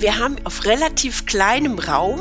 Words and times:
Wir 0.00 0.18
haben 0.18 0.36
auf 0.44 0.64
relativ 0.64 1.26
kleinem 1.26 1.78
Raum 1.78 2.20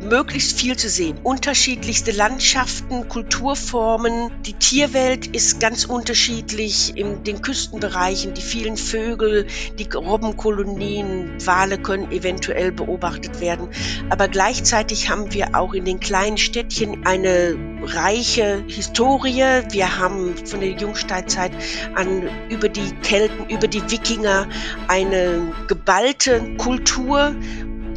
möglichst 0.00 0.58
viel 0.58 0.76
zu 0.76 0.88
sehen. 0.88 1.20
Unterschiedlichste 1.22 2.10
Landschaften, 2.10 3.08
Kulturformen. 3.08 4.32
Die 4.42 4.54
Tierwelt 4.54 5.28
ist 5.28 5.60
ganz 5.60 5.84
unterschiedlich 5.84 6.96
in 6.96 7.22
den 7.22 7.40
Küstenbereichen. 7.40 8.34
Die 8.34 8.42
vielen 8.42 8.76
Vögel, 8.76 9.46
die 9.78 9.88
Robbenkolonien, 9.94 11.34
Wale 11.46 11.78
können 11.78 12.10
eventuell 12.10 12.72
beobachtet 12.72 13.40
werden. 13.40 13.68
Aber 14.10 14.26
gleichzeitig 14.26 15.08
haben 15.08 15.32
wir 15.32 15.54
auch 15.54 15.74
in 15.74 15.84
den 15.84 16.00
kleinen 16.00 16.38
Städtchen 16.38 17.06
eine 17.06 17.56
reiche 17.84 18.64
Historie. 18.66 19.62
Wir 19.70 19.98
haben 20.00 20.34
von 20.44 20.58
der 20.58 20.70
Jungsteinzeit 20.70 21.52
an 21.94 22.28
über 22.48 22.68
die 22.68 22.90
Kelten, 23.04 23.48
über 23.48 23.68
die 23.68 23.88
Wikinger 23.92 24.48
eine 24.88 25.52
geballte 25.68 26.56
Kultur, 26.56 27.11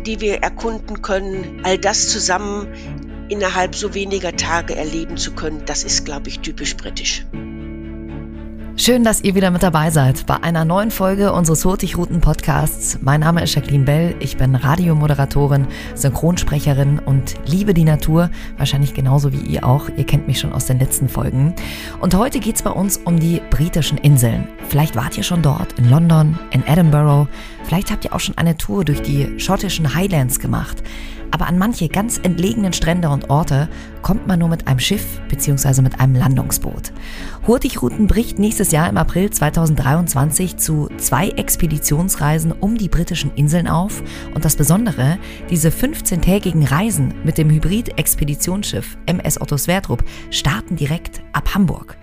die 0.06 0.22
wir 0.22 0.44
erkunden 0.44 1.02
können. 1.02 1.62
All 1.64 1.78
das 1.78 2.10
zusammen 2.10 2.68
innerhalb 3.30 3.76
so 3.76 3.94
weniger 3.94 4.36
Tage 4.36 4.76
erleben 4.76 5.18
zu 5.18 5.32
können, 5.32 5.64
das 5.66 5.84
ist, 5.84 6.06
glaube 6.06 6.30
ich, 6.30 6.40
typisch 6.40 6.78
britisch. 6.78 7.26
Schön, 8.78 9.06
dass 9.06 9.24
ihr 9.24 9.36
wieder 9.36 9.52
mit 9.52 9.64
dabei 9.64 9.90
seid 9.90 10.26
bei 10.26 10.44
einer 10.44 10.66
neuen 10.66 10.92
Folge 10.92 11.32
unseres 11.32 11.64
Hurtigruten 11.64 12.20
Podcasts. 12.20 13.00
Mein 13.02 13.22
Name 13.22 13.42
ist 13.42 13.56
Jacqueline 13.56 13.86
Bell, 13.86 14.16
ich 14.20 14.36
bin 14.36 14.54
Radiomoderatorin, 14.54 15.68
Synchronsprecherin 15.96 17.00
und 17.00 17.36
liebe 17.46 17.74
die 17.74 17.86
Natur, 17.86 18.30
wahrscheinlich 18.58 18.94
genauso 18.94 19.32
wie 19.32 19.40
ihr 19.40 19.66
auch. 19.66 19.88
Ihr 19.96 20.06
kennt 20.06 20.28
mich 20.28 20.40
schon 20.42 20.52
aus 20.52 20.66
den 20.66 20.78
letzten 20.78 21.08
Folgen. 21.08 21.56
Und 22.02 22.16
heute 22.16 22.40
geht's 22.40 22.64
bei 22.64 22.70
uns 22.70 22.98
um 22.98 23.18
die 23.18 23.42
britischen 23.50 23.98
Inseln. 23.98 24.50
Vielleicht 24.68 24.98
wart 24.98 25.18
ihr 25.18 25.24
schon 25.24 25.42
dort, 25.42 25.80
in 25.80 25.90
London, 25.90 26.38
in 26.52 26.62
Edinburgh, 26.68 27.30
vielleicht 27.66 27.92
habt 27.92 28.06
ihr 28.06 28.14
auch 28.14 28.20
schon 28.20 28.38
eine 28.38 28.58
Tour 28.58 28.86
durch 28.86 29.02
die 29.02 29.40
schottischen 29.40 29.96
Highlands 29.96 30.40
gemacht. 30.40 30.84
Aber 31.32 31.48
an 31.48 31.58
manche 31.58 31.90
ganz 31.90 32.20
entlegenen 32.22 32.74
Strände 32.74 33.10
und 33.10 33.30
Orte 33.30 33.68
kommt 34.06 34.28
man 34.28 34.38
nur 34.38 34.50
mit 34.50 34.68
einem 34.68 34.78
Schiff 34.78 35.20
bzw. 35.30 35.82
mit 35.82 36.00
einem 36.00 36.14
Landungsboot. 36.14 36.94
Hurtigruten 37.48 38.06
bricht 38.06 38.38
nächstes 38.38 38.72
Jahr 38.72 38.88
im 38.88 38.98
April 38.98 39.32
2023 39.32 40.58
zu 40.58 40.90
zwei 40.98 41.30
Expeditionsreisen 41.30 42.52
um 42.52 42.78
die 42.78 42.88
britischen 42.88 43.34
Inseln 43.34 43.68
auf 43.68 44.04
und 44.36 44.46
das 44.46 44.58
Besondere, 44.58 45.18
diese 45.50 45.70
15-tägigen 45.70 46.70
Reisen 46.70 47.16
mit 47.24 47.40
dem 47.40 47.50
Hybrid-Expeditionsschiff 47.50 48.96
MS 49.08 49.42
Otto 49.42 49.58
Sverdrup 49.58 50.04
starten 50.30 50.76
direkt 50.76 51.24
ab 51.34 51.56
Hamburg. 51.56 51.98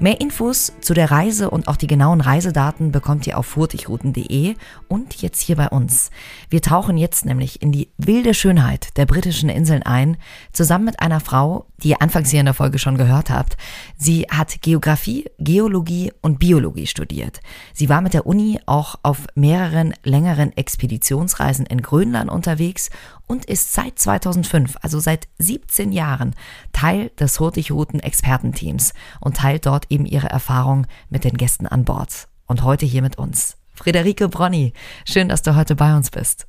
Mehr 0.00 0.20
Infos 0.20 0.72
zu 0.80 0.94
der 0.94 1.10
Reise 1.10 1.50
und 1.50 1.66
auch 1.66 1.74
die 1.74 1.88
genauen 1.88 2.20
Reisedaten 2.20 2.92
bekommt 2.92 3.26
ihr 3.26 3.36
auf 3.36 3.56
hurtigruten.de 3.56 4.54
und 4.86 5.20
jetzt 5.20 5.40
hier 5.40 5.56
bei 5.56 5.68
uns. 5.70 6.10
Wir 6.50 6.62
tauchen 6.62 6.96
jetzt 6.96 7.24
nämlich 7.24 7.62
in 7.62 7.72
die 7.72 7.88
wilde 7.98 8.32
Schönheit 8.32 8.96
der 8.96 9.06
britischen 9.06 9.48
Inseln 9.48 9.82
ein, 9.82 10.16
zusammen 10.52 10.84
mit 10.84 11.00
einer 11.00 11.18
Frau, 11.18 11.47
die 11.82 11.90
ihr 11.90 12.02
anfangs 12.02 12.30
hier 12.30 12.40
in 12.40 12.46
der 12.46 12.54
Folge 12.54 12.78
schon 12.78 12.96
gehört 12.96 13.30
habt. 13.30 13.56
Sie 13.96 14.26
hat 14.30 14.62
Geografie, 14.62 15.26
Geologie 15.38 16.12
und 16.20 16.38
Biologie 16.38 16.86
studiert. 16.86 17.40
Sie 17.72 17.88
war 17.88 18.00
mit 18.00 18.14
der 18.14 18.26
Uni 18.26 18.60
auch 18.66 18.96
auf 19.02 19.26
mehreren 19.34 19.94
längeren 20.02 20.56
Expeditionsreisen 20.56 21.66
in 21.66 21.82
Grönland 21.82 22.30
unterwegs 22.30 22.90
und 23.26 23.44
ist 23.44 23.72
seit 23.72 23.98
2005, 23.98 24.76
also 24.82 24.98
seit 24.98 25.28
17 25.38 25.92
Jahren, 25.92 26.34
Teil 26.72 27.10
des 27.18 27.38
Hurtigruten 27.40 28.00
Expertenteams 28.00 28.92
und 29.20 29.36
teilt 29.36 29.66
dort 29.66 29.86
eben 29.90 30.06
ihre 30.06 30.28
Erfahrung 30.28 30.86
mit 31.10 31.24
den 31.24 31.36
Gästen 31.36 31.66
an 31.66 31.84
Bord. 31.84 32.28
Und 32.46 32.62
heute 32.62 32.86
hier 32.86 33.02
mit 33.02 33.18
uns. 33.18 33.56
Friederike 33.74 34.28
Bronny, 34.28 34.72
schön, 35.04 35.28
dass 35.28 35.42
du 35.42 35.54
heute 35.54 35.76
bei 35.76 35.94
uns 35.94 36.10
bist. 36.10 36.46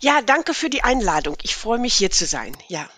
Ja, 0.00 0.20
danke 0.22 0.54
für 0.54 0.70
die 0.70 0.84
Einladung. 0.84 1.36
Ich 1.42 1.56
freue 1.56 1.78
mich 1.78 1.94
hier 1.94 2.10
zu 2.10 2.26
sein. 2.26 2.56
Ja. 2.68 2.88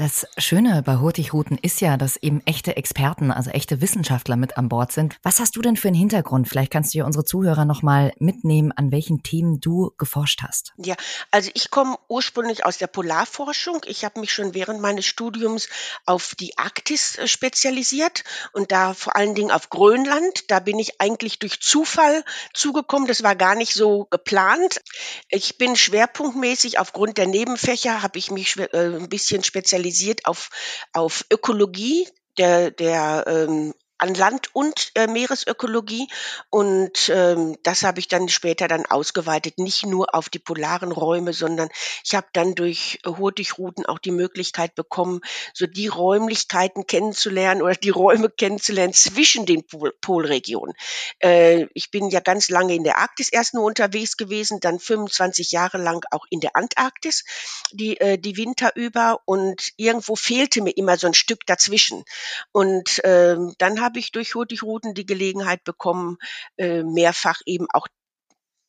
Das 0.00 0.26
Schöne 0.38 0.82
bei 0.82 0.96
Hurtigruten 0.96 1.58
ist 1.60 1.82
ja, 1.82 1.98
dass 1.98 2.16
eben 2.16 2.40
echte 2.46 2.74
Experten, 2.74 3.30
also 3.30 3.50
echte 3.50 3.82
Wissenschaftler 3.82 4.36
mit 4.36 4.56
an 4.56 4.70
Bord 4.70 4.92
sind. 4.92 5.18
Was 5.22 5.40
hast 5.40 5.56
du 5.56 5.60
denn 5.60 5.76
für 5.76 5.88
einen 5.88 5.98
Hintergrund? 5.98 6.48
Vielleicht 6.48 6.72
kannst 6.72 6.94
du 6.94 6.98
ja 7.00 7.04
unsere 7.04 7.26
Zuhörer 7.26 7.66
nochmal 7.66 8.14
mitnehmen, 8.18 8.72
an 8.72 8.92
welchen 8.92 9.22
Themen 9.22 9.60
du 9.60 9.92
geforscht 9.98 10.40
hast. 10.42 10.72
Ja, 10.78 10.94
also 11.30 11.50
ich 11.52 11.70
komme 11.70 11.98
ursprünglich 12.08 12.64
aus 12.64 12.78
der 12.78 12.86
Polarforschung. 12.86 13.82
Ich 13.84 14.02
habe 14.06 14.20
mich 14.20 14.32
schon 14.32 14.54
während 14.54 14.80
meines 14.80 15.04
Studiums 15.04 15.68
auf 16.06 16.34
die 16.34 16.56
Arktis 16.56 17.18
äh, 17.18 17.28
spezialisiert 17.28 18.24
und 18.54 18.72
da 18.72 18.94
vor 18.94 19.16
allen 19.16 19.34
Dingen 19.34 19.50
auf 19.50 19.68
Grönland. 19.68 20.50
Da 20.50 20.60
bin 20.60 20.78
ich 20.78 20.98
eigentlich 21.02 21.40
durch 21.40 21.60
Zufall 21.60 22.24
zugekommen. 22.54 23.06
Das 23.06 23.22
war 23.22 23.36
gar 23.36 23.54
nicht 23.54 23.74
so 23.74 24.06
geplant. 24.08 24.80
Ich 25.28 25.58
bin 25.58 25.76
schwerpunktmäßig 25.76 26.78
aufgrund 26.78 27.18
der 27.18 27.26
Nebenfächer 27.26 28.02
habe 28.02 28.18
ich 28.18 28.30
mich 28.30 28.56
äh, 28.56 28.96
ein 28.96 29.10
bisschen 29.10 29.44
spezialisiert 29.44 29.89
spezialisiert 29.90 30.26
auf, 30.26 30.50
auf 30.92 31.24
Ökologie 31.32 32.08
der, 32.38 32.70
der 32.70 33.24
ähm, 33.26 33.74
an 34.00 34.14
Land- 34.14 34.54
und 34.54 34.92
äh, 34.94 35.06
Meeresökologie. 35.06 36.08
Und 36.48 37.10
ähm, 37.14 37.56
das 37.62 37.82
habe 37.82 38.00
ich 38.00 38.08
dann 38.08 38.28
später 38.28 38.66
dann 38.66 38.86
ausgeweitet, 38.86 39.58
nicht 39.58 39.86
nur 39.86 40.14
auf 40.14 40.28
die 40.28 40.38
polaren 40.38 40.92
Räume, 40.92 41.32
sondern 41.32 41.68
ich 42.04 42.14
habe 42.14 42.26
dann 42.32 42.54
durch 42.54 42.98
äh, 43.04 43.10
Hurtigruten 43.10 43.86
auch 43.86 43.98
die 43.98 44.10
Möglichkeit 44.10 44.74
bekommen, 44.74 45.20
so 45.54 45.66
die 45.66 45.88
Räumlichkeiten 45.88 46.86
kennenzulernen 46.86 47.62
oder 47.62 47.74
die 47.74 47.90
Räume 47.90 48.30
kennenzulernen 48.30 48.94
zwischen 48.94 49.46
den 49.46 49.66
Pol 49.66 49.92
Polregionen. 50.00 50.74
Äh, 51.18 51.66
ich 51.74 51.90
bin 51.90 52.08
ja 52.08 52.20
ganz 52.20 52.48
lange 52.48 52.74
in 52.74 52.84
der 52.84 52.98
Arktis 52.98 53.28
erst 53.28 53.54
nur 53.54 53.64
unterwegs 53.64 54.16
gewesen, 54.16 54.60
dann 54.60 54.78
25 54.78 55.52
Jahre 55.52 55.78
lang 55.78 56.04
auch 56.10 56.26
in 56.30 56.40
der 56.40 56.56
Antarktis, 56.56 57.24
die, 57.72 58.00
äh, 58.00 58.18
die 58.18 58.36
Winter 58.36 58.74
über. 58.76 59.20
Und 59.24 59.72
irgendwo 59.76 60.16
fehlte 60.16 60.62
mir 60.62 60.76
immer 60.76 60.96
so 60.96 61.06
ein 61.06 61.14
Stück 61.14 61.46
dazwischen. 61.46 62.04
Und 62.52 63.02
äh, 63.04 63.36
dann 63.58 63.80
habe 63.80 63.89
habe 63.90 63.98
ich 63.98 64.12
durch 64.12 64.34
Hurtigruten 64.36 64.94
die 64.94 65.04
Gelegenheit 65.04 65.64
bekommen, 65.64 66.16
äh, 66.56 66.84
mehrfach 66.84 67.40
eben 67.44 67.66
auch 67.72 67.88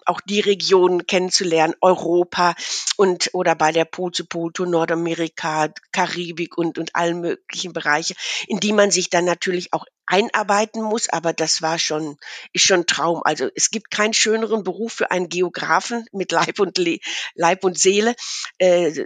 auch 0.08 0.20
die 0.20 0.40
Regionen 0.40 1.06
kennenzulernen, 1.06 1.76
Europa 1.80 2.56
und 2.98 3.30
oder 3.34 3.54
bei 3.54 3.72
der 3.72 3.86
Pol 3.86 4.12
zu 4.12 4.26
Pol 4.26 4.52
Tour 4.52 4.66
Nordamerika, 4.66 5.72
Karibik 5.92 6.58
und 6.58 6.80
und 6.80 6.96
allen 6.96 7.22
möglichen 7.22 7.72
Bereiche, 7.72 8.16
in 8.48 8.60
die 8.60 8.74
man 8.74 8.90
sich 8.90 9.12
dann 9.12 9.26
natürlich 9.26 9.74
auch 9.74 9.86
einarbeiten 10.08 10.82
muss, 10.82 11.08
aber 11.08 11.34
das 11.34 11.62
war 11.62 11.78
schon 11.78 12.18
ist 12.52 12.66
schon 12.66 12.88
Traum. 12.88 13.22
Also 13.24 13.48
es 13.54 13.70
gibt 13.70 13.92
keinen 13.92 14.16
schöneren 14.16 14.64
Beruf 14.64 14.94
für 14.94 15.12
einen 15.12 15.30
Geografen 15.30 16.08
mit 16.12 16.32
Leib 16.32 16.60
und 16.60 16.80
Le 16.80 16.98
Leib 17.36 17.64
und 17.64 17.78
Seele. 17.78 18.16
Äh, 18.58 19.06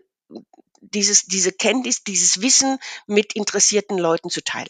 dieses 0.80 1.26
diese 1.26 1.52
Kenntnis, 1.52 2.06
dieses 2.06 2.42
Wissen 2.42 2.78
mit 3.06 3.34
interessierten 3.34 3.98
Leuten 3.98 4.30
zu 4.30 4.42
teilen. 4.42 4.70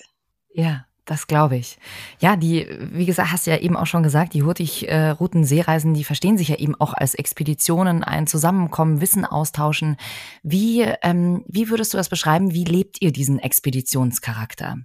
Ja, 0.49 0.87
das 1.05 1.27
glaube 1.27 1.57
ich. 1.57 1.77
Ja, 2.19 2.35
die, 2.35 2.67
wie 2.91 3.05
gesagt, 3.05 3.31
hast 3.31 3.47
du 3.47 3.51
ja 3.51 3.57
eben 3.57 3.77
auch 3.77 3.85
schon 3.85 4.03
gesagt, 4.03 4.33
die 4.33 4.43
Hurtigruten-Seereisen, 4.43 5.93
die 5.93 6.03
verstehen 6.03 6.37
sich 6.37 6.49
ja 6.49 6.55
eben 6.55 6.75
auch 6.75 6.93
als 6.93 7.13
Expeditionen, 7.13 8.03
ein 8.03 8.27
Zusammenkommen, 8.27 9.01
Wissen 9.01 9.25
austauschen. 9.25 9.97
Wie, 10.43 10.81
ähm, 10.81 11.43
wie 11.47 11.69
würdest 11.69 11.93
du 11.93 11.97
das 11.97 12.09
beschreiben? 12.09 12.53
Wie 12.53 12.63
lebt 12.63 13.01
ihr 13.01 13.11
diesen 13.11 13.39
Expeditionscharakter? 13.39 14.77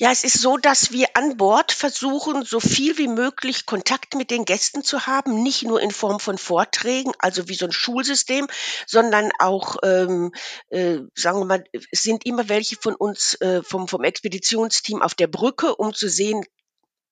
Ja, 0.00 0.12
es 0.12 0.22
ist 0.22 0.40
so, 0.40 0.56
dass 0.56 0.92
wir 0.92 1.08
an 1.14 1.36
Bord 1.36 1.72
versuchen, 1.72 2.44
so 2.44 2.60
viel 2.60 2.98
wie 2.98 3.08
möglich 3.08 3.66
Kontakt 3.66 4.14
mit 4.14 4.30
den 4.30 4.44
Gästen 4.44 4.84
zu 4.84 5.08
haben, 5.08 5.42
nicht 5.42 5.64
nur 5.64 5.80
in 5.80 5.90
Form 5.90 6.20
von 6.20 6.38
Vorträgen, 6.38 7.12
also 7.18 7.48
wie 7.48 7.56
so 7.56 7.64
ein 7.64 7.72
Schulsystem, 7.72 8.46
sondern 8.86 9.32
auch, 9.40 9.74
ähm, 9.82 10.32
äh, 10.68 10.98
sagen 11.16 11.40
wir 11.40 11.46
mal, 11.46 11.64
es 11.72 12.04
sind 12.04 12.24
immer 12.26 12.48
welche 12.48 12.76
von 12.76 12.94
uns 12.94 13.34
äh, 13.40 13.60
vom, 13.64 13.88
vom 13.88 14.04
Expeditionsteam 14.04 15.02
auf 15.02 15.16
der 15.16 15.26
Brücke, 15.26 15.74
um 15.74 15.92
zu 15.92 16.08
sehen, 16.08 16.44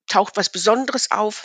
taucht 0.07 0.37
was 0.37 0.49
Besonderes 0.49 1.11
auf. 1.11 1.45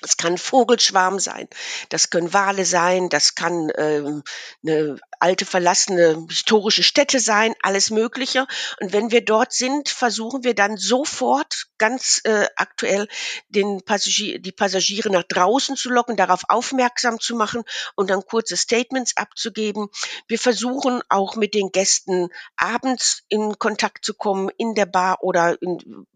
Es 0.00 0.16
kann 0.16 0.38
Vogelschwarm 0.38 1.18
sein, 1.18 1.48
das 1.88 2.10
können 2.10 2.32
Wale 2.32 2.64
sein, 2.64 3.08
das 3.08 3.34
kann 3.34 3.72
ähm, 3.76 4.22
eine 4.62 5.00
alte 5.18 5.44
verlassene 5.44 6.24
historische 6.28 6.84
Stätte 6.84 7.18
sein, 7.18 7.54
alles 7.62 7.90
Mögliche. 7.90 8.46
Und 8.80 8.92
wenn 8.92 9.10
wir 9.10 9.24
dort 9.24 9.52
sind, 9.52 9.88
versuchen 9.88 10.44
wir 10.44 10.54
dann 10.54 10.76
sofort 10.76 11.66
ganz 11.78 12.20
äh, 12.22 12.46
aktuell 12.54 13.08
den 13.48 13.84
Passagier, 13.84 14.38
die 14.38 14.52
Passagiere 14.52 15.10
nach 15.10 15.24
draußen 15.24 15.74
zu 15.74 15.90
locken, 15.90 16.16
darauf 16.16 16.42
aufmerksam 16.48 17.18
zu 17.18 17.34
machen 17.34 17.64
und 17.96 18.08
dann 18.10 18.24
kurze 18.24 18.56
Statements 18.56 19.16
abzugeben. 19.16 19.88
Wir 20.28 20.38
versuchen 20.38 21.02
auch 21.08 21.34
mit 21.34 21.54
den 21.54 21.72
Gästen 21.72 22.28
abends 22.56 23.24
in 23.28 23.58
Kontakt 23.58 24.04
zu 24.04 24.14
kommen 24.14 24.48
in 24.58 24.76
der 24.76 24.86
Bar 24.86 25.24
oder 25.24 25.60
in, 25.60 26.06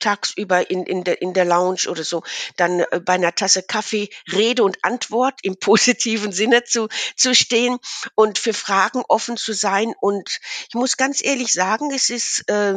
tagsüber 0.00 0.70
in, 0.70 0.84
in, 0.84 1.04
der, 1.04 1.22
in 1.22 1.32
der 1.32 1.44
Lounge 1.44 1.88
oder 1.88 2.04
so, 2.04 2.22
dann 2.56 2.80
äh, 2.80 3.00
bei 3.00 3.14
einer 3.14 3.34
Tasse 3.34 3.62
Kaffee 3.62 4.10
Rede 4.32 4.64
und 4.64 4.78
Antwort 4.82 5.38
im 5.42 5.56
positiven 5.60 6.32
Sinne 6.32 6.64
zu, 6.64 6.88
zu 7.16 7.34
stehen 7.34 7.78
und 8.14 8.38
für 8.38 8.54
Fragen 8.54 9.02
offen 9.08 9.36
zu 9.36 9.52
sein. 9.52 9.94
Und 10.00 10.40
ich 10.68 10.74
muss 10.74 10.96
ganz 10.96 11.22
ehrlich 11.22 11.52
sagen, 11.52 11.90
es 11.92 12.10
ist, 12.10 12.48
äh, 12.48 12.74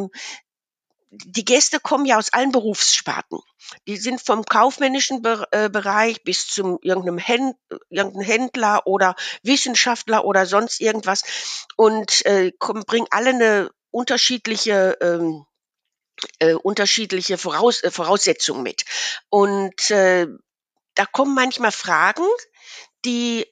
die 1.10 1.46
Gäste 1.46 1.80
kommen 1.80 2.06
ja 2.06 2.18
aus 2.18 2.34
allen 2.34 2.52
Berufssparten. 2.52 3.40
Die 3.88 3.98
sind 3.98 4.22
vom 4.22 4.46
kaufmännischen 4.46 5.24
äh, 5.52 5.70
Bereich 5.70 6.24
bis 6.24 6.48
zum 6.48 6.80
irgendeinem 6.82 7.18
Händler 7.20 8.88
oder 8.88 9.16
Wissenschaftler 9.44 10.26
oder 10.26 10.46
sonst 10.46 10.82
irgendwas 10.82 11.24
und 11.76 12.26
äh, 12.26 12.52
kommen, 12.58 12.84
bringen 12.86 13.08
alle 13.12 13.30
eine 13.30 13.70
unterschiedliche 13.92 14.98
ähm, 15.02 15.46
äh, 16.40 16.54
unterschiedliche 16.54 17.38
Voraus 17.38 17.84
äh, 17.84 17.92
Voraussetzungen 17.92 18.64
mit. 18.64 18.86
Und 19.30 19.90
äh, 19.92 20.28
da 20.96 21.06
kommen 21.06 21.34
manchmal 21.34 21.72
Fragen, 21.72 22.26
die 23.06 23.46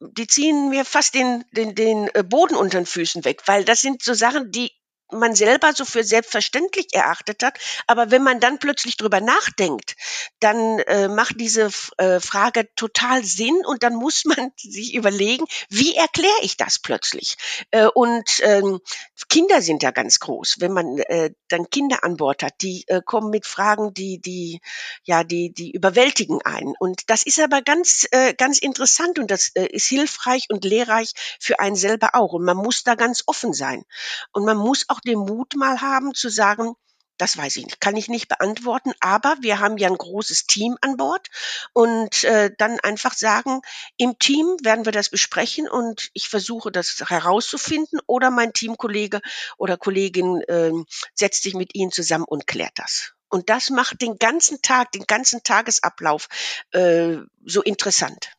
die 0.00 0.26
ziehen 0.26 0.68
mir 0.68 0.84
fast 0.84 1.14
den, 1.14 1.44
den, 1.52 1.74
den 1.74 2.08
äh, 2.14 2.22
Boden 2.22 2.56
unter 2.56 2.78
den 2.78 2.86
Füßen 2.86 3.24
weg, 3.24 3.42
weil 3.46 3.64
das 3.64 3.80
sind 3.80 4.02
so 4.02 4.12
Sachen, 4.14 4.50
die 4.50 4.70
man 5.12 5.34
selber 5.34 5.72
so 5.74 5.84
für 5.84 6.04
selbstverständlich 6.04 6.88
erachtet 6.92 7.42
hat. 7.42 7.58
Aber 7.86 8.10
wenn 8.10 8.22
man 8.22 8.40
dann 8.40 8.58
plötzlich 8.58 8.96
drüber 8.96 9.20
nachdenkt, 9.20 9.96
dann 10.40 10.78
äh, 10.80 11.08
macht 11.08 11.40
diese 11.40 11.70
äh, 11.98 12.20
Frage 12.20 12.68
total 12.76 13.24
Sinn 13.24 13.62
und 13.66 13.82
dann 13.82 13.94
muss 13.94 14.24
man 14.24 14.52
sich 14.56 14.94
überlegen, 14.94 15.44
wie 15.68 15.94
erkläre 15.94 16.32
ich 16.42 16.56
das 16.56 16.78
plötzlich? 16.78 17.36
Äh, 17.70 17.86
und 17.86 18.24
ähm, 18.40 18.80
Kinder 19.28 19.62
sind 19.62 19.82
ja 19.82 19.90
ganz 19.90 20.20
groß. 20.20 20.56
Wenn 20.58 20.72
man 20.72 20.98
äh, 20.98 21.30
dann 21.48 21.70
Kinder 21.70 22.02
an 22.02 22.16
Bord 22.16 22.42
hat, 22.42 22.54
die 22.60 22.84
äh, 22.88 23.00
kommen 23.04 23.30
mit 23.30 23.46
Fragen, 23.46 23.94
die, 23.94 24.20
die, 24.20 24.60
ja, 25.04 25.24
die, 25.24 25.52
die 25.52 25.70
überwältigen 25.70 26.40
einen. 26.42 26.74
Und 26.78 27.10
das 27.10 27.24
ist 27.24 27.40
aber 27.40 27.62
ganz, 27.62 28.06
äh, 28.10 28.34
ganz 28.34 28.58
interessant 28.58 29.18
und 29.18 29.30
das 29.30 29.50
äh, 29.54 29.66
ist 29.66 29.86
hilfreich 29.86 30.46
und 30.50 30.64
lehrreich 30.64 31.12
für 31.40 31.60
einen 31.60 31.76
selber 31.76 32.10
auch. 32.14 32.32
Und 32.32 32.44
man 32.44 32.56
muss 32.56 32.82
da 32.84 32.94
ganz 32.94 33.22
offen 33.26 33.52
sein. 33.52 33.84
Und 34.32 34.44
man 34.44 34.56
muss 34.56 34.86
den 35.00 35.18
Mut 35.18 35.54
mal 35.56 35.80
haben 35.80 36.14
zu 36.14 36.28
sagen, 36.28 36.74
das 37.16 37.36
weiß 37.36 37.56
ich 37.56 37.64
nicht, 37.64 37.80
kann 37.80 37.96
ich 37.96 38.08
nicht 38.08 38.28
beantworten, 38.28 38.92
aber 39.00 39.36
wir 39.40 39.60
haben 39.60 39.76
ja 39.78 39.88
ein 39.88 39.96
großes 39.96 40.46
Team 40.46 40.76
an 40.80 40.96
Bord 40.96 41.28
und 41.72 42.24
äh, 42.24 42.50
dann 42.58 42.80
einfach 42.80 43.14
sagen, 43.14 43.60
im 43.96 44.18
Team 44.18 44.56
werden 44.62 44.84
wir 44.84 44.92
das 44.92 45.10
besprechen 45.10 45.68
und 45.68 46.10
ich 46.12 46.28
versuche 46.28 46.72
das 46.72 47.04
herauszufinden 47.06 48.00
oder 48.06 48.30
mein 48.30 48.52
Teamkollege 48.52 49.20
oder 49.58 49.76
Kollegin 49.76 50.40
äh, 50.42 50.72
setzt 51.14 51.44
sich 51.44 51.54
mit 51.54 51.74
Ihnen 51.74 51.92
zusammen 51.92 52.24
und 52.24 52.46
klärt 52.46 52.72
das. 52.76 53.12
Und 53.28 53.48
das 53.48 53.70
macht 53.70 54.00
den 54.00 54.18
ganzen 54.18 54.62
Tag, 54.62 54.92
den 54.92 55.06
ganzen 55.06 55.42
Tagesablauf 55.42 56.28
äh, 56.72 57.16
so 57.44 57.62
interessant. 57.62 58.30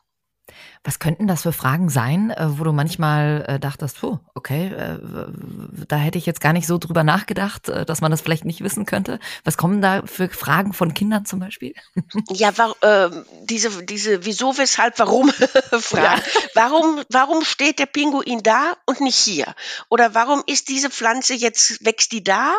Was 0.86 1.00
könnten 1.00 1.26
das 1.26 1.42
für 1.42 1.52
Fragen 1.52 1.88
sein, 1.88 2.30
äh, 2.30 2.58
wo 2.58 2.62
du 2.62 2.72
manchmal 2.72 3.44
äh, 3.48 3.58
dachtest, 3.58 4.00
puh, 4.00 4.20
okay, 4.34 4.68
äh, 4.68 4.98
da 5.88 5.96
hätte 5.96 6.16
ich 6.16 6.26
jetzt 6.26 6.40
gar 6.40 6.52
nicht 6.52 6.68
so 6.68 6.78
drüber 6.78 7.02
nachgedacht, 7.02 7.68
dass 7.68 8.00
man 8.00 8.12
das 8.12 8.20
vielleicht 8.20 8.44
nicht 8.44 8.62
wissen 8.62 8.86
könnte. 8.86 9.18
Was 9.42 9.56
kommen 9.56 9.82
da 9.82 10.02
für 10.06 10.28
Fragen 10.28 10.72
von 10.72 10.94
Kindern 10.94 11.26
zum 11.26 11.40
Beispiel? 11.40 11.74
Ja, 12.30 12.56
war, 12.58 12.74
äh, 12.82 13.10
diese, 13.44 13.84
diese 13.84 14.24
wieso, 14.24 14.56
weshalb, 14.58 14.98
warum 14.98 15.30
Fragen. 15.80 16.04
Ja. 16.04 16.40
Warum, 16.54 17.02
warum 17.10 17.44
steht 17.44 17.78
der 17.78 17.86
Pinguin 17.86 18.42
da 18.42 18.76
und 18.86 19.00
nicht 19.00 19.16
hier? 19.16 19.54
Oder 19.88 20.14
warum 20.14 20.42
ist 20.46 20.68
diese 20.68 20.90
Pflanze 20.90 21.34
jetzt, 21.34 21.84
wächst 21.84 22.12
die 22.12 22.22
da? 22.22 22.54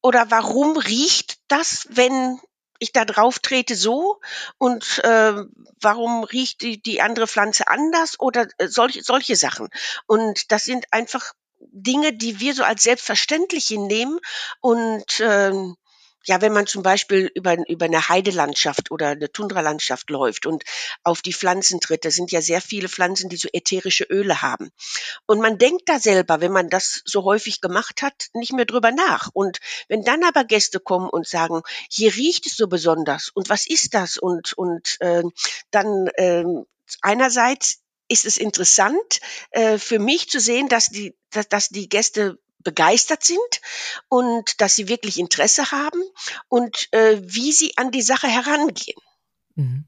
Oder 0.00 0.30
warum 0.30 0.76
riecht 0.76 1.38
das, 1.48 1.86
wenn 1.90 2.38
ich 2.78 2.92
da 2.92 3.04
drauf 3.04 3.38
trete 3.38 3.74
so? 3.74 4.20
Und 4.58 5.00
äh, 5.04 5.34
warum 5.80 6.24
riecht 6.24 6.62
die, 6.62 6.80
die 6.80 7.00
andere 7.00 7.26
Pflanze 7.26 7.68
anders? 7.68 8.18
Oder 8.20 8.48
äh, 8.58 8.68
solche, 8.68 9.02
solche 9.02 9.36
Sachen. 9.36 9.68
Und 10.06 10.52
das 10.52 10.64
sind 10.64 10.86
einfach 10.92 11.32
Dinge, 11.60 12.12
die 12.12 12.40
wir 12.40 12.54
so 12.54 12.62
als 12.64 12.82
selbstverständlich 12.82 13.66
hinnehmen. 13.66 14.18
Und 14.60 15.20
ähm, 15.20 15.76
ja, 16.24 16.40
wenn 16.40 16.52
man 16.52 16.66
zum 16.66 16.82
Beispiel 16.82 17.30
über, 17.34 17.56
über 17.68 17.86
eine 17.86 18.08
Heidelandschaft 18.08 18.90
oder 18.90 19.08
eine 19.08 19.30
Tundralandschaft 19.30 20.10
läuft 20.10 20.46
und 20.46 20.64
auf 21.02 21.22
die 21.22 21.32
Pflanzen 21.32 21.80
tritt, 21.80 22.04
da 22.04 22.10
sind 22.10 22.32
ja 22.32 22.40
sehr 22.40 22.60
viele 22.60 22.88
Pflanzen, 22.88 23.28
die 23.28 23.36
so 23.36 23.48
ätherische 23.52 24.04
Öle 24.04 24.42
haben. 24.42 24.70
Und 25.26 25.40
man 25.40 25.58
denkt 25.58 25.88
da 25.88 25.98
selber, 25.98 26.40
wenn 26.40 26.52
man 26.52 26.70
das 26.70 27.02
so 27.04 27.24
häufig 27.24 27.60
gemacht 27.60 28.02
hat, 28.02 28.28
nicht 28.32 28.52
mehr 28.52 28.64
drüber 28.64 28.90
nach. 28.90 29.30
Und 29.32 29.58
wenn 29.88 30.02
dann 30.02 30.24
aber 30.24 30.44
Gäste 30.44 30.80
kommen 30.80 31.08
und 31.08 31.26
sagen, 31.26 31.62
hier 31.90 32.14
riecht 32.14 32.46
es 32.46 32.56
so 32.56 32.68
besonders 32.68 33.28
und 33.28 33.48
was 33.48 33.66
ist 33.66 33.94
das? 33.94 34.16
Und, 34.16 34.52
und 34.54 34.96
äh, 35.00 35.22
dann 35.70 36.08
äh, 36.14 36.44
einerseits 37.00 37.80
ist 38.08 38.26
es 38.26 38.36
interessant 38.36 39.20
äh, 39.50 39.78
für 39.78 39.98
mich 39.98 40.28
zu 40.28 40.40
sehen, 40.40 40.68
dass 40.68 40.88
die, 40.88 41.16
dass, 41.30 41.48
dass 41.48 41.68
die 41.68 41.88
Gäste 41.88 42.38
begeistert 42.64 43.22
sind 43.22 43.38
und 44.08 44.60
dass 44.60 44.74
sie 44.74 44.88
wirklich 44.88 45.18
Interesse 45.18 45.70
haben 45.70 46.02
und 46.48 46.88
äh, 46.92 47.20
wie 47.22 47.52
sie 47.52 47.76
an 47.76 47.90
die 47.90 48.02
Sache 48.02 48.26
herangehen. 48.26 49.00
Mhm. 49.54 49.86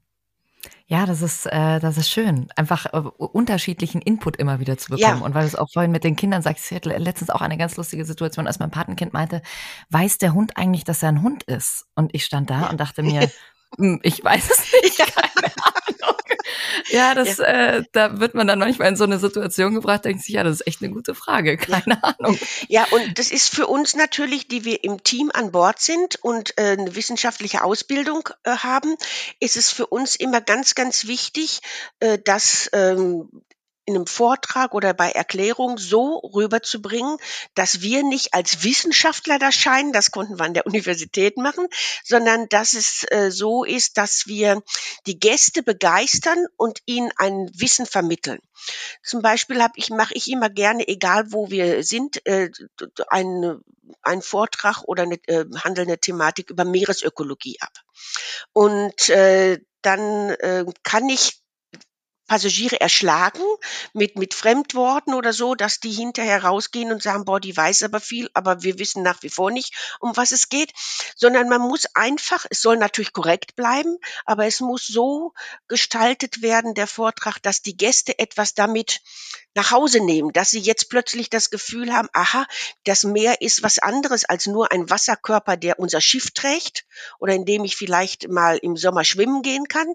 Ja, 0.89 1.05
das 1.05 1.21
ist, 1.21 1.45
äh, 1.45 1.79
das 1.81 1.97
ist 1.97 2.09
schön, 2.09 2.47
einfach 2.55 2.85
äh, 2.93 2.97
unterschiedlichen 2.97 4.01
Input 4.01 4.37
immer 4.37 4.61
wieder 4.61 4.77
zu 4.77 4.91
bekommen. 4.91 5.19
Ja. 5.19 5.25
Und 5.25 5.33
weil 5.33 5.41
du 5.41 5.47
es 5.47 5.55
auch 5.55 5.67
vorhin 5.71 5.91
mit 5.91 6.05
den 6.05 6.15
Kindern 6.15 6.41
sagst, 6.41 6.71
ich 6.71 6.75
hatte 6.77 6.95
letztens 6.97 7.29
auch 7.29 7.41
eine 7.41 7.57
ganz 7.57 7.75
lustige 7.75 8.05
Situation, 8.05 8.47
als 8.47 8.59
mein 8.59 8.71
Patenkind 8.71 9.11
meinte, 9.11 9.41
weiß 9.89 10.17
der 10.17 10.33
Hund 10.33 10.55
eigentlich, 10.55 10.85
dass 10.85 11.03
er 11.03 11.09
ein 11.09 11.23
Hund 11.23 11.43
ist? 11.43 11.87
Und 11.95 12.15
ich 12.15 12.23
stand 12.23 12.49
da 12.49 12.69
und 12.69 12.79
dachte 12.79 13.03
mir, 13.03 13.29
hm, 13.77 13.99
ich 14.01 14.23
weiß 14.23 14.49
es 14.49 14.71
nicht, 14.81 14.97
keine. 15.13 15.51
Ja, 16.89 17.15
das, 17.15 17.37
ja. 17.37 17.45
Äh, 17.45 17.83
da 17.91 18.19
wird 18.19 18.33
man 18.35 18.47
dann 18.47 18.59
manchmal 18.59 18.89
in 18.89 18.95
so 18.95 19.03
eine 19.03 19.19
Situation 19.19 19.73
gebracht, 19.73 20.05
denkt 20.05 20.23
sich, 20.23 20.35
ja, 20.35 20.43
das 20.43 20.61
ist 20.61 20.67
echt 20.67 20.81
eine 20.81 20.91
gute 20.91 21.15
Frage, 21.15 21.57
keine 21.57 21.99
ja. 22.01 22.15
Ahnung. 22.19 22.39
Ja, 22.67 22.85
und 22.91 23.19
das 23.19 23.31
ist 23.31 23.53
für 23.53 23.67
uns 23.67 23.95
natürlich, 23.95 24.47
die 24.47 24.65
wir 24.65 24.83
im 24.83 25.03
Team 25.03 25.31
an 25.33 25.51
Bord 25.51 25.79
sind 25.79 26.17
und 26.23 26.57
äh, 26.57 26.77
eine 26.77 26.95
wissenschaftliche 26.95 27.63
Ausbildung 27.63 28.29
äh, 28.43 28.51
haben, 28.51 28.95
ist 29.39 29.57
es 29.57 29.71
für 29.71 29.87
uns 29.87 30.15
immer 30.15 30.41
ganz, 30.41 30.75
ganz 30.75 31.07
wichtig, 31.07 31.61
äh, 31.99 32.17
dass 32.17 32.69
ähm, 32.73 33.29
in 33.87 33.95
einem 33.95 34.05
Vortrag 34.05 34.73
oder 34.73 34.93
bei 34.93 35.11
Erklärung 35.11 35.77
so 35.77 36.17
rüberzubringen, 36.17 37.17
dass 37.55 37.81
wir 37.81 38.03
nicht 38.03 38.33
als 38.33 38.63
Wissenschaftler 38.63 39.39
da 39.39 39.49
scheinen, 39.49 39.93
das 39.93 40.11
konnten 40.11 40.37
wir 40.37 40.43
an 40.43 40.53
der 40.53 40.65
Universität 40.67 41.37
machen, 41.37 41.67
sondern 42.03 42.49
dass 42.49 42.73
es 42.73 43.05
äh, 43.09 43.31
so 43.31 43.63
ist, 43.63 43.97
dass 43.97 44.27
wir 44.27 44.61
die 45.05 45.17
Gäste 45.17 45.63
begeistern 45.63 46.45
und 46.57 46.79
ihnen 46.85 47.11
ein 47.15 47.49
Wissen 47.53 47.85
vermitteln. 47.85 48.39
Zum 49.03 49.21
Beispiel 49.21 49.63
hab 49.63 49.71
ich, 49.77 49.89
mache 49.89 50.13
ich 50.15 50.29
immer 50.29 50.49
gerne, 50.49 50.85
egal 50.85 51.31
wo 51.31 51.49
wir 51.49 51.81
sind, 51.85 52.25
äh, 52.25 52.51
einen, 53.07 53.63
einen 54.01 54.21
Vortrag 54.21 54.83
oder 54.83 55.03
eine 55.03 55.15
äh, 55.27 55.45
handelnde 55.63 55.97
Thematik 55.97 56.49
über 56.49 56.65
Meeresökologie 56.65 57.57
ab. 57.61 57.71
Und 58.51 59.07
äh, 59.07 59.59
dann 59.81 60.35
kann 60.83 61.07
ich 61.07 61.39
Passagiere 62.27 62.79
erschlagen 62.79 63.41
mit, 63.93 64.17
mit 64.17 64.33
Fremdworten 64.33 65.13
oder 65.13 65.33
so, 65.33 65.55
dass 65.55 65.79
die 65.79 65.91
hinterher 65.91 66.43
rausgehen 66.43 66.91
und 66.91 67.01
sagen, 67.01 67.25
boah, 67.25 67.39
die 67.39 67.55
weiß 67.55 67.83
aber 67.83 67.99
viel, 67.99 68.29
aber 68.33 68.63
wir 68.63 68.79
wissen 68.79 69.01
nach 69.03 69.23
wie 69.23 69.29
vor 69.29 69.51
nicht, 69.51 69.73
um 69.99 70.15
was 70.15 70.31
es 70.31 70.49
geht, 70.49 70.73
sondern 71.15 71.49
man 71.49 71.61
muss 71.61 71.85
einfach, 71.95 72.45
es 72.49 72.61
soll 72.61 72.77
natürlich 72.77 73.13
korrekt 73.13 73.55
bleiben, 73.55 73.97
aber 74.25 74.45
es 74.45 74.59
muss 74.59 74.85
so 74.87 75.33
gestaltet 75.67 76.41
werden, 76.41 76.73
der 76.73 76.87
Vortrag, 76.87 77.41
dass 77.41 77.61
die 77.61 77.77
Gäste 77.77 78.19
etwas 78.19 78.53
damit 78.53 79.01
nach 79.57 79.71
Hause 79.71 80.03
nehmen, 80.03 80.31
dass 80.33 80.51
sie 80.51 80.59
jetzt 80.59 80.89
plötzlich 80.89 81.29
das 81.31 81.49
Gefühl 81.49 81.91
haben, 81.91 82.09
aha, 82.13 82.45
das 82.83 83.03
Meer 83.03 83.41
ist 83.41 83.63
was 83.63 83.79
anderes 83.79 84.23
als 84.23 84.45
nur 84.45 84.71
ein 84.71 84.89
Wasserkörper, 84.89 85.57
der 85.57 85.79
unser 85.79 85.99
Schiff 85.99 86.29
trägt 86.31 86.85
oder 87.19 87.33
in 87.33 87.45
dem 87.45 87.63
ich 87.63 87.75
vielleicht 87.75 88.29
mal 88.29 88.57
im 88.57 88.77
Sommer 88.77 89.03
schwimmen 89.03 89.41
gehen 89.41 89.67
kann, 89.67 89.87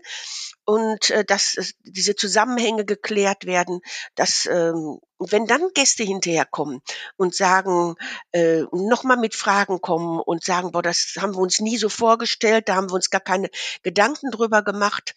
und 0.64 1.10
äh, 1.10 1.24
dass 1.24 1.56
äh, 1.56 1.64
diese 1.82 2.14
Zusammenhänge 2.16 2.84
geklärt 2.84 3.46
werden, 3.46 3.80
dass 4.14 4.46
ähm, 4.46 4.98
wenn 5.18 5.46
dann 5.46 5.68
Gäste 5.74 6.04
hinterher 6.04 6.44
kommen 6.44 6.80
und 7.16 7.34
sagen, 7.34 7.94
äh, 8.32 8.62
nochmal 8.72 9.16
mit 9.16 9.34
Fragen 9.34 9.80
kommen 9.80 10.20
und 10.20 10.44
sagen, 10.44 10.72
boah, 10.72 10.82
das 10.82 11.14
haben 11.18 11.34
wir 11.34 11.40
uns 11.40 11.60
nie 11.60 11.76
so 11.76 11.88
vorgestellt, 11.88 12.68
da 12.68 12.76
haben 12.76 12.90
wir 12.90 12.94
uns 12.94 13.10
gar 13.10 13.20
keine 13.20 13.50
Gedanken 13.82 14.30
drüber 14.30 14.62
gemacht, 14.62 15.14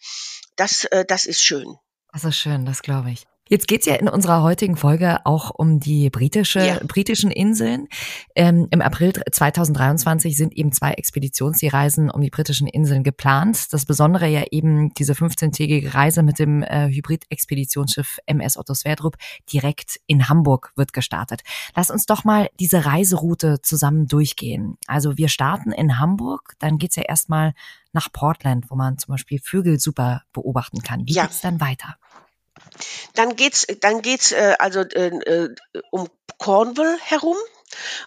das, 0.56 0.84
äh, 0.86 1.04
das 1.04 1.26
ist 1.26 1.42
schön. 1.42 1.76
Das 2.12 2.24
ist 2.24 2.36
schön, 2.36 2.64
das 2.64 2.82
glaube 2.82 3.10
ich. 3.10 3.26
Jetzt 3.48 3.68
geht's 3.68 3.86
ja 3.86 3.94
in 3.94 4.08
unserer 4.08 4.42
heutigen 4.42 4.76
Folge 4.76 5.24
auch 5.24 5.50
um 5.50 5.78
die 5.78 6.10
britische, 6.10 6.66
ja. 6.66 6.80
britischen 6.84 7.30
Inseln. 7.30 7.86
Ähm, 8.34 8.66
Im 8.72 8.80
April 8.82 9.12
2023 9.12 10.36
sind 10.36 10.52
eben 10.56 10.72
zwei 10.72 10.92
Expeditionsreisen 10.92 12.10
um 12.10 12.20
die 12.22 12.30
britischen 12.30 12.66
Inseln 12.66 13.04
geplant. 13.04 13.72
Das 13.72 13.86
Besondere 13.86 14.26
ja 14.26 14.42
eben 14.50 14.92
diese 14.94 15.12
15-tägige 15.12 15.94
Reise 15.94 16.24
mit 16.24 16.40
dem 16.40 16.64
äh, 16.64 16.88
Hybrid-Expeditionsschiff 16.88 18.18
MS 18.26 18.56
Otto 18.56 18.74
Sverdrup 18.74 19.16
direkt 19.52 20.00
in 20.08 20.28
Hamburg 20.28 20.72
wird 20.74 20.92
gestartet. 20.92 21.42
Lass 21.76 21.90
uns 21.90 22.06
doch 22.06 22.24
mal 22.24 22.48
diese 22.58 22.84
Reiseroute 22.84 23.62
zusammen 23.62 24.08
durchgehen. 24.08 24.76
Also 24.88 25.16
wir 25.18 25.28
starten 25.28 25.70
in 25.70 26.00
Hamburg, 26.00 26.54
dann 26.58 26.78
geht's 26.78 26.96
ja 26.96 27.04
erstmal 27.04 27.54
nach 27.92 28.10
Portland, 28.12 28.70
wo 28.70 28.74
man 28.74 28.98
zum 28.98 29.12
Beispiel 29.12 29.38
Vögel 29.38 29.78
super 29.78 30.22
beobachten 30.32 30.82
kann. 30.82 31.06
Wie 31.06 31.12
ja. 31.12 31.22
geht's 31.26 31.40
dann 31.40 31.60
weiter? 31.60 31.96
Dann 33.14 33.36
geht's, 33.36 33.66
dann 33.80 34.02
geht's 34.02 34.32
äh, 34.32 34.56
also 34.58 34.80
äh, 34.80 35.08
äh, 35.08 35.54
um 35.90 36.08
Cornwall 36.38 36.98
herum. 37.00 37.36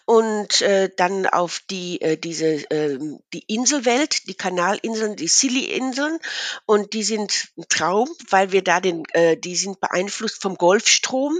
und 0.05 0.61
äh, 0.61 0.89
dann 0.95 1.25
auf 1.25 1.61
die 1.69 2.01
äh, 2.01 2.17
diese 2.17 2.69
äh, 2.71 2.97
die 3.33 3.43
Inselwelt, 3.47 4.27
die 4.27 4.35
Kanalinseln, 4.35 5.15
die 5.15 5.27
Scilly-Inseln 5.27 6.19
und 6.65 6.93
die 6.93 7.03
sind 7.03 7.49
ein 7.57 7.65
Traum, 7.69 8.09
weil 8.29 8.51
wir 8.51 8.63
da 8.63 8.79
den 8.79 9.03
äh, 9.13 9.38
die 9.38 9.55
sind 9.55 9.79
beeinflusst 9.79 10.41
vom 10.41 10.55
Golfstrom 10.55 11.38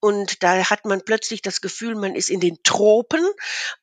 und 0.00 0.42
da 0.42 0.70
hat 0.70 0.84
man 0.84 1.02
plötzlich 1.04 1.42
das 1.42 1.60
Gefühl, 1.60 1.94
man 1.94 2.14
ist 2.14 2.30
in 2.30 2.40
den 2.40 2.62
Tropen 2.62 3.26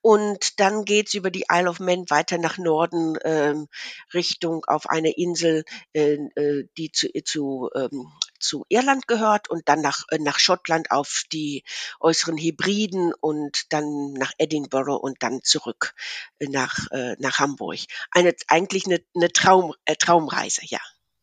und 0.02 0.60
dann 0.60 0.86
geht's 0.86 1.14
über 1.14 1.32
die 1.32 1.46
Isle 1.52 1.70
of 1.70 1.80
Man 1.80 2.10
weiter 2.10 2.38
nach 2.38 2.58
Norden 2.58 3.18
ähm, 3.24 3.68
Richtung 4.14 4.66
auf 4.66 4.90
eine 4.90 5.12
Insel, 5.12 5.64
äh, 5.94 6.18
äh, 6.36 6.68
die 6.78 6.92
zu, 6.92 7.08
zu 7.26 7.70
ähm, 7.76 8.08
zu 8.40 8.66
Irland 8.70 9.08
gehört 9.08 9.50
und 9.50 9.68
dann 9.70 9.82
nach, 9.82 10.06
äh, 10.10 10.20
nach 10.20 10.40
Schottland 10.40 10.92
auf 10.92 11.24
die 11.32 11.64
äußeren 12.00 12.38
Hebriden 12.38 13.14
und 13.20 13.72
dann 13.74 14.14
nach 14.14 14.32
Edinburgh 14.38 14.96
und 14.96 15.22
dann 15.24 15.42
zurück 15.44 15.94
äh, 16.40 16.48
nach, 16.48 16.90
äh, 16.92 17.16
nach 17.20 17.40
Hamburg. 17.40 17.80
Eine, 18.12 18.34
eigentlich 18.48 18.86
eine, 18.86 19.04
eine 19.16 19.32
Traum, 19.32 19.74
äh, 19.86 19.96
Traumreise, 19.96 20.62
ja. 20.66 20.80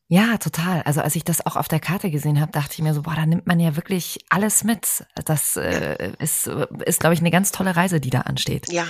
Ja, 0.08 0.38
total. 0.38 0.82
Also 0.82 1.00
als 1.00 1.16
ich 1.16 1.24
das 1.24 1.44
auch 1.44 1.56
auf 1.56 1.66
der 1.66 1.80
Karte 1.80 2.12
gesehen 2.12 2.40
habe, 2.40 2.52
dachte 2.52 2.74
ich 2.74 2.78
mir 2.78 2.94
so, 2.94 3.02
boah, 3.02 3.14
da 3.16 3.26
nimmt 3.26 3.48
man 3.48 3.58
ja 3.58 3.74
wirklich 3.74 4.20
alles 4.28 4.62
mit. 4.62 4.86
Das 5.24 5.56
äh, 5.56 6.12
ist, 6.20 6.46
ist 6.84 7.00
glaube 7.00 7.14
ich, 7.14 7.20
eine 7.20 7.32
ganz 7.32 7.50
tolle 7.50 7.74
Reise, 7.74 7.98
die 7.98 8.10
da 8.10 8.20
ansteht. 8.20 8.70
Ja, 8.70 8.86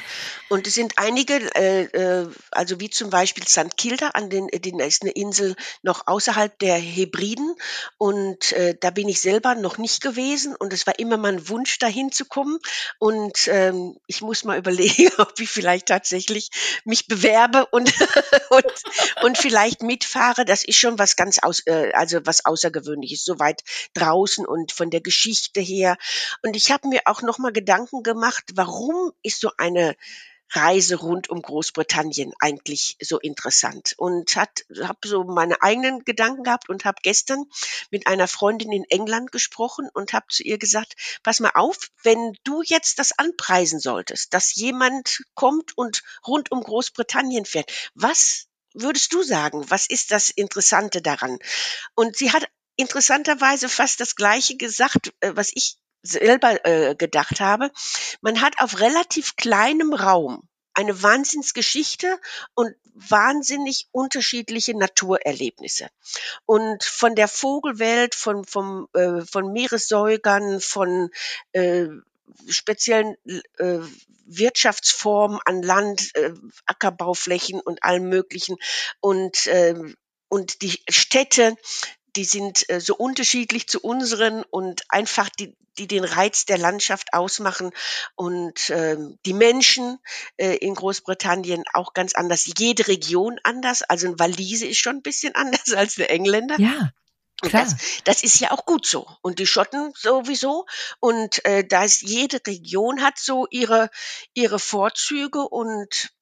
und 0.51 0.67
es 0.67 0.75
sind 0.75 0.99
einige, 0.99 1.35
äh, 1.57 1.85
äh, 1.85 2.29
also 2.51 2.81
wie 2.81 2.91
zum 2.91 3.09
Beispiel 3.09 3.49
St. 3.49 3.79
Kilda, 3.79 4.09
an 4.09 4.29
den, 4.29 4.49
den 4.49 4.79
ist 4.79 5.03
eine 5.03 5.13
Insel 5.13 5.57
noch 5.83 6.07
außerhalb 6.07 6.59
der 6.59 6.77
Hebriden 6.77 7.55
und 7.97 8.53
äh, 8.53 8.77
da 8.79 8.91
bin 8.91 9.09
ich 9.09 9.23
selber 9.23 9.55
noch 9.55 9.79
nicht 9.79 10.03
gewesen 10.03 10.55
und 10.55 10.75
es 10.75 10.87
war 10.87 10.99
immer 10.99 11.17
mein 11.17 11.49
Wunsch, 11.49 11.79
dahin 11.79 12.13
zu 12.13 12.27
kommen 12.27 12.59
und 12.99 13.49
ähm, 13.49 13.97
ich 14.07 14.21
muss 14.21 14.45
mal 14.45 14.59
überlegen, 14.67 15.11
ob 15.17 15.41
ich 15.41 15.49
vielleicht 15.49 15.87
tatsächlich 15.87 16.51
mich 16.85 17.07
bewerbe 17.07 17.65
und, 17.65 17.91
und, 18.51 18.67
und 19.23 19.39
vielleicht 19.39 19.83
mitfahre. 19.83 20.45
Das 20.45 20.63
ist 20.63 20.77
schon 20.77 20.99
was 20.99 21.06
was 21.07 21.15
ganz 21.15 21.39
aus, 21.39 21.61
äh, 21.67 21.93
also 21.93 22.19
was 22.25 22.45
Außergewöhnliches, 22.45 23.25
so 23.25 23.39
weit 23.39 23.63
draußen 23.95 24.45
und 24.45 24.73
von 24.73 24.91
der 24.91 25.01
Geschichte 25.01 25.61
her. 25.61 25.97
Und 26.43 26.57
ich 26.57 26.73
habe 26.73 26.89
mir 26.89 27.03
auch 27.05 27.23
noch 27.23 27.39
mal 27.39 27.53
Gedanken 27.53 28.03
gemacht, 28.03 28.43
warum 28.55 29.13
ist 29.23 29.41
so 29.41 29.53
eine 29.57 29.95
Reise 30.51 30.97
rund 30.97 31.29
um 31.31 31.43
Großbritannien 31.43 32.33
eigentlich 32.41 32.97
so 33.01 33.19
interessant 33.19 33.95
und 33.97 34.37
hat 34.37 34.65
habe 34.81 34.99
so 35.07 35.25
meine 35.25 35.61
eigenen 35.63 36.05
Gedanken 36.05 36.45
gehabt 36.45 36.69
und 36.69 36.85
habe 36.85 36.99
gestern 37.03 37.45
mit 37.91 38.07
einer 38.07 38.29
Freundin 38.29 38.73
in 38.73 38.85
England 38.85 39.33
gesprochen 39.33 39.89
und 39.93 40.13
habe 40.13 40.27
zu 40.29 40.43
ihr 40.43 40.59
gesagt, 40.59 40.95
pass 41.23 41.41
mal 41.41 41.53
auf, 41.55 41.91
wenn 42.03 42.37
du 42.45 42.63
jetzt 42.63 42.99
das 42.99 43.17
anpreisen 43.17 43.81
solltest, 43.81 44.35
dass 44.35 44.55
jemand 44.55 45.25
kommt 45.35 45.77
und 45.77 46.03
rund 46.27 46.53
um 46.53 46.63
Großbritannien 46.63 47.45
fährt, 47.45 47.73
was 47.95 48.47
würdest 48.76 49.12
du 49.12 49.23
sagen? 49.23 49.68
Was 49.68 49.87
ist 49.87 50.11
das 50.11 50.30
Interessante 50.30 51.02
daran? 51.02 51.38
Und 51.95 52.16
sie 52.16 52.33
hat 52.33 52.49
interessanterweise 52.76 53.68
fast 53.68 54.00
das 54.00 54.16
Gleiche 54.16 54.56
gesagt, 54.56 55.12
äh, 55.21 55.33
was 55.35 55.50
ich 55.54 55.78
selber 56.02 56.64
äh, 56.64 56.95
gedacht 56.95 57.40
habe. 57.40 57.71
Man 58.21 58.40
hat 58.40 58.61
auf 58.61 58.78
relativ 58.80 59.37
kleinem 59.37 59.92
Raum 59.92 60.49
eine 60.75 61.02
Wahnsinnsgeschichte 61.02 62.21
und 62.54 62.75
wahnsinnig 62.95 63.88
unterschiedliche 63.92 64.76
Naturerlebnisse. 64.76 65.88
Und 66.45 66.85
von 66.85 67.14
der 67.14 67.28
Vogelwelt, 67.28 68.14
von, 68.14 68.45
vom, 68.45 68.87
äh, 68.92 69.23
von 69.23 69.52
Meeressäugern, 69.52 70.61
von 70.61 71.11
äh, 71.52 71.87
speziellen 72.49 73.16
äh, 73.59 73.78
Wirtschaftsformen 74.26 75.38
an 75.45 75.62
Land, 75.62 76.14
äh, 76.14 76.33
Ackerbauflächen 76.66 77.61
und 77.61 77.83
allem 77.83 78.09
Möglichen. 78.09 78.56
Und, 79.00 79.47
äh, 79.47 79.75
und 80.28 80.62
die 80.62 80.80
Städte, 80.88 81.56
die 82.16 82.25
sind 82.25 82.68
äh, 82.68 82.80
so 82.80 82.97
unterschiedlich 82.97 83.68
zu 83.68 83.80
unseren 83.80 84.42
und 84.42 84.83
einfach 84.88 85.28
die, 85.28 85.54
die 85.78 85.87
den 85.87 86.04
Reiz 86.04 86.47
der 86.47 86.59
Landschaft 86.59 87.12
ausmachen 87.12 87.71
und 88.14 88.71
äh, 88.71 88.97
die 89.26 89.35
Menschen 89.35 89.99
äh, 90.37 90.56
in 90.56 90.75
Großbritannien 90.75 91.64
auch 91.75 91.92
ganz 91.92 92.14
anders. 92.14 92.50
Jede 92.59 92.88
Region 92.88 93.38
anders. 93.42 93.83
Also 93.83 94.09
ein 94.09 94.18
Walise 94.18 94.66
ist 94.66 94.78
schon 94.78 94.97
ein 94.97 95.02
bisschen 95.02 95.35
anders 95.37 95.73
als 95.75 95.97
der 95.97 96.11
Engländer. 96.11 96.56
Ja. 96.59 96.90
Klar. 97.43 97.64
Das, 97.64 97.76
das 98.05 98.23
ist 98.23 98.40
ja 98.40 98.50
auch 98.50 98.64
gut 98.64 98.87
so. 98.87 99.07
Und 99.23 99.38
die 99.38 99.47
Schotten 99.47 99.93
sowieso. 99.95 100.66
Und 101.00 101.45
äh, 101.45 101.64
da 101.66 101.85
ist 101.85 102.02
jede 102.02 102.40
Region 102.47 103.02
hat 103.02 103.19
so 103.19 103.47
ihre, 103.50 103.90
ihre 104.35 104.59
Vorzüge 104.59 105.40
und 105.40 106.12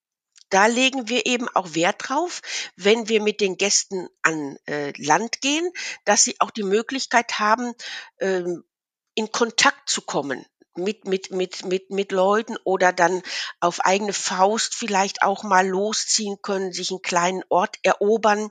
da 0.50 0.66
legen 0.66 1.08
wir 1.08 1.26
eben 1.26 1.48
auch 1.48 1.74
Wert 1.74 2.08
drauf, 2.08 2.40
wenn 2.76 3.08
wir 3.08 3.20
mit 3.22 3.40
den 3.40 3.56
Gästen 3.56 4.08
an 4.22 4.56
äh, 4.66 4.92
Land 5.02 5.40
gehen, 5.40 5.68
dass 6.04 6.24
sie 6.24 6.36
auch 6.40 6.50
die 6.50 6.62
Möglichkeit 6.62 7.38
haben, 7.38 7.72
ähm, 8.20 8.62
in 9.14 9.30
Kontakt 9.30 9.88
zu 9.88 10.02
kommen 10.02 10.44
mit, 10.76 11.06
mit, 11.06 11.30
mit, 11.30 11.64
mit, 11.64 11.90
mit 11.90 12.12
Leuten 12.12 12.56
oder 12.64 12.92
dann 12.92 13.22
auf 13.60 13.80
eigene 13.80 14.12
Faust 14.12 14.74
vielleicht 14.74 15.22
auch 15.22 15.42
mal 15.42 15.66
losziehen 15.66 16.36
können, 16.42 16.72
sich 16.72 16.90
einen 16.90 17.02
kleinen 17.02 17.42
Ort 17.48 17.76
erobern 17.82 18.50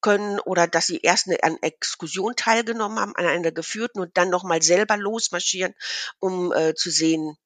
können 0.00 0.40
oder 0.40 0.66
dass 0.66 0.86
sie 0.86 1.00
erst 1.00 1.26
eine, 1.26 1.42
an 1.42 1.56
Exkursion 1.62 2.36
teilgenommen 2.36 2.98
haben, 2.98 3.16
an 3.16 3.26
einer 3.26 3.52
geführten 3.52 4.00
und 4.00 4.16
dann 4.16 4.30
nochmal 4.30 4.62
selber 4.62 4.96
losmarschieren, 4.96 5.74
um 6.18 6.52
äh, 6.52 6.74
zu 6.74 6.90
sehen, 6.90 7.36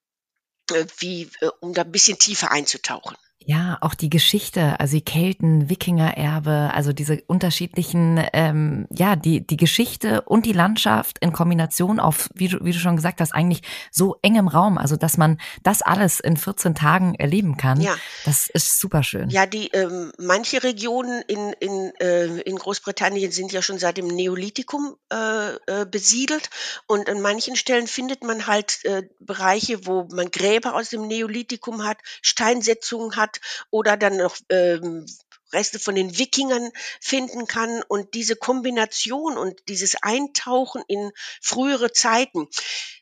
äh, 0.72 0.84
wie, 0.98 1.30
äh, 1.40 1.50
um 1.60 1.74
da 1.74 1.82
ein 1.82 1.92
bisschen 1.92 2.18
tiefer 2.18 2.50
einzutauchen. 2.50 3.16
Ja, 3.44 3.78
auch 3.80 3.94
die 3.94 4.10
Geschichte, 4.10 4.78
also 4.78 4.96
die 4.96 5.04
Kelten, 5.04 5.70
Wikingererbe, 5.70 6.70
also 6.74 6.92
diese 6.92 7.22
unterschiedlichen, 7.28 8.22
ähm, 8.32 8.86
ja, 8.90 9.16
die, 9.16 9.46
die 9.46 9.56
Geschichte 9.56 10.22
und 10.22 10.44
die 10.44 10.52
Landschaft 10.52 11.18
in 11.20 11.32
Kombination 11.32 11.98
auf, 12.00 12.28
wie 12.34 12.48
du, 12.48 12.62
wie 12.62 12.72
du 12.72 12.78
schon 12.78 12.96
gesagt 12.96 13.20
hast, 13.20 13.32
eigentlich 13.32 13.62
so 13.90 14.16
engem 14.22 14.48
Raum, 14.48 14.76
also 14.76 14.96
dass 14.96 15.16
man 15.16 15.40
das 15.62 15.82
alles 15.82 16.20
in 16.20 16.36
14 16.36 16.74
Tagen 16.74 17.14
erleben 17.14 17.56
kann. 17.56 17.80
Ja. 17.80 17.96
Das 18.24 18.48
ist 18.48 18.80
super 18.80 19.02
schön. 19.02 19.30
Ja, 19.30 19.46
die 19.46 19.68
ähm, 19.68 20.12
manche 20.18 20.62
Regionen 20.62 21.22
in, 21.22 21.52
in, 21.60 21.92
äh, 22.00 22.40
in 22.40 22.56
Großbritannien 22.56 23.30
sind 23.30 23.52
ja 23.52 23.62
schon 23.62 23.78
seit 23.78 23.96
dem 23.98 24.08
Neolithikum 24.08 24.96
äh, 25.12 25.54
äh, 25.66 25.86
besiedelt 25.86 26.50
und 26.86 27.08
an 27.08 27.22
manchen 27.22 27.56
Stellen 27.56 27.86
findet 27.86 28.24
man 28.24 28.46
halt 28.46 28.84
äh, 28.84 29.04
Bereiche, 29.20 29.86
wo 29.86 30.08
man 30.12 30.30
Gräber 30.30 30.74
aus 30.74 30.90
dem 30.90 31.06
Neolithikum 31.06 31.84
hat, 31.84 31.98
Steinsetzungen 32.20 33.16
hat, 33.16 33.27
oder 33.70 33.96
dann 33.96 34.16
noch 34.16 34.36
ähm, 34.50 35.06
Reste 35.52 35.78
von 35.78 35.94
den 35.94 36.18
Wikingern 36.18 36.70
finden 37.00 37.46
kann 37.46 37.82
und 37.88 38.14
diese 38.14 38.36
Kombination 38.36 39.38
und 39.38 39.60
dieses 39.68 39.96
Eintauchen 40.02 40.82
in 40.88 41.10
frühere 41.40 41.92
Zeiten. 41.92 42.48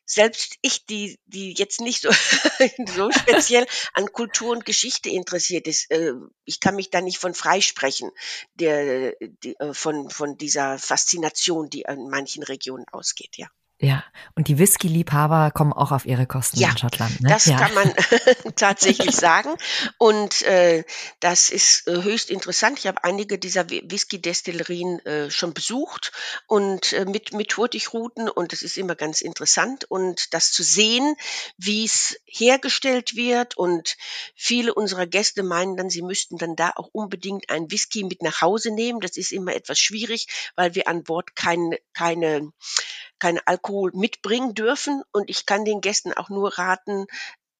Selbst 0.04 0.56
ich, 0.62 0.86
die, 0.86 1.18
die 1.26 1.54
jetzt 1.54 1.80
nicht 1.80 2.02
so, 2.02 2.10
so 2.96 3.10
speziell 3.10 3.66
an 3.92 4.12
Kultur 4.12 4.52
und 4.52 4.64
Geschichte 4.64 5.10
interessiert 5.10 5.66
ist, 5.66 5.90
äh, 5.90 6.12
ich 6.44 6.60
kann 6.60 6.76
mich 6.76 6.90
da 6.90 7.00
nicht 7.00 7.18
von 7.18 7.34
freisprechen, 7.34 8.12
der, 8.54 9.16
die, 9.20 9.56
äh, 9.58 9.74
von, 9.74 10.08
von 10.10 10.38
dieser 10.38 10.78
Faszination, 10.78 11.70
die 11.70 11.86
an 11.86 12.08
manchen 12.08 12.44
Regionen 12.44 12.86
ausgeht, 12.92 13.36
ja. 13.36 13.48
Ja, 13.78 14.02
und 14.34 14.48
die 14.48 14.58
Whisky-Liebhaber 14.58 15.50
kommen 15.50 15.74
auch 15.74 15.92
auf 15.92 16.06
ihre 16.06 16.26
Kosten 16.26 16.58
ja, 16.58 16.70
in 16.70 16.78
Schottland. 16.78 17.20
Ne? 17.20 17.28
Das 17.28 17.44
ja. 17.44 17.58
kann 17.58 17.74
man 17.74 17.92
tatsächlich 18.56 19.14
sagen. 19.14 19.54
Und 19.98 20.42
äh, 20.42 20.82
das 21.20 21.50
ist 21.50 21.86
äh, 21.86 22.02
höchst 22.02 22.30
interessant. 22.30 22.78
Ich 22.78 22.86
habe 22.86 23.04
einige 23.04 23.38
dieser 23.38 23.68
Whisky-Destillerien 23.68 25.04
äh, 25.04 25.30
schon 25.30 25.52
besucht 25.52 26.12
und 26.46 26.94
äh, 26.94 27.04
mit, 27.04 27.34
mit 27.34 27.54
Hurtigruten 27.54 28.30
und 28.30 28.54
es 28.54 28.62
ist 28.62 28.78
immer 28.78 28.94
ganz 28.94 29.20
interessant. 29.20 29.84
Und 29.84 30.32
das 30.32 30.52
zu 30.52 30.62
sehen, 30.62 31.14
wie 31.58 31.84
es 31.84 32.18
hergestellt 32.24 33.14
wird. 33.14 33.58
Und 33.58 33.98
viele 34.34 34.72
unserer 34.72 35.06
Gäste 35.06 35.42
meinen 35.42 35.76
dann, 35.76 35.90
sie 35.90 36.02
müssten 36.02 36.38
dann 36.38 36.56
da 36.56 36.72
auch 36.76 36.88
unbedingt 36.92 37.50
ein 37.50 37.70
Whisky 37.70 38.04
mit 38.04 38.22
nach 38.22 38.40
Hause 38.40 38.70
nehmen. 38.70 39.00
Das 39.00 39.18
ist 39.18 39.32
immer 39.32 39.54
etwas 39.54 39.78
schwierig, 39.78 40.28
weil 40.54 40.74
wir 40.74 40.88
an 40.88 41.02
Bord 41.02 41.36
kein, 41.36 41.74
keine 41.92 42.52
keinen 43.18 43.40
Alkohol 43.44 43.92
mitbringen 43.94 44.54
dürfen. 44.54 45.02
Und 45.12 45.30
ich 45.30 45.46
kann 45.46 45.64
den 45.64 45.80
Gästen 45.80 46.12
auch 46.12 46.28
nur 46.28 46.58
raten, 46.58 47.06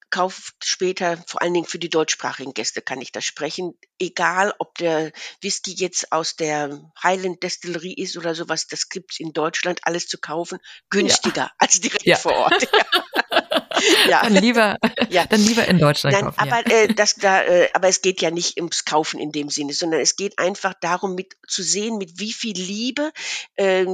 kauft 0.09 0.55
später, 0.63 1.17
vor 1.27 1.41
allen 1.41 1.53
Dingen 1.53 1.65
für 1.65 1.79
die 1.79 1.89
deutschsprachigen 1.89 2.53
Gäste 2.53 2.81
kann 2.81 3.01
ich 3.01 3.11
das 3.11 3.25
sprechen, 3.25 3.77
egal 3.99 4.53
ob 4.59 4.77
der 4.77 5.11
Whisky 5.41 5.73
jetzt 5.73 6.13
aus 6.13 6.35
der 6.37 6.79
Highland 7.03 7.43
Destillerie 7.43 7.93
ist 7.93 8.15
oder 8.17 8.33
sowas, 8.33 8.67
das 8.67 8.87
gibt's 8.87 9.19
in 9.19 9.33
Deutschland 9.33 9.81
alles 9.83 10.07
zu 10.07 10.17
kaufen, 10.17 10.59
günstiger 10.89 11.43
ja. 11.43 11.51
als 11.57 11.81
direkt 11.81 12.05
ja. 12.05 12.15
vor 12.15 12.33
Ort. 12.33 12.69
ja. 14.07 14.21
Dann 14.23 14.35
lieber, 14.35 14.77
ja. 15.09 15.25
dann 15.25 15.41
lieber 15.41 15.67
in 15.67 15.79
Deutschland 15.79 16.13
Nein, 16.13 16.25
kaufen. 16.25 16.39
Aber, 16.39 16.71
äh, 16.71 16.87
das, 16.93 17.15
da, 17.15 17.43
äh, 17.43 17.69
aber 17.73 17.87
es 17.87 18.01
geht 18.01 18.21
ja 18.21 18.31
nicht 18.31 18.57
ums 18.57 18.85
Kaufen 18.85 19.19
in 19.19 19.31
dem 19.31 19.49
Sinne, 19.49 19.73
sondern 19.73 19.99
es 19.99 20.15
geht 20.15 20.39
einfach 20.39 20.73
darum, 20.79 21.15
mit 21.15 21.35
zu 21.47 21.63
sehen, 21.63 21.97
mit 21.97 22.19
wie 22.19 22.33
viel 22.33 22.55
Liebe 22.55 23.11
äh, 23.55 23.85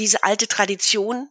diese 0.00 0.24
alte 0.24 0.48
Tradition 0.48 1.28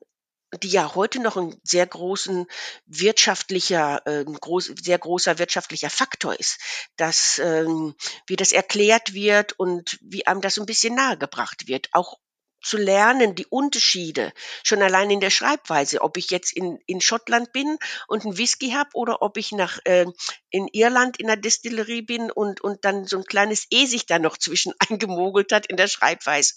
die 0.64 0.70
ja 0.70 0.96
heute 0.96 1.20
noch 1.20 1.38
ein 1.38 1.60
sehr 1.64 1.86
großen 1.86 2.48
wirtschaftlicher, 2.88 4.02
äh, 4.08 4.26
groß, 4.26 4.74
sehr 4.82 4.98
großer 4.98 5.38
wirtschaftlicher 5.38 5.92
Faktor 5.92 6.40
ist, 6.40 6.58
dass 6.98 7.38
ähm, 7.38 7.94
wie 8.26 8.36
das 8.36 8.52
erklärt 8.52 9.14
wird 9.14 9.54
und 9.60 10.00
wie 10.02 10.26
einem 10.26 10.42
das 10.42 10.56
so 10.56 10.64
ein 10.64 10.66
bisschen 10.66 10.96
nahegebracht 10.96 11.68
wird, 11.68 11.90
auch 11.92 12.18
zu 12.62 12.78
lernen, 12.78 13.36
die 13.36 13.46
Unterschiede, 13.46 14.34
schon 14.64 14.82
allein 14.82 15.10
in 15.12 15.22
der 15.22 15.30
Schreibweise, 15.30 16.02
ob 16.02 16.18
ich 16.18 16.30
jetzt 16.30 16.52
in, 16.52 16.80
in 16.88 17.00
Schottland 17.00 17.54
bin 17.54 17.78
und 18.08 18.26
einen 18.26 18.38
Whisky 18.38 18.72
habe 18.72 18.90
oder 18.94 19.22
ob 19.22 19.38
ich 19.38 19.52
nach 19.52 19.80
äh, 19.86 20.06
in 20.50 20.68
Irland 20.68 21.18
in 21.18 21.28
der 21.28 21.38
Destillerie 21.38 22.02
bin 22.02 22.32
und, 22.32 22.60
und 22.62 22.84
dann 22.84 23.06
so 23.06 23.18
ein 23.18 23.24
kleines 23.24 23.68
E 23.70 23.86
sich 23.86 24.08
da 24.08 24.20
noch 24.20 24.38
zwischen 24.38 24.74
eingemogelt 24.90 25.52
hat 25.52 25.68
in 25.68 25.78
der 25.78 25.88
Schreibweise. 25.88 26.56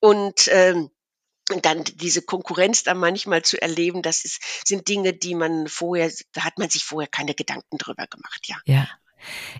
Und 0.00 0.48
ähm, 0.48 0.90
dann 1.62 1.84
diese 1.84 2.22
Konkurrenz 2.22 2.82
da 2.82 2.94
manchmal 2.94 3.42
zu 3.42 3.60
erleben, 3.60 4.02
das 4.02 4.24
ist, 4.24 4.40
sind 4.66 4.88
Dinge, 4.88 5.12
die 5.12 5.34
man 5.34 5.68
vorher, 5.68 6.10
da 6.32 6.44
hat 6.44 6.58
man 6.58 6.68
sich 6.68 6.84
vorher 6.84 7.08
keine 7.08 7.34
Gedanken 7.34 7.78
drüber 7.78 8.06
gemacht, 8.06 8.46
ja. 8.46 8.56
Ja. 8.64 8.88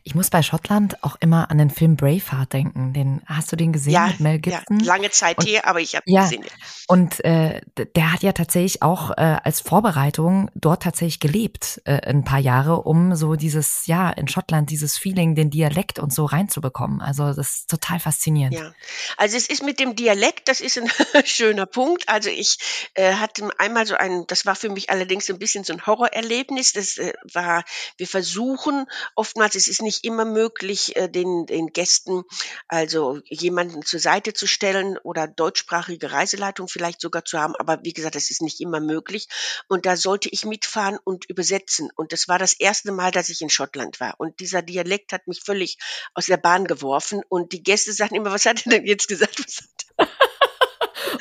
Ich 0.04 0.14
muss 0.14 0.30
bei 0.30 0.42
Schottland 0.42 1.02
auch 1.02 1.16
immer 1.20 1.50
an 1.50 1.58
den 1.58 1.70
Film 1.70 1.96
Braveheart 1.96 2.52
denken. 2.52 2.92
Den 2.92 3.22
hast 3.26 3.50
du 3.52 3.56
den 3.56 3.72
gesehen 3.72 3.92
Ja, 3.92 4.06
mit 4.08 4.20
Mel 4.20 4.40
ja, 4.44 4.58
Gibson? 4.60 4.80
lange 4.80 5.10
Zeit 5.10 5.38
Und 5.38 5.46
her, 5.46 5.66
aber 5.66 5.80
ich 5.80 5.94
habe 5.96 6.04
ihn 6.06 6.14
ja, 6.14 6.22
gesehen. 6.22 6.42
ja. 6.44 6.50
und 6.88 7.24
äh, 7.24 7.60
der 7.94 8.12
hat 8.12 8.22
ja 8.22 8.32
tatsächlich 8.32 8.82
auch 8.82 9.10
äh, 9.10 9.36
als 9.42 9.60
Vorbereitung 9.60 10.50
dort 10.54 10.82
tatsächlich 10.82 11.20
gelebt, 11.20 11.80
äh, 11.84 12.00
ein 12.08 12.24
paar 12.24 12.38
Jahre, 12.38 12.82
um 12.82 13.14
so 13.16 13.34
dieses, 13.34 13.86
ja, 13.86 14.10
in 14.10 14.28
Schottland 14.28 14.70
dieses 14.70 14.98
Feeling, 14.98 15.34
den 15.34 15.50
Dialekt 15.50 15.98
und 15.98 16.12
so 16.12 16.24
reinzubekommen. 16.24 17.00
Also 17.00 17.32
das 17.32 17.38
ist 17.38 17.70
total 17.70 17.98
faszinierend. 18.00 18.54
Ja, 18.54 18.72
also 19.16 19.36
es 19.36 19.48
ist 19.48 19.62
mit 19.62 19.80
dem 19.80 19.96
Dialekt, 19.96 20.48
das 20.48 20.60
ist 20.60 20.78
ein 20.78 20.88
schöner 21.24 21.66
Punkt. 21.66 22.08
Also 22.08 22.30
ich 22.30 22.58
äh, 22.94 23.14
hatte 23.14 23.48
einmal 23.58 23.86
so 23.86 23.94
ein, 23.94 24.24
das 24.28 24.46
war 24.46 24.54
für 24.54 24.68
mich 24.68 24.90
allerdings 24.90 25.28
ein 25.30 25.38
bisschen 25.38 25.64
so 25.64 25.72
ein 25.72 25.86
Horrorerlebnis. 25.86 26.72
Das 26.72 26.98
äh, 26.98 27.12
war, 27.32 27.64
wir 27.96 28.06
versuchen 28.06 28.86
oftmals, 29.14 29.55
es 29.56 29.68
ist 29.68 29.82
nicht 29.82 30.04
immer 30.04 30.24
möglich, 30.24 30.96
äh, 30.96 31.08
den, 31.08 31.46
den 31.46 31.68
Gästen 31.68 32.22
also 32.68 33.20
jemanden 33.24 33.82
zur 33.82 34.00
Seite 34.00 34.32
zu 34.32 34.46
stellen 34.46 34.98
oder 34.98 35.26
deutschsprachige 35.26 36.12
Reiseleitung 36.12 36.68
vielleicht 36.68 37.00
sogar 37.00 37.24
zu 37.24 37.38
haben. 37.38 37.56
Aber 37.56 37.80
wie 37.82 37.92
gesagt, 37.92 38.14
das 38.14 38.30
ist 38.30 38.42
nicht 38.42 38.60
immer 38.60 38.80
möglich. 38.80 39.28
Und 39.68 39.86
da 39.86 39.96
sollte 39.96 40.28
ich 40.28 40.44
mitfahren 40.44 40.98
und 41.02 41.24
übersetzen. 41.26 41.90
Und 41.96 42.12
das 42.12 42.28
war 42.28 42.38
das 42.38 42.52
erste 42.52 42.92
Mal, 42.92 43.10
dass 43.10 43.28
ich 43.28 43.40
in 43.40 43.50
Schottland 43.50 44.00
war. 44.00 44.14
Und 44.18 44.40
dieser 44.40 44.62
Dialekt 44.62 45.12
hat 45.12 45.26
mich 45.26 45.42
völlig 45.42 45.78
aus 46.14 46.26
der 46.26 46.36
Bahn 46.36 46.66
geworfen. 46.66 47.22
Und 47.28 47.52
die 47.52 47.62
Gäste 47.62 47.92
sagten 47.92 48.16
immer, 48.16 48.32
was 48.32 48.46
hat 48.46 48.66
er 48.66 48.70
denn 48.70 48.86
jetzt 48.86 49.08
gesagt? 49.08 49.36
Was 49.46 49.75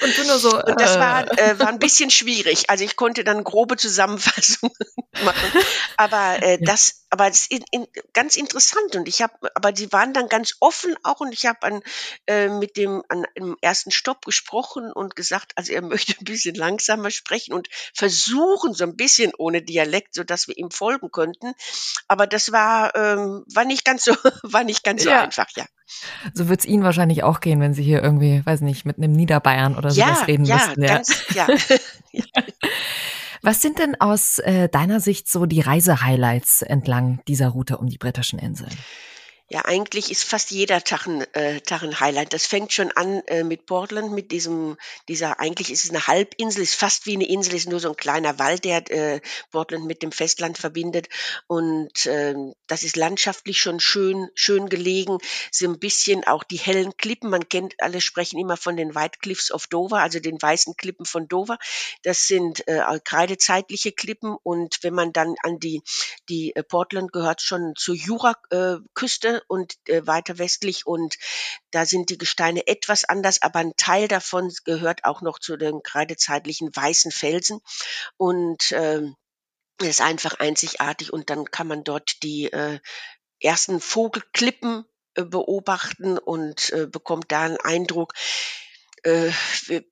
Und 0.02 0.18
du 0.18 0.24
nur 0.26 0.40
so, 0.40 0.62
und 0.62 0.80
das 0.80 0.96
äh, 0.96 1.00
war, 1.00 1.40
äh, 1.40 1.60
war 1.60 1.68
ein 1.68 1.80
bisschen 1.80 2.10
schwierig. 2.10 2.70
Also 2.70 2.84
ich 2.84 2.96
konnte 2.96 3.24
dann 3.24 3.44
grobe 3.44 3.78
Zusammenfassungen 3.78 4.76
machen. 5.24 5.52
Aber 5.98 6.42
äh, 6.42 6.60
das, 6.62 7.06
aber 7.10 7.30
das 7.30 7.42
ist 7.42 7.52
in, 7.52 7.64
in, 7.72 7.88
ganz 8.14 8.36
interessant. 8.36 8.96
Und 8.96 9.08
ich 9.08 9.22
habe, 9.22 9.34
aber 9.56 9.76
sie 9.76 9.92
waren 9.92 10.14
dann 10.14 10.28
ganz 10.28 10.56
offen 10.60 10.96
auch 11.04 11.20
und 11.20 11.32
ich 11.32 11.46
habe 11.46 11.64
an 11.64 11.82
äh, 12.28 12.50
mit 12.50 12.78
dem 12.78 13.04
an 13.10 13.26
im 13.36 13.58
ersten 13.62 13.92
Stopp 13.92 14.26
gesprochen 14.26 14.92
und 14.92 15.16
gesagt, 15.16 15.54
also 15.56 15.72
er 15.74 15.82
möchte 15.84 16.14
ein 16.20 16.26
bisschen 16.26 16.56
langsamer 16.56 17.12
sprechen 17.12 17.54
und 17.54 17.70
versuchen 17.94 18.74
so 18.74 18.84
ein 18.84 18.96
bisschen 18.96 19.34
ohne 19.38 19.62
Dialekt, 19.62 20.16
so 20.16 20.24
dass 20.24 20.48
wir 20.48 20.58
ihm 20.58 20.72
folgen 20.72 21.12
könnten. 21.12 21.54
Aber 22.08 22.28
das 22.28 22.52
war 22.52 22.96
ähm, 22.96 23.44
war 23.48 23.66
nicht 23.66 23.86
ganz 23.86 24.04
so 24.04 24.16
war 24.44 24.64
nicht 24.64 24.84
ganz 24.84 25.04
so 25.04 25.10
Ja. 25.10 25.22
einfach, 25.22 25.48
ja. 25.56 25.66
So 26.34 26.50
wird's 26.50 26.66
Ihnen 26.66 26.84
wahrscheinlich 26.84 27.24
auch 27.24 27.40
gehen, 27.40 27.60
wenn 27.60 27.74
Sie 27.74 27.84
hier 27.84 28.02
irgendwie, 28.02 28.46
weiß 28.46 28.62
nicht, 28.62 28.86
mit 28.86 28.98
einem 28.98 29.14
Niederbayern 29.14 29.76
oder 29.76 29.92
sowas 29.92 30.20
Ja, 30.20 30.26
reden 30.26 30.46
ja, 30.46 30.56
müssten. 30.56 30.84
Ja. 30.84 30.96
ganz, 30.96 31.24
ja. 31.34 31.48
Was 33.42 33.62
sind 33.62 33.78
denn 33.78 34.00
aus 34.02 34.40
äh, 34.40 34.70
deiner 34.70 35.00
Sicht 35.00 35.30
so 35.30 35.46
die 35.46 35.62
Reisehighlights 35.62 36.64
entlang 36.64 37.22
dieser 37.28 37.50
Route 37.50 37.78
um 37.78 37.88
die 37.88 38.00
britischen 38.00 38.40
Inseln? 38.40 38.76
Ja, 39.48 39.64
eigentlich 39.64 40.10
ist 40.10 40.24
fast 40.24 40.50
jeder 40.50 40.84
Tag 40.84 41.06
ein, 41.06 41.22
äh, 41.36 41.62
Tag 41.62 41.84
ein 41.84 42.00
Highlight. 42.00 42.34
Das 42.34 42.48
fängt 42.48 42.74
schon 42.74 42.92
an 42.92 43.22
äh, 43.28 43.44
mit 43.44 43.68
Portland, 43.68 44.12
mit 44.12 44.32
diesem, 44.32 44.76
dieser, 45.08 45.40
eigentlich 45.40 45.72
ist 45.72 45.84
es 45.84 45.92
eine 45.92 46.08
Halbinsel, 46.08 46.64
ist 46.64 46.74
fast 46.74 47.06
wie 47.06 47.14
eine 47.14 47.28
Insel, 47.28 47.54
ist 47.54 47.70
nur 47.70 47.80
so 47.80 47.90
ein 47.90 47.96
kleiner 47.96 48.40
Wald, 48.40 48.66
der 48.66 48.90
äh, 48.90 49.22
Portland 49.52 49.86
mit 49.86 50.02
dem 50.02 50.12
Festland 50.12 50.58
verbindet. 50.58 51.10
Und 51.46 52.08
ähm, 52.08 52.56
das 52.66 52.82
ist 52.82 52.96
landschaftlich 52.96 53.62
schon 53.62 53.80
schön, 53.80 54.30
schön 54.34 54.68
gelegen. 54.68 55.20
So 55.52 55.68
ein 55.68 55.78
bisschen 55.78 56.24
auch 56.24 56.44
die 56.44 56.58
hellen 56.58 56.98
Klippen. 56.98 57.30
Man 57.30 57.48
kennt, 57.48 57.76
alle 57.78 58.02
sprechen 58.02 58.40
immer 58.40 58.58
von 58.58 58.76
den 58.76 58.96
White 58.96 59.20
Cliffs 59.22 59.52
of 59.52 59.68
Dover, 59.68 60.00
also 60.00 60.20
den 60.20 60.42
weißen 60.42 60.76
Klippen 60.76 61.06
von 61.06 61.28
Dover. 61.28 61.60
Das 62.02 62.26
sind 62.26 62.68
äh, 62.68 62.82
kreidezeitliche 63.04 63.92
Klippen. 63.92 64.36
Und 64.42 64.80
wenn 64.82 64.96
man 64.96 65.14
dann 65.14 65.36
an 65.44 65.60
die, 65.60 65.84
die 66.30 66.56
äh, 66.56 66.64
Portland 66.64 67.12
gehört 67.14 67.44
schon 67.44 67.76
zur 67.76 67.94
Juraküste 67.94 69.35
und 69.48 69.78
äh, 69.88 70.06
weiter 70.08 70.38
westlich 70.38 70.86
und 70.86 71.18
da 71.72 71.86
sind 71.86 72.10
die 72.10 72.18
Gesteine 72.18 72.68
etwas 72.68 73.06
anders, 73.06 73.42
aber 73.42 73.60
ein 73.60 73.74
Teil 73.78 74.08
davon 74.08 74.54
gehört 74.64 75.06
auch 75.06 75.22
noch 75.22 75.40
zu 75.40 75.58
den 75.58 75.84
kreidezeitlichen 75.84 76.76
weißen 76.76 77.12
Felsen 77.12 77.60
und 78.18 78.74
das 79.78 79.90
ist 79.90 80.02
einfach 80.02 80.40
einzigartig 80.40 81.12
und 81.12 81.30
dann 81.30 81.46
kann 81.46 81.68
man 81.68 81.84
dort 81.84 82.24
die 82.24 82.46
äh, 82.52 82.80
ersten 83.40 83.80
Vogelklippen 83.82 84.86
äh, 85.16 85.24
beobachten 85.24 86.18
und 86.18 86.72
äh, 86.72 86.88
bekommt 86.88 87.32
da 87.32 87.42
einen 87.42 87.58
Eindruck, 87.58 88.14
äh, 89.06 89.32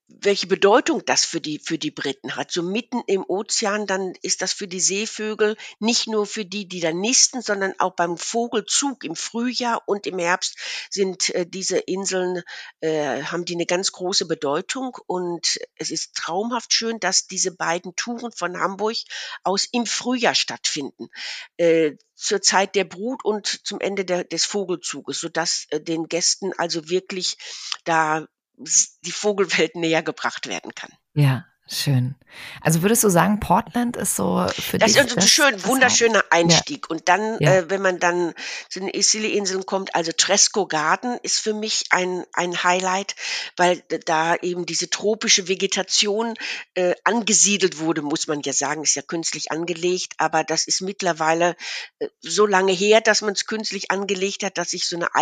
welche 0.07 0.47
Bedeutung 0.47 1.05
das 1.05 1.23
für 1.23 1.39
die, 1.39 1.59
für 1.59 1.77
die 1.77 1.91
Briten 1.91 2.35
hat. 2.35 2.51
So 2.51 2.63
mitten 2.63 3.01
im 3.05 3.23
Ozean, 3.27 3.85
dann 3.85 4.13
ist 4.21 4.41
das 4.41 4.53
für 4.53 4.67
die 4.67 4.79
Seevögel 4.79 5.55
nicht 5.79 6.07
nur 6.07 6.25
für 6.25 6.45
die, 6.45 6.67
die 6.67 6.79
da 6.79 6.91
nisten, 6.91 7.41
sondern 7.41 7.73
auch 7.79 7.93
beim 7.93 8.17
Vogelzug 8.17 9.03
im 9.03 9.15
Frühjahr 9.15 9.83
und 9.85 10.07
im 10.07 10.17
Herbst 10.17 10.57
sind 10.89 11.29
äh, 11.29 11.45
diese 11.45 11.77
Inseln, 11.77 12.41
äh, 12.79 13.21
haben 13.23 13.45
die 13.45 13.53
eine 13.53 13.67
ganz 13.67 13.91
große 13.91 14.25
Bedeutung 14.25 14.97
und 15.05 15.59
es 15.75 15.91
ist 15.91 16.15
traumhaft 16.15 16.73
schön, 16.73 16.99
dass 16.99 17.27
diese 17.27 17.55
beiden 17.55 17.95
Touren 17.95 18.31
von 18.31 18.59
Hamburg 18.59 18.97
aus 19.43 19.67
im 19.71 19.85
Frühjahr 19.85 20.35
stattfinden. 20.35 21.09
Äh, 21.57 21.97
zur 22.15 22.41
Zeit 22.41 22.75
der 22.75 22.85
Brut 22.85 23.23
und 23.25 23.65
zum 23.65 23.79
Ende 23.79 24.05
der, 24.05 24.23
des 24.23 24.45
Vogelzuges, 24.45 25.19
sodass 25.19 25.67
äh, 25.69 25.81
den 25.81 26.07
Gästen 26.07 26.53
also 26.53 26.89
wirklich 26.89 27.37
da 27.83 28.27
die 28.57 29.11
Vogelwelt 29.11 29.75
näher 29.75 30.03
gebracht 30.03 30.47
werden 30.47 30.73
kann. 30.75 30.91
Ja, 31.13 31.45
schön. 31.67 32.15
Also 32.61 32.81
würdest 32.81 33.03
du 33.03 33.09
sagen, 33.09 33.39
Portland 33.39 33.95
ist 33.97 34.15
so 34.15 34.45
für 34.49 34.77
Das 34.77 34.93
dich 34.93 35.01
ist 35.01 35.17
ein 35.17 35.27
schön, 35.27 35.53
das 35.53 35.65
wunderschöner 35.65 36.19
Haupt- 36.19 36.33
Einstieg. 36.33 36.89
Und 36.89 37.07
dann, 37.07 37.37
Ja. 37.39 37.53
äh, 37.53 37.69
wenn 37.69 37.81
man 37.81 37.99
dann 37.99 38.33
zu 38.69 38.79
den 38.79 38.89
Isili-Inseln 38.89 39.65
kommt, 39.65 39.95
also 39.95 40.11
Tresco 40.15 40.67
Garden 40.67 41.17
ist 41.23 41.39
für 41.39 41.53
mich 41.53 41.85
ein, 41.91 42.25
ein 42.33 42.63
Highlight, 42.63 43.15
weil 43.55 43.81
da 44.05 44.35
eben 44.35 44.65
diese 44.65 44.89
tropische 44.89 45.47
Vegetation 45.47 46.33
äh, 46.73 46.95
angesiedelt 47.03 47.79
wurde, 47.79 48.01
muss 48.01 48.27
man 48.27 48.41
ja 48.41 48.53
sagen, 48.53 48.83
ist 48.83 48.95
ja 48.95 49.01
künstlich 49.01 49.51
angelegt, 49.51 50.13
aber 50.17 50.43
das 50.43 50.67
ist 50.67 50.81
mittlerweile 50.81 51.55
äh, 51.99 52.07
so 52.21 52.45
lange 52.45 52.71
her, 52.73 52.99
dass 53.01 53.21
man 53.21 53.33
es 53.33 53.45
künstlich 53.45 53.89
angelegt 53.91 54.43
hat, 54.43 54.57
dass 54.57 54.71
sich 54.71 54.87
so 54.87 54.95
eine 54.95 55.13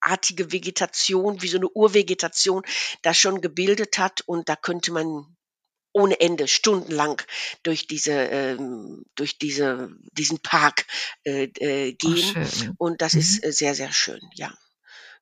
eigenartige 0.00 0.52
Vegetation, 0.52 1.42
wie 1.42 1.48
so 1.48 1.58
eine 1.58 1.68
Urvegetation, 1.68 2.62
da 3.02 3.14
schon 3.14 3.40
gebildet 3.40 3.98
hat 3.98 4.22
und 4.26 4.48
da 4.48 4.56
könnte 4.56 4.92
man 4.92 5.36
ohne 5.92 6.20
Ende 6.20 6.48
stundenlang 6.48 7.22
durch 7.62 7.86
diese 7.86 8.12
ähm, 8.12 9.04
durch 9.16 9.38
diese 9.38 9.90
diesen 10.12 10.38
Park 10.40 10.86
äh, 11.24 11.44
äh, 11.60 11.92
Oh, 12.04 12.16
gehen 12.16 12.16
schön. 12.16 12.76
und 12.76 13.02
das 13.02 13.14
Mhm. 13.14 13.16
ist 13.16 13.44
äh, 13.44 13.52
sehr 13.52 13.74
sehr 13.74 13.92
schön 13.92 14.20
ja 14.34 14.52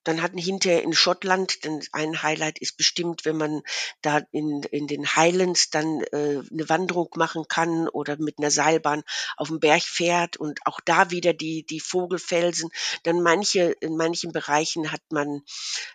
dann 0.06 0.22
hatten 0.22 0.38
hinterher 0.38 0.84
in 0.84 0.92
Schottland, 0.92 1.64
denn 1.64 1.84
ein 1.90 2.22
Highlight 2.22 2.60
ist 2.60 2.76
bestimmt, 2.76 3.24
wenn 3.24 3.36
man 3.36 3.62
da 4.02 4.20
in, 4.30 4.62
in 4.70 4.86
den 4.86 5.04
Highlands 5.16 5.70
dann 5.70 6.00
äh, 6.12 6.42
eine 6.48 6.68
Wanderung 6.68 7.08
machen 7.16 7.48
kann 7.48 7.88
oder 7.88 8.16
mit 8.16 8.38
einer 8.38 8.52
Seilbahn 8.52 9.02
auf 9.36 9.48
den 9.48 9.58
Berg 9.58 9.82
fährt 9.82 10.36
und 10.36 10.60
auch 10.64 10.78
da 10.84 11.10
wieder 11.10 11.32
die, 11.32 11.66
die 11.66 11.80
Vogelfelsen. 11.80 12.70
Dann 13.02 13.20
manche, 13.20 13.72
in 13.80 13.96
manchen 13.96 14.30
Bereichen 14.30 14.92
hat 14.92 15.02
man 15.10 15.42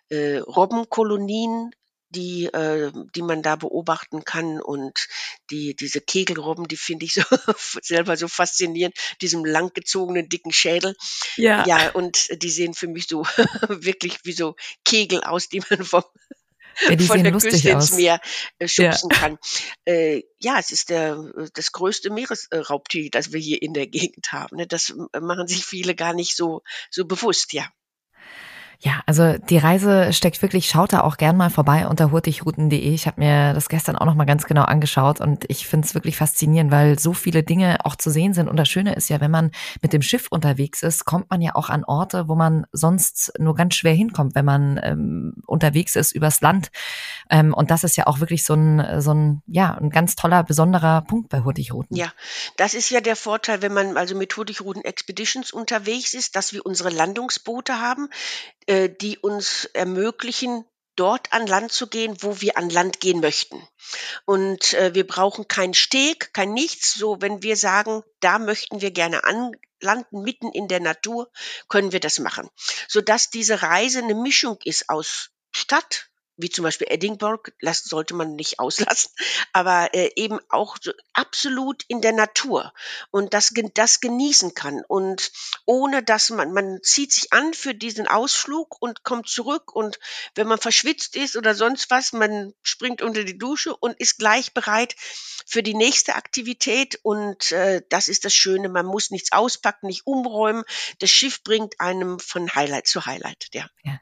äh, 0.09 0.39
Robbenkolonien, 0.39 1.71
die, 2.11 2.45
äh, 2.45 2.91
die 3.15 3.21
man 3.21 3.41
da 3.41 3.55
beobachten 3.55 4.23
kann 4.23 4.61
und 4.61 5.07
die, 5.49 5.75
diese 5.75 6.01
Kegelrobben, 6.01 6.67
die 6.67 6.77
finde 6.77 7.05
ich 7.05 7.13
so 7.13 7.21
selber 7.81 8.17
so 8.17 8.27
faszinierend, 8.27 8.95
diesem 9.21 9.45
langgezogenen 9.45 10.29
dicken 10.29 10.51
Schädel. 10.51 10.95
Ja. 11.37 11.65
Ja, 11.65 11.91
und 11.91 12.41
die 12.43 12.49
sehen 12.49 12.73
für 12.73 12.87
mich 12.87 13.07
so 13.07 13.23
wirklich 13.69 14.19
wie 14.23 14.33
so 14.33 14.55
Kegel 14.85 15.23
aus, 15.23 15.49
die 15.49 15.61
man 15.69 15.83
vom, 15.83 16.03
Ja, 16.89 16.97
von 16.99 17.23
der 17.23 17.31
Küste 17.31 17.69
ins. 17.69 17.91
Meer 17.93 18.19
äh, 18.59 18.67
schubsen 18.67 19.09
kann. 19.09 19.37
Äh, 19.85 20.23
ja, 20.39 20.57
es 20.59 20.71
ist 20.71 20.89
der, 20.89 21.31
das 21.53 21.71
größte 21.71 22.09
Meeresraubtier, 22.09 23.09
das 23.11 23.33
wir 23.33 23.39
hier 23.39 23.61
in 23.61 23.73
der 23.73 23.87
Gegend 23.87 24.31
haben. 24.31 24.57
Ne? 24.57 24.67
Das 24.67 24.93
äh, 25.13 25.19
machen 25.19 25.47
sich 25.47 25.65
viele 25.65 25.95
gar 25.95 26.13
nicht 26.13 26.35
so, 26.35 26.63
so 26.89 27.05
bewusst, 27.05 27.53
ja. 27.53 27.67
Ja, 28.83 29.03
also 29.05 29.37
die 29.37 29.59
Reise 29.59 30.11
steckt 30.11 30.41
wirklich, 30.41 30.67
schaut 30.67 30.91
da 30.91 31.01
auch 31.01 31.17
gern 31.17 31.37
mal 31.37 31.51
vorbei 31.51 31.85
unter 31.85 32.11
hurtigruten.de. 32.11 32.79
Ich 32.79 33.05
habe 33.05 33.21
mir 33.21 33.53
das 33.53 33.69
gestern 33.69 33.95
auch 33.95 34.07
noch 34.07 34.15
mal 34.15 34.25
ganz 34.25 34.45
genau 34.45 34.63
angeschaut 34.63 35.21
und 35.21 35.45
ich 35.49 35.67
finde 35.67 35.85
es 35.85 35.93
wirklich 35.93 36.17
faszinierend, 36.17 36.71
weil 36.71 36.97
so 36.97 37.13
viele 37.13 37.43
Dinge 37.43 37.85
auch 37.85 37.95
zu 37.95 38.09
sehen 38.09 38.33
sind. 38.33 38.49
Und 38.49 38.57
das 38.57 38.67
Schöne 38.67 38.95
ist 38.95 39.07
ja, 39.07 39.21
wenn 39.21 39.29
man 39.29 39.51
mit 39.83 39.93
dem 39.93 40.01
Schiff 40.01 40.29
unterwegs 40.31 40.81
ist, 40.81 41.05
kommt 41.05 41.29
man 41.29 41.41
ja 41.41 41.53
auch 41.53 41.69
an 41.69 41.83
Orte, 41.83 42.27
wo 42.27 42.33
man 42.33 42.65
sonst 42.71 43.31
nur 43.37 43.53
ganz 43.53 43.75
schwer 43.75 43.93
hinkommt, 43.93 44.33
wenn 44.33 44.45
man 44.45 44.79
ähm, 44.81 45.33
unterwegs 45.45 45.95
ist 45.95 46.11
übers 46.11 46.41
Land. 46.41 46.71
Ähm, 47.29 47.53
und 47.53 47.69
das 47.69 47.83
ist 47.83 47.97
ja 47.97 48.07
auch 48.07 48.19
wirklich 48.19 48.43
so 48.43 48.55
ein, 48.55 48.99
so 48.99 49.13
ein, 49.13 49.43
ja, 49.45 49.75
ein 49.75 49.91
ganz 49.91 50.15
toller, 50.15 50.43
besonderer 50.43 51.03
Punkt 51.03 51.29
bei 51.29 51.41
Hurtigruten. 51.41 51.95
Ja, 51.95 52.11
das 52.57 52.73
ist 52.73 52.89
ja 52.89 52.99
der 52.99 53.15
Vorteil, 53.15 53.61
wenn 53.61 53.75
man 53.75 53.95
also 53.95 54.15
mit 54.15 54.35
Hurtigruten 54.35 54.83
Expeditions 54.83 55.51
unterwegs 55.51 56.15
ist, 56.15 56.35
dass 56.35 56.51
wir 56.51 56.65
unsere 56.65 56.89
Landungsboote 56.89 57.79
haben, 57.79 58.09
äh, 58.71 58.89
die 58.89 59.17
uns 59.17 59.65
ermöglichen, 59.73 60.63
dort 60.95 61.33
an 61.33 61.45
Land 61.45 61.73
zu 61.73 61.87
gehen, 61.87 62.15
wo 62.21 62.39
wir 62.39 62.57
an 62.57 62.69
Land 62.69 63.01
gehen 63.01 63.19
möchten. 63.19 63.61
Und 64.25 64.73
äh, 64.75 64.93
wir 64.93 65.05
brauchen 65.05 65.49
keinen 65.49 65.73
Steg, 65.73 66.33
kein 66.33 66.53
nichts. 66.53 66.93
So, 66.93 67.21
wenn 67.21 67.43
wir 67.43 67.57
sagen, 67.57 68.01
da 68.21 68.39
möchten 68.39 68.79
wir 68.79 68.91
gerne 68.91 69.25
anlanden, 69.25 70.21
mitten 70.21 70.53
in 70.53 70.69
der 70.69 70.79
Natur, 70.79 71.29
können 71.67 71.91
wir 71.91 71.99
das 71.99 72.19
machen. 72.19 72.49
Sodass 72.87 73.29
diese 73.29 73.61
Reise 73.61 73.99
eine 73.99 74.15
Mischung 74.15 74.57
ist 74.63 74.89
aus 74.89 75.31
Stadt, 75.53 76.09
wie 76.37 76.49
zum 76.49 76.63
Beispiel 76.63 76.87
Edinburgh, 76.89 77.51
das 77.61 77.83
sollte 77.83 78.15
man 78.15 78.35
nicht 78.35 78.59
auslassen, 78.59 79.11
aber 79.53 79.93
äh, 79.93 80.11
eben 80.15 80.39
auch 80.49 80.77
so 80.81 80.91
absolut 81.13 81.83
in 81.87 82.01
der 82.01 82.13
Natur 82.13 82.73
und 83.11 83.33
das, 83.33 83.53
das 83.73 83.99
genießen 83.99 84.53
kann 84.53 84.83
und 84.87 85.31
ohne 85.65 86.03
dass 86.03 86.29
man, 86.29 86.53
man 86.53 86.79
zieht 86.83 87.11
sich 87.11 87.33
an 87.33 87.53
für 87.53 87.73
diesen 87.73 88.07
Ausflug 88.07 88.81
und 88.81 89.03
kommt 89.03 89.27
zurück 89.27 89.75
und 89.75 89.99
wenn 90.35 90.47
man 90.47 90.57
verschwitzt 90.57 91.15
ist 91.15 91.35
oder 91.35 91.53
sonst 91.55 91.89
was, 91.89 92.13
man 92.13 92.53
springt 92.63 93.01
unter 93.01 93.23
die 93.23 93.37
Dusche 93.37 93.75
und 93.75 93.99
ist 93.99 94.17
gleich 94.17 94.53
bereit 94.53 94.95
für 95.45 95.63
die 95.63 95.73
nächste 95.73 96.15
Aktivität 96.15 96.99
und 97.03 97.51
äh, 97.51 97.81
das 97.89 98.07
ist 98.07 98.25
das 98.25 98.33
Schöne, 98.33 98.69
man 98.69 98.85
muss 98.85 99.11
nichts 99.11 99.31
auspacken, 99.31 99.87
nicht 99.87 100.07
umräumen, 100.07 100.63
das 100.99 101.09
Schiff 101.09 101.43
bringt 101.43 101.79
einem 101.79 102.19
von 102.19 102.53
Highlight 102.53 102.87
zu 102.87 103.05
Highlight, 103.05 103.49
ja. 103.53 103.69
ja. 103.83 103.99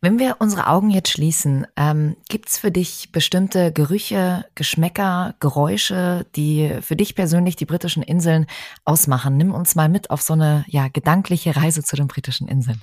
Wenn 0.00 0.18
wir 0.18 0.36
unsere 0.38 0.68
Augen 0.68 0.90
jetzt 0.90 1.10
schließen, 1.10 1.66
ähm, 1.76 2.16
gibt's 2.28 2.58
für 2.58 2.70
dich 2.70 3.10
bestimmte 3.10 3.72
Gerüche, 3.72 4.44
Geschmäcker, 4.54 5.34
Geräusche, 5.40 6.24
die 6.36 6.78
für 6.82 6.94
dich 6.94 7.16
persönlich 7.16 7.56
die 7.56 7.66
britischen 7.66 8.04
Inseln 8.04 8.46
ausmachen? 8.84 9.36
Nimm 9.36 9.52
uns 9.52 9.74
mal 9.74 9.88
mit 9.88 10.10
auf 10.10 10.22
so 10.22 10.34
eine 10.34 10.64
ja, 10.68 10.88
gedankliche 10.88 11.56
Reise 11.56 11.82
zu 11.82 11.96
den 11.96 12.06
britischen 12.06 12.46
Inseln. 12.46 12.80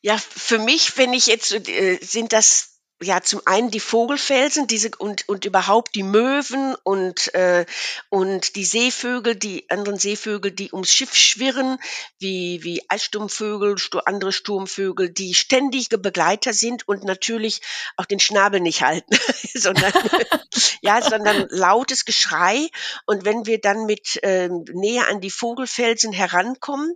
Ja, 0.00 0.16
für 0.18 0.58
mich, 0.58 0.96
wenn 0.96 1.12
ich 1.12 1.26
jetzt, 1.26 1.52
äh, 1.68 1.98
sind 2.00 2.32
das 2.32 2.71
ja 3.02 3.20
zum 3.22 3.42
einen 3.44 3.70
die 3.70 3.80
Vogelfelsen 3.80 4.66
diese 4.66 4.90
und 4.98 5.28
und 5.28 5.44
überhaupt 5.44 5.94
die 5.94 6.02
Möwen 6.02 6.74
und 6.82 7.34
äh, 7.34 7.66
und 8.08 8.56
die 8.56 8.64
Seevögel 8.64 9.34
die 9.34 9.68
anderen 9.70 9.98
Seevögel 9.98 10.52
die 10.52 10.72
ums 10.72 10.92
Schiff 10.92 11.14
schwirren 11.14 11.78
wie 12.18 12.62
wie 12.62 12.82
Eissturmvögel 12.88 13.78
Stu 13.78 13.98
andere 13.98 14.32
Sturmvögel 14.32 15.10
die 15.10 15.34
ständige 15.34 15.98
Begleiter 15.98 16.52
sind 16.52 16.86
und 16.88 17.04
natürlich 17.04 17.60
auch 17.96 18.06
den 18.06 18.20
Schnabel 18.20 18.60
nicht 18.60 18.82
halten 18.82 19.18
sondern 19.54 19.92
ja 20.82 21.02
sondern 21.02 21.46
lautes 21.50 22.04
Geschrei. 22.04 22.68
Und 23.06 23.24
wenn 23.24 23.46
wir 23.46 23.60
dann 23.60 23.86
mit 23.86 24.18
ähm, 24.22 24.64
näher 24.72 25.08
an 25.08 25.20
die 25.20 25.30
Vogelfelsen 25.30 26.12
herankommen 26.12 26.94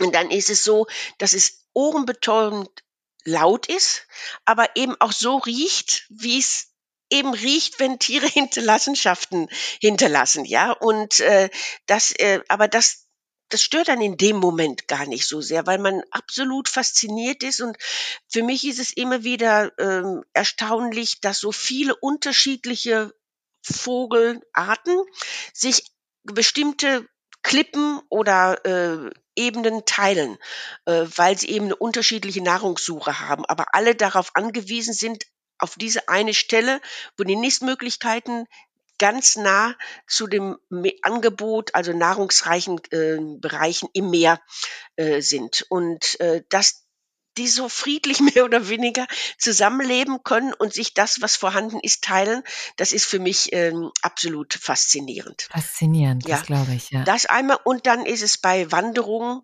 und 0.00 0.14
dann 0.14 0.30
ist 0.30 0.50
es 0.50 0.64
so 0.64 0.86
dass 1.18 1.32
es 1.32 1.66
ohrenbetäubend 1.72 2.70
laut 3.24 3.66
ist, 3.66 4.06
aber 4.44 4.76
eben 4.76 4.94
auch 5.00 5.12
so 5.12 5.36
riecht, 5.36 6.06
wie 6.10 6.38
es 6.38 6.68
eben 7.10 7.34
riecht, 7.34 7.80
wenn 7.80 7.98
Tiere 7.98 8.26
Hinterlassenschaften 8.28 9.48
hinterlassen, 9.80 10.44
ja. 10.44 10.72
Und 10.72 11.20
äh, 11.20 11.50
das, 11.86 12.12
äh, 12.12 12.40
aber 12.48 12.68
das 12.68 13.04
das 13.50 13.62
stört 13.62 13.88
dann 13.88 14.00
in 14.00 14.16
dem 14.16 14.36
Moment 14.36 14.88
gar 14.88 15.06
nicht 15.06 15.28
so 15.28 15.40
sehr, 15.40 15.66
weil 15.66 15.78
man 15.78 16.02
absolut 16.10 16.68
fasziniert 16.68 17.42
ist. 17.42 17.60
Und 17.60 17.76
für 18.28 18.42
mich 18.42 18.66
ist 18.66 18.80
es 18.80 18.92
immer 18.92 19.22
wieder 19.22 19.70
ähm, 19.78 20.24
erstaunlich, 20.32 21.20
dass 21.20 21.38
so 21.38 21.52
viele 21.52 21.94
unterschiedliche 21.94 23.14
Vogelarten 23.62 24.98
sich 25.52 25.84
bestimmte 26.24 27.06
Klippen 27.44 28.00
oder 28.08 28.64
äh, 28.64 29.10
Ebenen 29.36 29.84
teilen, 29.84 30.38
äh, 30.86 31.04
weil 31.16 31.38
sie 31.38 31.50
eben 31.50 31.66
eine 31.66 31.76
unterschiedliche 31.76 32.42
Nahrungssuche 32.42 33.20
haben, 33.20 33.44
aber 33.44 33.66
alle 33.74 33.94
darauf 33.94 34.30
angewiesen 34.34 34.94
sind, 34.94 35.24
auf 35.58 35.76
diese 35.76 36.08
eine 36.08 36.34
Stelle, 36.34 36.80
wo 37.16 37.22
die 37.22 37.36
Nistmöglichkeiten 37.36 38.46
ganz 38.98 39.36
nah 39.36 39.74
zu 40.06 40.26
dem 40.26 40.58
Angebot, 41.02 41.74
also 41.74 41.92
nahrungsreichen 41.92 42.80
äh, 42.90 43.18
Bereichen 43.38 43.88
im 43.92 44.10
Meer 44.10 44.40
äh, 44.96 45.20
sind. 45.20 45.66
Und 45.68 46.18
äh, 46.20 46.42
das 46.48 46.83
die 47.36 47.48
so 47.48 47.68
friedlich 47.68 48.20
mehr 48.34 48.44
oder 48.44 48.68
weniger 48.68 49.06
zusammenleben 49.38 50.22
können 50.22 50.52
und 50.52 50.72
sich 50.72 50.94
das, 50.94 51.20
was 51.20 51.36
vorhanden 51.36 51.80
ist, 51.80 52.04
teilen, 52.04 52.42
das 52.76 52.92
ist 52.92 53.06
für 53.06 53.18
mich 53.18 53.52
ähm, 53.52 53.90
absolut 54.02 54.54
faszinierend. 54.54 55.48
Faszinierend, 55.50 56.26
ja. 56.26 56.36
das 56.36 56.46
glaube 56.46 56.74
ich, 56.74 56.90
ja. 56.90 57.04
Das 57.04 57.26
einmal 57.26 57.58
und 57.64 57.86
dann 57.86 58.06
ist 58.06 58.22
es 58.22 58.38
bei 58.38 58.70
Wanderungen, 58.70 59.42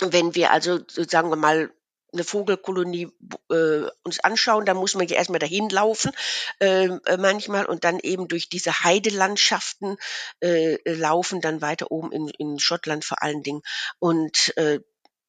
wenn 0.00 0.34
wir 0.34 0.50
also, 0.50 0.80
sagen 0.88 1.30
wir 1.30 1.36
mal, 1.36 1.70
eine 2.12 2.24
Vogelkolonie 2.24 3.08
äh, 3.50 3.86
uns 4.02 4.20
anschauen, 4.20 4.66
da 4.66 4.74
muss 4.74 4.94
man 4.94 5.08
ja 5.08 5.16
erstmal 5.16 5.38
dahin 5.38 5.68
laufen 5.70 6.12
ähm, 6.60 7.00
äh, 7.06 7.16
manchmal 7.16 7.64
und 7.64 7.84
dann 7.84 7.98
eben 8.00 8.28
durch 8.28 8.48
diese 8.48 8.84
Heidelandschaften 8.84 9.96
äh, 10.40 10.76
laufen, 10.84 11.40
dann 11.40 11.62
weiter 11.62 11.90
oben 11.90 12.12
in, 12.12 12.28
in 12.28 12.58
Schottland 12.58 13.04
vor 13.04 13.22
allen 13.22 13.42
Dingen. 13.42 13.62
Und 13.98 14.56
äh, 14.56 14.80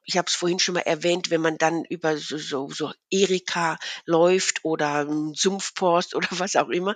ich 0.04 0.16
habe 0.16 0.26
es 0.28 0.34
vorhin 0.34 0.58
schon 0.58 0.74
mal 0.74 0.80
erwähnt, 0.80 1.30
wenn 1.30 1.40
man 1.40 1.58
dann 1.58 1.84
über 1.84 2.16
so, 2.16 2.38
so, 2.38 2.70
so 2.70 2.92
Erika 3.10 3.78
läuft 4.04 4.64
oder 4.64 5.06
Sumpfpost 5.34 6.14
oder 6.14 6.28
was 6.30 6.56
auch 6.56 6.68
immer, 6.68 6.94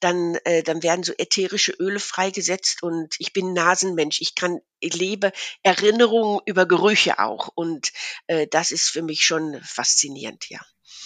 dann, 0.00 0.36
äh, 0.44 0.62
dann 0.62 0.82
werden 0.82 1.04
so 1.04 1.12
ätherische 1.16 1.72
Öle 1.72 2.00
freigesetzt 2.00 2.82
und 2.82 3.14
ich 3.18 3.32
bin 3.32 3.52
Nasenmensch. 3.52 4.20
Ich 4.20 4.34
kann, 4.34 4.60
ich 4.80 4.94
lebe 4.94 5.32
Erinnerungen 5.62 6.40
über 6.46 6.66
Gerüche 6.66 7.18
auch 7.18 7.48
und 7.54 7.92
äh, 8.26 8.46
das 8.46 8.70
ist 8.70 8.88
für 8.88 9.02
mich 9.02 9.24
schon 9.24 9.60
faszinierend, 9.62 10.48
ja. 10.48 10.60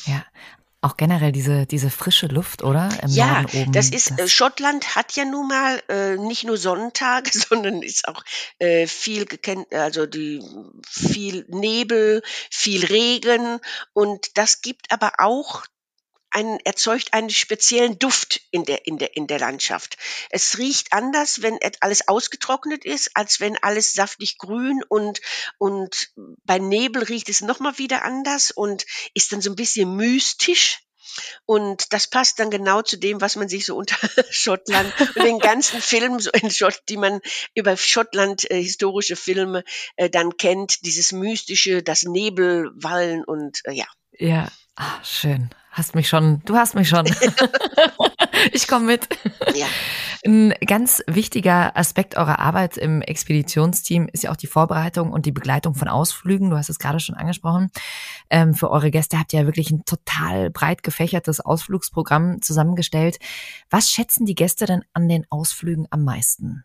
Ja, 0.06 0.24
auch 0.80 0.96
generell 0.96 1.32
diese, 1.32 1.66
diese 1.66 1.90
frische 1.90 2.26
Luft, 2.26 2.62
oder? 2.62 2.88
Im 3.02 3.10
ja, 3.10 3.44
das 3.72 3.90
ist, 3.90 4.12
das 4.12 4.20
äh, 4.20 4.28
Schottland 4.28 4.94
hat 4.94 5.16
ja 5.16 5.24
nun 5.24 5.48
mal 5.48 5.82
äh, 5.88 6.16
nicht 6.16 6.44
nur 6.44 6.56
Sonnentage, 6.56 7.30
sondern 7.48 7.82
ist 7.82 8.06
auch 8.06 8.22
äh, 8.58 8.86
viel 8.86 9.26
gekennt, 9.26 9.72
also 9.74 10.06
die 10.06 10.42
viel 10.88 11.44
Nebel, 11.48 12.22
viel 12.50 12.84
Regen 12.84 13.60
und 13.92 14.38
das 14.38 14.60
gibt 14.60 14.92
aber 14.92 15.14
auch 15.18 15.64
einen, 16.30 16.58
erzeugt 16.60 17.12
einen 17.12 17.30
speziellen 17.30 17.98
Duft 17.98 18.40
in 18.50 18.64
der, 18.64 18.86
in 18.86 18.98
der, 18.98 19.16
in 19.16 19.26
der 19.26 19.38
Landschaft. 19.38 19.96
Es 20.30 20.58
riecht 20.58 20.92
anders, 20.92 21.42
wenn 21.42 21.58
alles 21.80 22.08
ausgetrocknet 22.08 22.84
ist, 22.84 23.10
als 23.14 23.40
wenn 23.40 23.56
alles 23.62 23.92
saftig 23.92 24.38
grün 24.38 24.82
und, 24.88 25.20
und 25.58 26.10
bei 26.44 26.58
Nebel 26.58 27.02
riecht 27.02 27.28
es 27.28 27.40
nochmal 27.40 27.78
wieder 27.78 28.04
anders 28.04 28.50
und 28.50 28.84
ist 29.14 29.32
dann 29.32 29.40
so 29.40 29.50
ein 29.50 29.56
bisschen 29.56 29.96
mystisch. 29.96 30.80
Und 31.46 31.92
das 31.92 32.06
passt 32.06 32.38
dann 32.38 32.50
genau 32.50 32.82
zu 32.82 32.96
dem, 32.96 33.20
was 33.20 33.36
man 33.36 33.48
sich 33.48 33.66
so 33.66 33.76
unter 33.76 33.96
Schottland 34.30 34.92
und 35.00 35.24
den 35.24 35.38
ganzen 35.38 35.80
Filmen, 35.80 36.20
so 36.20 36.30
in 36.30 36.50
Schott, 36.50 36.80
die 36.88 36.96
man 36.96 37.20
über 37.54 37.76
Schottland 37.76 38.48
äh, 38.50 38.62
historische 38.62 39.16
Filme 39.16 39.64
äh, 39.96 40.10
dann 40.10 40.36
kennt, 40.36 40.84
dieses 40.84 41.12
mystische, 41.12 41.82
das 41.82 42.02
Nebelwallen 42.04 43.24
und 43.24 43.60
äh, 43.64 43.72
ja. 43.72 43.86
Ja, 44.12 44.50
ah, 44.78 44.98
schön. 45.02 45.50
Hast 45.70 45.94
mich 45.94 46.08
schon, 46.08 46.42
du 46.44 46.56
hast 46.56 46.74
mich 46.74 46.88
schon. 46.88 47.06
ich 48.52 48.66
komme 48.66 48.86
mit. 48.86 49.06
Ja. 49.54 49.66
Ein 50.26 50.52
ganz 50.66 51.02
wichtiger 51.06 51.76
Aspekt 51.76 52.16
eurer 52.16 52.40
Arbeit 52.40 52.76
im 52.76 53.00
Expeditionsteam 53.00 54.08
ist 54.12 54.24
ja 54.24 54.32
auch 54.32 54.36
die 54.36 54.48
Vorbereitung 54.48 55.12
und 55.12 55.24
die 55.24 55.32
Begleitung 55.32 55.76
von 55.76 55.86
Ausflügen. 55.86 56.50
Du 56.50 56.56
hast 56.56 56.68
es 56.68 56.80
gerade 56.80 56.98
schon 56.98 57.14
angesprochen. 57.14 57.70
Ähm, 58.28 58.54
für 58.54 58.70
eure 58.70 58.90
Gäste 58.90 59.20
habt 59.20 59.32
ihr 59.32 59.40
ja 59.40 59.46
wirklich 59.46 59.70
ein 59.70 59.84
total 59.84 60.50
breit 60.50 60.82
gefächertes 60.82 61.38
Ausflugsprogramm 61.38 62.42
zusammengestellt. 62.42 63.18
Was 63.70 63.90
schätzen 63.90 64.26
die 64.26 64.34
Gäste 64.34 64.66
denn 64.66 64.82
an 64.94 65.08
den 65.08 65.26
Ausflügen 65.30 65.86
am 65.90 66.02
meisten? 66.02 66.64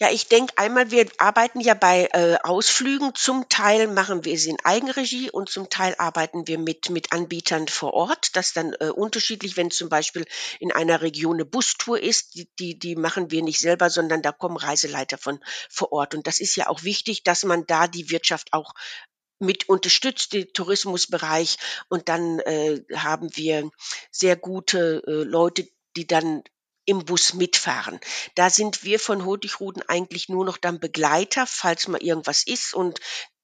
Ja, 0.00 0.10
ich 0.10 0.26
denke 0.26 0.52
einmal, 0.58 0.90
wir 0.90 1.06
arbeiten 1.18 1.60
ja 1.60 1.74
bei 1.74 2.08
äh, 2.12 2.36
Ausflügen. 2.42 3.14
Zum 3.14 3.48
Teil 3.48 3.86
machen 3.86 4.24
wir 4.24 4.36
sie 4.36 4.50
in 4.50 4.64
Eigenregie 4.64 5.30
und 5.30 5.48
zum 5.48 5.70
Teil 5.70 5.94
arbeiten 5.98 6.48
wir 6.48 6.58
mit, 6.58 6.90
mit 6.90 7.12
Anbietern 7.12 7.68
vor 7.68 7.94
Ort. 7.94 8.34
Das 8.34 8.52
dann 8.52 8.72
äh, 8.80 8.88
unterschiedlich, 8.88 9.56
wenn 9.56 9.70
zum 9.70 9.88
Beispiel 9.88 10.26
in 10.58 10.72
einer 10.72 11.00
Region 11.00 11.36
eine 11.36 11.44
Bustour 11.44 12.00
ist, 12.00 12.34
die, 12.34 12.48
die, 12.58 12.76
die 12.76 12.96
machen 12.96 13.30
wir 13.30 13.44
nicht 13.44 13.60
selber, 13.60 13.88
sondern 13.88 14.20
da 14.20 14.32
kommen 14.32 14.56
Reiseleiter 14.56 15.16
von 15.16 15.38
vor 15.70 15.92
Ort. 15.92 16.16
Und 16.16 16.26
das 16.26 16.40
ist 16.40 16.56
ja 16.56 16.66
auch 16.66 16.82
wichtig, 16.82 17.22
dass 17.22 17.44
man 17.44 17.64
da 17.64 17.86
die 17.86 18.10
Wirtschaft 18.10 18.52
auch 18.52 18.74
mit 19.38 19.68
unterstützt, 19.68 20.32
den 20.32 20.52
Tourismusbereich. 20.52 21.56
Und 21.88 22.08
dann 22.08 22.40
äh, 22.40 22.82
haben 22.96 23.28
wir 23.36 23.70
sehr 24.10 24.34
gute 24.34 25.04
äh, 25.06 25.22
Leute, 25.22 25.68
die 25.96 26.08
dann 26.08 26.42
im 26.86 27.04
Bus 27.04 27.34
mitfahren. 27.34 27.98
Da 28.34 28.50
sind 28.50 28.84
wir 28.84 28.98
von 28.98 29.24
Honigruden 29.24 29.82
eigentlich 29.88 30.28
nur 30.28 30.44
noch 30.44 30.56
dann 30.56 30.80
Begleiter, 30.80 31.46
falls 31.46 31.88
mal 31.88 32.02
irgendwas 32.02 32.44
ist. 32.44 32.74
Und 32.74 33.00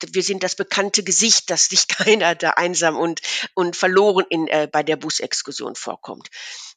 wir 0.06 0.22
sind 0.22 0.42
das 0.42 0.56
bekannte 0.56 1.02
Gesicht, 1.02 1.50
dass 1.50 1.66
sich 1.66 1.88
keiner 1.88 2.34
da 2.34 2.50
einsam 2.50 2.96
und, 2.96 3.20
und 3.54 3.76
verloren 3.76 4.26
in, 4.28 4.48
äh, 4.48 4.68
bei 4.70 4.82
der 4.82 4.96
Busexkursion 4.96 5.74
vorkommt. 5.74 6.28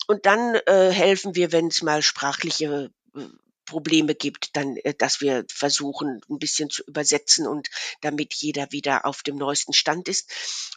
Und 0.07 0.25
dann 0.25 0.55
äh, 0.65 0.91
helfen 0.91 1.35
wir, 1.35 1.51
wenn 1.51 1.67
es 1.67 1.81
mal 1.81 2.01
sprachliche 2.01 2.91
äh, 3.15 3.19
Probleme 3.65 4.15
gibt, 4.15 4.55
dann, 4.55 4.77
äh, 4.77 4.93
dass 4.93 5.21
wir 5.21 5.45
versuchen, 5.49 6.21
ein 6.29 6.39
bisschen 6.39 6.69
zu 6.69 6.83
übersetzen 6.83 7.47
und 7.47 7.69
damit 8.01 8.33
jeder 8.33 8.71
wieder 8.71 9.05
auf 9.05 9.23
dem 9.23 9.35
neuesten 9.35 9.73
Stand 9.73 10.07
ist. 10.07 10.29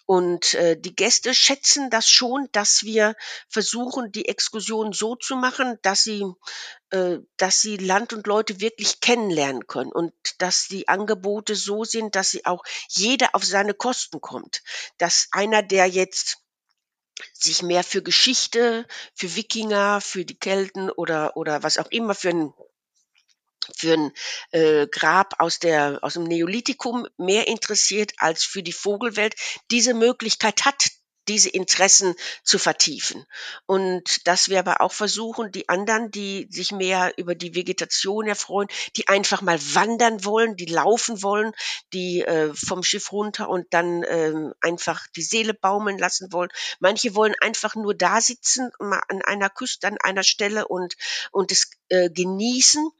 Und 0.06 0.54
äh, 0.54 0.78
die 0.78 0.94
Gäste 0.94 1.34
schätzen 1.34 1.90
das 1.90 2.08
schon, 2.08 2.48
dass 2.52 2.84
wir 2.84 3.16
versuchen, 3.48 4.12
die 4.12 4.28
Exkursion 4.28 4.92
so 4.92 5.16
zu 5.16 5.36
machen, 5.36 5.78
dass 5.82 6.04
sie, 6.04 6.24
äh, 6.90 7.18
dass 7.36 7.60
sie 7.60 7.76
Land 7.76 8.12
und 8.12 8.26
Leute 8.26 8.60
wirklich 8.60 9.00
kennenlernen 9.00 9.66
können 9.66 9.92
und 9.92 10.12
dass 10.38 10.68
die 10.68 10.88
Angebote 10.88 11.56
so 11.56 11.84
sind, 11.84 12.14
dass 12.14 12.30
sie 12.30 12.46
auch 12.46 12.62
jeder 12.88 13.34
auf 13.34 13.44
seine 13.44 13.74
Kosten 13.74 14.20
kommt. 14.20 14.62
Dass 14.98 15.28
einer, 15.32 15.62
der 15.62 15.86
jetzt 15.86 16.38
sich 17.32 17.62
mehr 17.62 17.82
für 17.82 18.02
Geschichte, 18.02 18.86
für 19.14 19.34
Wikinger, 19.36 20.00
für 20.00 20.24
die 20.24 20.38
Kelten 20.38 20.90
oder, 20.90 21.36
oder 21.36 21.62
was 21.62 21.78
auch 21.78 21.90
immer 21.90 22.14
für 22.14 22.30
ein 22.30 22.52
für 23.74 23.94
ein 23.94 24.12
äh, 24.50 24.86
Grab 24.86 25.34
aus 25.38 25.58
der 25.58 25.98
aus 26.02 26.14
dem 26.14 26.24
Neolithikum 26.24 27.06
mehr 27.16 27.48
interessiert 27.48 28.12
als 28.18 28.44
für 28.44 28.62
die 28.62 28.72
Vogelwelt. 28.72 29.34
Diese 29.70 29.94
Möglichkeit 29.94 30.64
hat 30.64 30.90
diese 31.28 31.48
Interessen 31.48 32.14
zu 32.42 32.58
vertiefen. 32.58 33.26
Und 33.66 34.26
dass 34.26 34.48
wir 34.48 34.58
aber 34.58 34.80
auch 34.80 34.92
versuchen, 34.92 35.52
die 35.52 35.68
anderen, 35.68 36.10
die 36.10 36.46
sich 36.50 36.72
mehr 36.72 37.12
über 37.16 37.34
die 37.34 37.54
Vegetation 37.54 38.26
erfreuen, 38.26 38.68
die 38.96 39.08
einfach 39.08 39.42
mal 39.42 39.58
wandern 39.74 40.24
wollen, 40.24 40.56
die 40.56 40.66
laufen 40.66 41.22
wollen, 41.22 41.52
die 41.92 42.22
äh, 42.22 42.52
vom 42.54 42.82
Schiff 42.82 43.12
runter 43.12 43.48
und 43.48 43.66
dann 43.70 44.02
äh, 44.02 44.32
einfach 44.60 45.06
die 45.16 45.22
Seele 45.22 45.54
baumeln 45.54 45.98
lassen 45.98 46.32
wollen. 46.32 46.50
Manche 46.80 47.14
wollen 47.14 47.34
einfach 47.40 47.74
nur 47.74 47.94
da 47.94 48.20
sitzen, 48.20 48.70
mal 48.78 49.02
an 49.08 49.22
einer 49.22 49.50
Küste, 49.50 49.86
an 49.86 49.98
einer 50.02 50.22
Stelle 50.22 50.68
und, 50.68 50.96
und 51.32 51.52
es 51.52 51.70
äh, 51.88 52.10
genießen. 52.10 52.90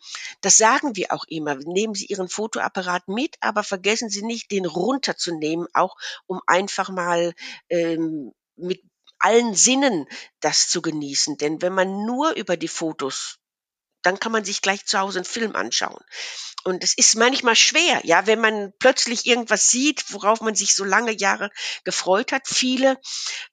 Das 0.41 0.57
sagen 0.57 0.97
wir 0.97 1.13
auch 1.13 1.25
immer. 1.29 1.57
Nehmen 1.57 1.95
Sie 1.95 2.07
Ihren 2.07 2.29
Fotoapparat 2.29 3.09
mit, 3.09 3.37
aber 3.41 3.63
vergessen 3.63 4.11
Sie 4.11 4.23
nicht, 4.23 4.51
den 4.51 4.67
runterzunehmen, 4.67 5.67
auch 5.75 5.97
um 6.27 6.41
einfach 6.47 6.89
mal 6.89 7.35
ähm, 7.69 8.16
mit 8.57 8.83
allen 9.19 9.55
Sinnen 9.55 10.07
das 10.41 10.69
zu 10.69 10.83
genießen. 10.83 11.37
Denn 11.39 11.63
wenn 11.63 11.73
man 11.73 12.05
nur 12.07 12.37
über 12.37 12.57
die 12.57 12.69
Fotos 12.69 13.39
dann 14.07 14.21
kann 14.21 14.33
man 14.33 14.45
sich 14.45 14.63
gleich 14.63 14.87
zu 14.87 15.01
Hause 15.01 15.19
einen 15.19 15.25
Film 15.25 15.57
anschauen. 15.57 15.99
Und 16.67 16.83
es 16.83 16.99
ist 16.99 17.15
manchmal 17.15 17.55
schwer, 17.55 18.01
ja, 18.03 18.27
wenn 18.27 18.41
man 18.41 18.73
plötzlich 18.81 19.25
irgendwas 19.25 19.71
sieht, 19.71 20.13
worauf 20.13 20.41
man 20.41 20.57
sich 20.57 20.75
so 20.75 20.83
lange 20.83 21.13
Jahre 21.13 21.53
gefreut 21.85 22.33
hat. 22.33 22.49
Viele, 22.49 22.99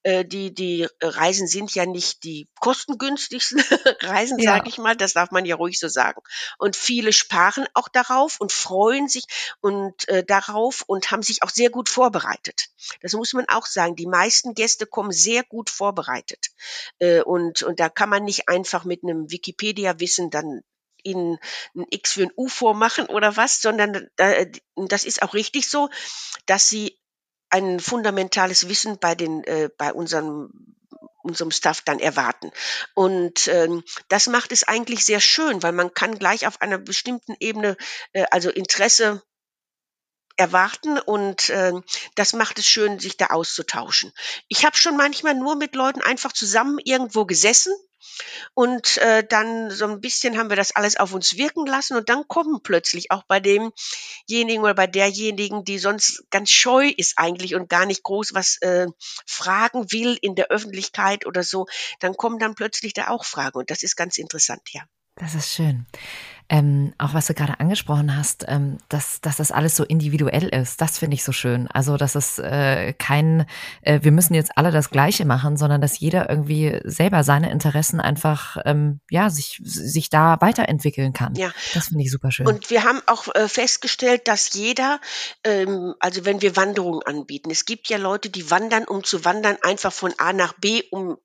äh, 0.01 0.25
die, 0.25 0.51
die 0.51 0.87
Reisen 0.99 1.47
sind 1.47 1.75
ja 1.75 1.85
nicht 1.85 2.23
die 2.23 2.47
kostengünstigsten 2.59 3.59
Reisen, 4.01 4.39
ja. 4.39 4.55
sage 4.55 4.67
ich 4.67 4.79
mal. 4.79 4.95
Das 4.95 5.13
darf 5.13 5.29
man 5.29 5.45
ja 5.45 5.55
ruhig 5.55 5.77
so 5.77 5.89
sagen. 5.89 6.23
Und 6.57 6.75
viele 6.75 7.13
sparen 7.13 7.67
auch 7.75 7.87
darauf 7.87 8.39
und 8.39 8.51
freuen 8.51 9.07
sich 9.07 9.25
und 9.61 10.07
äh, 10.07 10.23
darauf 10.23 10.83
und 10.87 11.11
haben 11.11 11.21
sich 11.21 11.43
auch 11.43 11.51
sehr 11.51 11.69
gut 11.69 11.89
vorbereitet. 11.89 12.69
Das 13.01 13.13
muss 13.13 13.33
man 13.33 13.47
auch 13.47 13.67
sagen. 13.67 13.95
Die 13.95 14.07
meisten 14.07 14.55
Gäste 14.55 14.87
kommen 14.87 15.11
sehr 15.11 15.43
gut 15.43 15.69
vorbereitet. 15.69 16.47
Äh, 16.97 17.21
und, 17.21 17.61
und 17.61 17.79
da 17.79 17.89
kann 17.89 18.09
man 18.09 18.23
nicht 18.23 18.49
einfach 18.49 18.85
mit 18.85 19.03
einem 19.03 19.29
Wikipedia-Wissen 19.29 20.31
dann 20.31 20.42
ihnen 21.03 21.37
ein 21.75 21.85
X 21.89 22.13
für 22.13 22.23
ein 22.23 22.31
U 22.37 22.47
vormachen 22.47 23.07
oder 23.07 23.35
was, 23.35 23.61
sondern 23.61 24.07
das 24.15 25.03
ist 25.03 25.21
auch 25.21 25.33
richtig 25.33 25.69
so, 25.69 25.89
dass 26.45 26.69
sie 26.69 26.99
ein 27.49 27.79
fundamentales 27.79 28.67
Wissen 28.67 28.97
bei 28.99 29.13
den 29.13 29.43
äh, 29.43 29.69
bei 29.77 29.93
unserem 29.93 30.49
unserem 31.23 31.51
Staff 31.51 31.81
dann 31.81 31.99
erwarten. 31.99 32.51
Und 32.95 33.47
ähm, 33.47 33.83
das 34.09 34.27
macht 34.27 34.51
es 34.51 34.65
eigentlich 34.65 35.05
sehr 35.05 35.21
schön, 35.21 35.63
weil 35.63 35.71
man 35.71 35.93
kann 35.93 36.19
gleich 36.19 36.45
auf 36.47 36.61
einer 36.61 36.77
bestimmten 36.77 37.35
Ebene, 37.39 37.77
äh, 38.11 38.25
also 38.29 38.49
Interesse 38.49 39.23
erwarten 40.35 40.99
und 40.99 41.49
äh, 41.49 41.73
das 42.15 42.33
macht 42.33 42.59
es 42.59 42.65
schön, 42.65 42.99
sich 42.99 43.17
da 43.17 43.27
auszutauschen. 43.27 44.11
Ich 44.47 44.65
habe 44.65 44.75
schon 44.75 44.97
manchmal 44.97 45.35
nur 45.35 45.55
mit 45.55 45.75
Leuten 45.75 46.01
einfach 46.01 46.33
zusammen 46.33 46.79
irgendwo 46.83 47.25
gesessen 47.25 47.73
und 48.53 48.97
äh, 48.97 49.25
dann 49.27 49.71
so 49.71 49.85
ein 49.85 50.01
bisschen 50.01 50.37
haben 50.37 50.49
wir 50.49 50.55
das 50.55 50.75
alles 50.75 50.97
auf 50.97 51.13
uns 51.13 51.37
wirken 51.37 51.65
lassen 51.65 51.97
und 51.97 52.09
dann 52.09 52.27
kommen 52.27 52.61
plötzlich 52.63 53.11
auch 53.11 53.23
bei 53.23 53.39
demjenigen 53.39 54.63
oder 54.63 54.73
bei 54.75 54.87
derjenigen, 54.87 55.63
die 55.63 55.79
sonst 55.79 56.23
ganz 56.29 56.49
scheu 56.49 56.91
ist 56.95 57.17
eigentlich 57.17 57.55
und 57.55 57.69
gar 57.69 57.85
nicht 57.85 58.03
groß 58.03 58.33
was 58.33 58.57
äh, 58.61 58.87
fragen 59.25 59.91
will 59.91 60.17
in 60.21 60.35
der 60.35 60.47
Öffentlichkeit 60.47 61.25
oder 61.25 61.43
so, 61.43 61.67
dann 61.99 62.15
kommen 62.15 62.39
dann 62.39 62.55
plötzlich 62.55 62.93
da 62.93 63.09
auch 63.09 63.25
Fragen 63.25 63.59
und 63.59 63.71
das 63.71 63.83
ist 63.83 63.95
ganz 63.95 64.17
interessant, 64.17 64.61
ja. 64.71 64.83
Das 65.15 65.35
ist 65.35 65.53
schön. 65.53 65.85
Ähm, 66.49 66.93
auch 66.97 67.13
was 67.13 67.27
du 67.27 67.33
gerade 67.33 67.59
angesprochen 67.59 68.17
hast, 68.17 68.45
ähm, 68.47 68.77
dass, 68.89 69.21
dass 69.21 69.37
das 69.37 69.51
alles 69.51 69.75
so 69.75 69.83
individuell 69.83 70.49
ist, 70.49 70.81
das 70.81 70.97
finde 70.97 71.15
ich 71.15 71.23
so 71.23 71.31
schön. 71.31 71.67
Also, 71.67 71.97
dass 71.97 72.15
es 72.15 72.37
äh, 72.39 72.93
kein, 72.93 73.45
äh, 73.81 73.99
wir 74.03 74.11
müssen 74.11 74.33
jetzt 74.33 74.57
alle 74.57 74.71
das 74.71 74.89
Gleiche 74.89 75.23
machen, 75.25 75.55
sondern 75.55 75.81
dass 75.81 75.99
jeder 75.99 76.29
irgendwie 76.29 76.79
selber 76.83 77.23
seine 77.23 77.51
Interessen 77.51 78.01
einfach, 78.01 78.57
ähm, 78.65 78.99
ja, 79.09 79.29
sich, 79.29 79.61
sich 79.63 80.09
da 80.09 80.41
weiterentwickeln 80.41 81.13
kann. 81.13 81.35
Ja. 81.35 81.51
Das 81.73 81.87
finde 81.87 82.03
ich 82.03 82.11
super 82.11 82.31
schön. 82.31 82.47
Und 82.47 82.69
wir 82.69 82.83
haben 82.83 83.01
auch 83.05 83.33
äh, 83.35 83.47
festgestellt, 83.47 84.27
dass 84.27 84.53
jeder, 84.53 84.99
ähm, 85.43 85.93
also 85.99 86.25
wenn 86.25 86.41
wir 86.41 86.55
Wanderungen 86.55 87.03
anbieten, 87.03 87.51
es 87.51 87.65
gibt 87.65 87.87
ja 87.87 87.97
Leute, 87.97 88.29
die 88.29 88.49
wandern, 88.51 88.83
um 88.85 89.03
zu 89.03 89.23
wandern, 89.25 89.57
einfach 89.61 89.93
von 89.93 90.13
A 90.17 90.33
nach 90.33 90.53
B, 90.53 90.83
um 90.91 91.17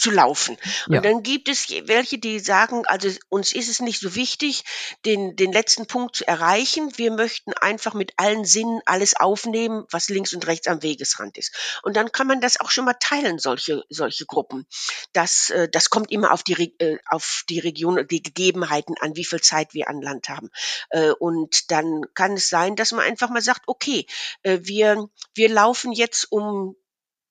zu 0.00 0.10
laufen. 0.10 0.56
Ja. 0.88 0.96
Und 0.96 1.04
dann 1.04 1.22
gibt 1.22 1.48
es 1.48 1.68
welche, 1.68 2.18
die 2.18 2.40
sagen, 2.40 2.86
also 2.86 3.10
uns 3.28 3.52
ist 3.52 3.68
es 3.68 3.80
nicht 3.80 4.00
so 4.00 4.14
wichtig, 4.14 4.64
den, 5.04 5.36
den 5.36 5.52
letzten 5.52 5.86
Punkt 5.86 6.16
zu 6.16 6.26
erreichen. 6.26 6.90
Wir 6.96 7.10
möchten 7.10 7.52
einfach 7.52 7.92
mit 7.92 8.14
allen 8.16 8.44
Sinnen 8.44 8.80
alles 8.86 9.14
aufnehmen, 9.14 9.84
was 9.90 10.08
links 10.08 10.32
und 10.32 10.46
rechts 10.46 10.68
am 10.68 10.82
Wegesrand 10.82 11.36
ist. 11.36 11.54
Und 11.82 11.96
dann 11.96 12.12
kann 12.12 12.26
man 12.26 12.40
das 12.40 12.58
auch 12.58 12.70
schon 12.70 12.86
mal 12.86 12.94
teilen, 12.94 13.38
solche, 13.38 13.84
solche 13.90 14.24
Gruppen. 14.24 14.66
Das, 15.12 15.50
äh, 15.50 15.68
das 15.68 15.90
kommt 15.90 16.10
immer 16.10 16.32
auf 16.32 16.42
die, 16.42 16.74
äh, 16.78 16.98
auf 17.06 17.44
die 17.48 17.58
Region, 17.58 18.06
die 18.08 18.22
Gegebenheiten 18.22 18.94
an, 19.00 19.16
wie 19.16 19.24
viel 19.24 19.40
Zeit 19.40 19.74
wir 19.74 19.88
an 19.88 20.00
Land 20.00 20.28
haben. 20.30 20.48
Äh, 20.90 21.10
und 21.10 21.70
dann 21.70 22.02
kann 22.14 22.32
es 22.34 22.48
sein, 22.48 22.74
dass 22.74 22.92
man 22.92 23.04
einfach 23.04 23.28
mal 23.28 23.42
sagt, 23.42 23.62
okay, 23.66 24.06
wir, 24.42 25.08
wir 25.34 25.48
laufen 25.48 25.92
jetzt 25.92 26.30
um 26.30 26.76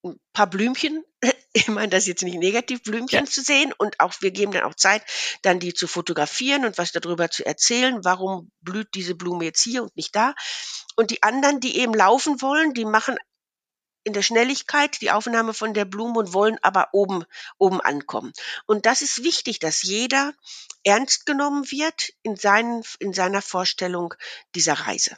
ein 0.04 0.20
paar 0.34 0.48
Blümchen, 0.48 1.04
ich 1.54 1.68
meine 1.68 1.90
das 1.90 2.08
jetzt 2.08 2.24
nicht 2.24 2.38
negativ, 2.38 2.84
Blümchen 2.84 3.26
ja. 3.26 3.30
zu 3.30 3.42
sehen 3.42 3.74
und 3.78 4.00
auch 4.00 4.14
wir 4.22 4.32
geben 4.32 4.52
dann 4.52 4.64
auch 4.64 4.76
Zeit, 4.76 5.04
dann 5.42 5.60
die 5.60 5.74
zu 5.74 5.88
fotografieren 5.88 6.66
und 6.66 6.78
was 6.78 6.92
darüber 6.92 7.30
zu 7.30 7.46
erzählen, 7.46 8.04
warum 8.04 8.52
blüht 8.62 8.90
diese 8.94 9.16
Blume 9.16 9.46
jetzt 9.46 9.62
hier 9.62 9.84
und 9.84 9.96
nicht 9.96 10.16
da. 10.16 10.36
Und 10.96 11.12
die 11.12 11.24
anderen, 11.24 11.60
die 11.60 11.78
eben 11.78 11.94
laufen 11.94 12.42
wollen, 12.42 12.74
die 12.74 12.86
machen 12.86 13.18
in 14.04 14.14
der 14.14 14.22
Schnelligkeit 14.22 15.02
die 15.02 15.12
Aufnahme 15.12 15.54
von 15.54 15.74
der 15.74 15.86
Blume 15.86 16.20
und 16.20 16.34
wollen 16.34 16.58
aber 16.62 16.90
oben, 16.94 17.26
oben 17.58 17.82
ankommen. 17.82 18.32
Und 18.66 18.86
das 18.86 19.02
ist 19.02 19.24
wichtig, 19.24 19.60
dass 19.60 19.84
jeder 19.84 20.34
ernst 20.84 21.26
genommen 21.26 21.70
wird 21.70 22.14
in, 22.24 22.36
seinen, 22.36 22.84
in 23.00 23.14
seiner 23.14 23.42
Vorstellung 23.42 24.14
dieser 24.56 24.74
Reise. 24.74 25.18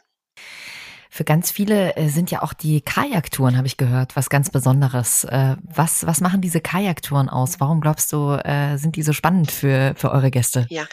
Für 1.14 1.26
ganz 1.26 1.52
viele 1.52 1.98
äh, 1.98 2.08
sind 2.08 2.32
ja 2.32 2.42
auch 2.42 2.54
die 2.54 2.80
Kajaktouren, 2.80 3.58
habe 3.58 3.68
ich 3.68 3.76
gehört, 3.76 4.16
was 4.16 4.30
ganz 4.30 4.50
Besonderes. 4.50 5.26
Äh, 5.26 5.58
was, 5.62 6.08
was 6.08 6.22
machen 6.22 6.40
diese 6.40 6.62
Kajaktouren 6.62 7.28
aus? 7.28 7.60
Warum 7.60 7.82
glaubst 7.82 8.14
du, 8.14 8.32
äh, 8.32 8.78
sind 8.78 8.96
die 8.96 9.04
so 9.04 9.12
spannend 9.12 9.52
für, 9.52 9.94
für 9.98 10.10
eure 10.10 10.32
Gäste? 10.32 10.68
Ja, 10.70 10.86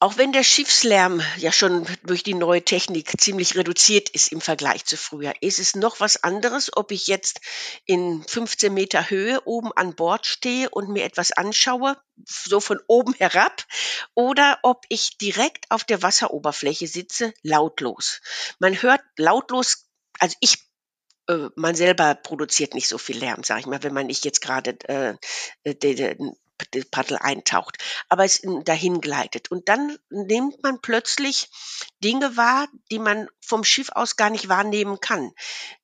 auch 0.00 0.16
wenn 0.16 0.32
der 0.32 0.42
Schiffslärm 0.42 1.22
ja 1.36 1.52
schon 1.52 1.86
durch 2.04 2.22
die 2.22 2.32
neue 2.32 2.64
Technik 2.64 3.20
ziemlich 3.20 3.54
reduziert 3.54 4.08
ist 4.08 4.32
im 4.32 4.40
Vergleich 4.40 4.86
zu 4.86 4.96
früher, 4.96 5.34
ist 5.42 5.58
es 5.58 5.76
noch 5.76 6.00
was 6.00 6.24
anderes, 6.24 6.74
ob 6.74 6.90
ich 6.90 7.06
jetzt 7.06 7.40
in 7.84 8.24
15 8.26 8.72
Meter 8.72 9.10
Höhe 9.10 9.42
oben 9.44 9.72
an 9.72 9.94
Bord 9.94 10.24
stehe 10.24 10.70
und 10.70 10.88
mir 10.88 11.04
etwas 11.04 11.32
anschaue, 11.32 11.98
so 12.26 12.60
von 12.60 12.80
oben 12.86 13.12
herab, 13.14 13.66
oder 14.14 14.58
ob 14.62 14.86
ich 14.88 15.18
direkt 15.18 15.70
auf 15.70 15.84
der 15.84 16.02
Wasseroberfläche 16.02 16.86
sitze, 16.86 17.34
lautlos. 17.42 18.22
Man 18.58 18.80
hört 18.80 19.02
lautlos, 19.18 19.86
also 20.18 20.34
ich 20.40 20.56
äh, 21.28 21.50
man 21.56 21.74
selber 21.74 22.14
produziert 22.14 22.72
nicht 22.72 22.88
so 22.88 22.96
viel 22.96 23.18
Lärm, 23.18 23.44
sage 23.44 23.60
ich 23.60 23.66
mal, 23.66 23.82
wenn 23.82 23.92
man 23.94 24.06
nicht 24.06 24.24
jetzt 24.24 24.40
gerade 24.40 24.78
äh, 24.88 25.74
den 25.74 26.34
Paddel 26.90 27.18
eintaucht, 27.18 27.78
aber 28.08 28.24
es 28.24 28.42
dahin 28.64 29.00
gleitet. 29.00 29.50
Und 29.50 29.68
dann 29.68 29.98
nimmt 30.10 30.62
man 30.62 30.80
plötzlich 30.80 31.48
Dinge 32.02 32.36
wahr, 32.36 32.68
die 32.90 32.98
man 32.98 33.28
vom 33.40 33.64
Schiff 33.64 33.90
aus 33.92 34.16
gar 34.16 34.30
nicht 34.30 34.48
wahrnehmen 34.48 35.00
kann. 35.00 35.32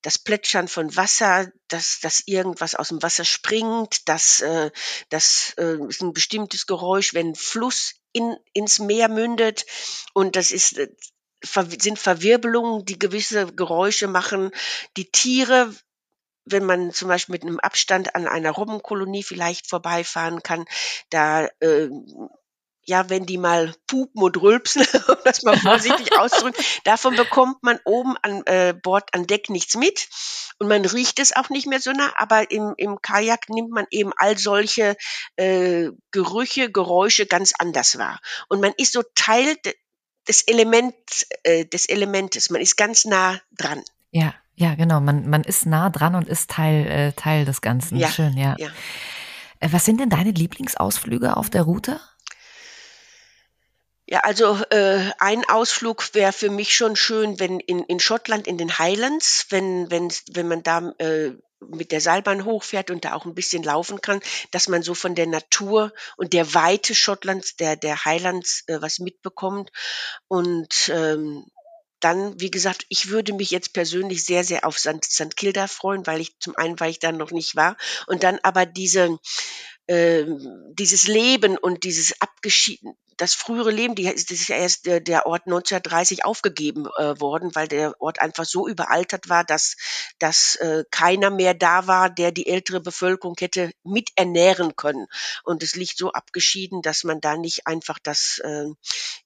Das 0.02 0.18
Plätschern 0.18 0.68
von 0.68 0.94
Wasser, 0.96 1.50
dass, 1.68 2.00
dass 2.00 2.22
irgendwas 2.26 2.74
aus 2.74 2.88
dem 2.88 3.02
Wasser 3.02 3.24
springt, 3.24 4.08
dass 4.08 4.40
äh, 4.40 4.70
das 5.08 5.54
äh, 5.58 5.78
ist 5.88 6.02
ein 6.02 6.12
bestimmtes 6.12 6.66
Geräusch, 6.66 7.14
wenn 7.14 7.34
Fluss 7.34 7.94
in, 8.12 8.36
ins 8.52 8.78
Meer 8.78 9.08
mündet. 9.08 9.66
Und 10.14 10.36
das 10.36 10.50
ist 10.50 10.78
äh, 10.78 10.88
sind 11.80 11.98
Verwirbelungen, 11.98 12.84
die 12.84 12.98
gewisse 12.98 13.46
Geräusche 13.52 14.08
machen. 14.08 14.50
Die 14.96 15.10
Tiere 15.10 15.74
wenn 16.46 16.64
man 16.64 16.92
zum 16.92 17.08
Beispiel 17.08 17.34
mit 17.34 17.42
einem 17.42 17.60
Abstand 17.60 18.14
an 18.14 18.26
einer 18.26 18.52
Robbenkolonie 18.52 19.22
vielleicht 19.22 19.68
vorbeifahren 19.68 20.42
kann, 20.42 20.64
da 21.10 21.46
äh, 21.60 21.88
ja, 22.88 23.10
wenn 23.10 23.26
die 23.26 23.36
mal 23.36 23.74
pupen 23.88 24.22
und 24.22 24.40
rülpsen, 24.40 24.82
um 25.08 25.16
das 25.24 25.42
mal 25.42 25.58
vorsichtig 25.58 26.16
auszudrücken, 26.16 26.64
davon 26.84 27.16
bekommt 27.16 27.62
man 27.62 27.80
oben 27.84 28.16
an 28.22 28.42
äh, 28.46 28.74
Bord, 28.80 29.12
an 29.12 29.26
Deck 29.26 29.50
nichts 29.50 29.74
mit 29.74 30.08
und 30.58 30.68
man 30.68 30.84
riecht 30.84 31.18
es 31.18 31.34
auch 31.34 31.50
nicht 31.50 31.66
mehr 31.66 31.80
so 31.80 31.90
nah, 31.90 32.12
aber 32.16 32.50
im, 32.50 32.74
im 32.76 33.02
Kajak 33.02 33.48
nimmt 33.48 33.70
man 33.70 33.86
eben 33.90 34.12
all 34.16 34.38
solche 34.38 34.96
äh, 35.34 35.90
Gerüche, 36.12 36.70
Geräusche 36.70 37.26
ganz 37.26 37.52
anders 37.58 37.98
wahr. 37.98 38.20
Und 38.48 38.60
man 38.60 38.72
ist 38.76 38.92
so 38.92 39.02
Teil 39.14 39.56
des 40.28 40.42
Elements, 40.42 41.26
äh, 41.42 41.66
des 41.66 41.88
Elementes, 41.88 42.50
man 42.50 42.60
ist 42.60 42.76
ganz 42.76 43.04
nah 43.04 43.40
dran. 43.50 43.82
Ja. 44.12 44.34
Ja, 44.56 44.74
genau. 44.74 45.00
Man, 45.00 45.28
man 45.28 45.44
ist 45.44 45.66
nah 45.66 45.90
dran 45.90 46.14
und 46.14 46.28
ist 46.28 46.50
Teil, 46.50 46.86
äh, 46.86 47.12
Teil 47.12 47.44
des 47.44 47.60
Ganzen. 47.60 47.96
Ja, 47.96 48.08
Schön, 48.08 48.36
ja. 48.36 48.56
ja. 48.58 48.68
Äh, 49.60 49.68
was 49.70 49.84
sind 49.84 50.00
denn 50.00 50.08
deine 50.08 50.30
Lieblingsausflüge 50.30 51.36
auf 51.36 51.50
der 51.50 51.62
Route? 51.62 52.00
Ja, 54.08 54.20
also 54.20 54.62
äh, 54.70 55.10
ein 55.18 55.48
Ausflug 55.48 56.14
wäre 56.14 56.32
für 56.32 56.48
mich 56.48 56.76
schon 56.76 56.94
schön, 56.96 57.40
wenn 57.40 57.58
in, 57.60 57.80
in 57.80 57.98
Schottland 57.98 58.46
in 58.46 58.56
den 58.56 58.78
Highlands, 58.78 59.46
wenn, 59.50 59.90
wenn, 59.90 60.12
wenn 60.32 60.46
man 60.46 60.62
da 60.62 60.92
äh, 60.98 61.32
mit 61.60 61.90
der 61.90 62.00
Seilbahn 62.00 62.44
hochfährt 62.44 62.90
und 62.90 63.04
da 63.04 63.14
auch 63.14 63.24
ein 63.24 63.34
bisschen 63.34 63.62
laufen 63.62 64.00
kann, 64.00 64.20
dass 64.52 64.68
man 64.68 64.82
so 64.82 64.94
von 64.94 65.14
der 65.14 65.26
Natur 65.26 65.92
und 66.16 66.32
der 66.34 66.54
Weite 66.54 66.94
Schottlands, 66.94 67.56
der, 67.56 67.76
der 67.76 68.04
Highlands 68.04 68.62
äh, 68.68 68.80
was 68.80 69.00
mitbekommt. 69.00 69.70
Und 70.28 70.88
ähm, 70.94 71.46
dann, 72.06 72.38
wie 72.40 72.52
gesagt, 72.52 72.86
ich 72.88 73.08
würde 73.08 73.32
mich 73.32 73.50
jetzt 73.50 73.72
persönlich 73.72 74.24
sehr, 74.24 74.44
sehr 74.44 74.64
auf 74.64 74.78
St. 74.78 75.34
Kilda 75.34 75.66
freuen, 75.66 76.06
weil 76.06 76.20
ich 76.20 76.38
zum 76.38 76.54
einen, 76.54 76.78
weil 76.78 76.90
ich 76.90 77.00
dann 77.00 77.16
noch 77.16 77.32
nicht 77.32 77.56
war 77.56 77.76
und 78.06 78.22
dann 78.22 78.38
aber 78.44 78.64
diese, 78.64 79.18
äh, 79.86 80.24
dieses 80.72 81.06
Leben 81.06 81.56
und 81.58 81.84
dieses 81.84 82.20
abgeschieden, 82.20 82.96
das 83.16 83.34
frühere 83.34 83.70
Leben, 83.70 83.94
die, 83.94 84.04
das 84.04 84.30
ist 84.30 84.48
ja 84.48 84.56
erst 84.56 84.86
der, 84.86 85.00
der 85.00 85.26
Ort 85.26 85.46
1930 85.46 86.24
aufgegeben 86.24 86.86
äh, 86.98 87.18
worden, 87.18 87.54
weil 87.54 87.68
der 87.68 88.00
Ort 88.00 88.20
einfach 88.20 88.44
so 88.44 88.68
überaltert 88.68 89.28
war, 89.28 89.44
dass, 89.44 89.76
dass 90.18 90.56
äh, 90.56 90.84
keiner 90.90 91.30
mehr 91.30 91.54
da 91.54 91.86
war, 91.86 92.10
der 92.10 92.30
die 92.30 92.46
ältere 92.46 92.80
Bevölkerung 92.80 93.34
hätte 93.38 93.72
miternähren 93.84 94.76
können. 94.76 95.06
Und 95.44 95.62
es 95.62 95.74
liegt 95.76 95.96
so 95.96 96.12
abgeschieden, 96.12 96.82
dass 96.82 97.04
man 97.04 97.20
da 97.20 97.36
nicht 97.36 97.66
einfach 97.66 97.98
das 98.02 98.40
äh, 98.44 98.66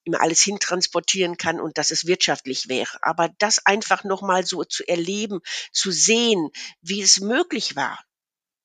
immer 0.03 0.21
alles 0.21 0.41
hintransportieren 0.41 1.37
kann 1.37 1.59
und 1.59 1.77
dass 1.77 1.91
es 1.91 2.07
wirtschaftlich 2.07 2.69
wäre. 2.69 2.97
Aber 3.01 3.29
das 3.39 3.65
einfach 3.65 4.03
nochmal 4.03 4.45
so 4.45 4.63
zu 4.63 4.87
erleben, 4.87 5.41
zu 5.73 5.91
sehen, 5.91 6.49
wie 6.81 7.01
es 7.01 7.19
möglich 7.19 7.75
war, 7.75 7.99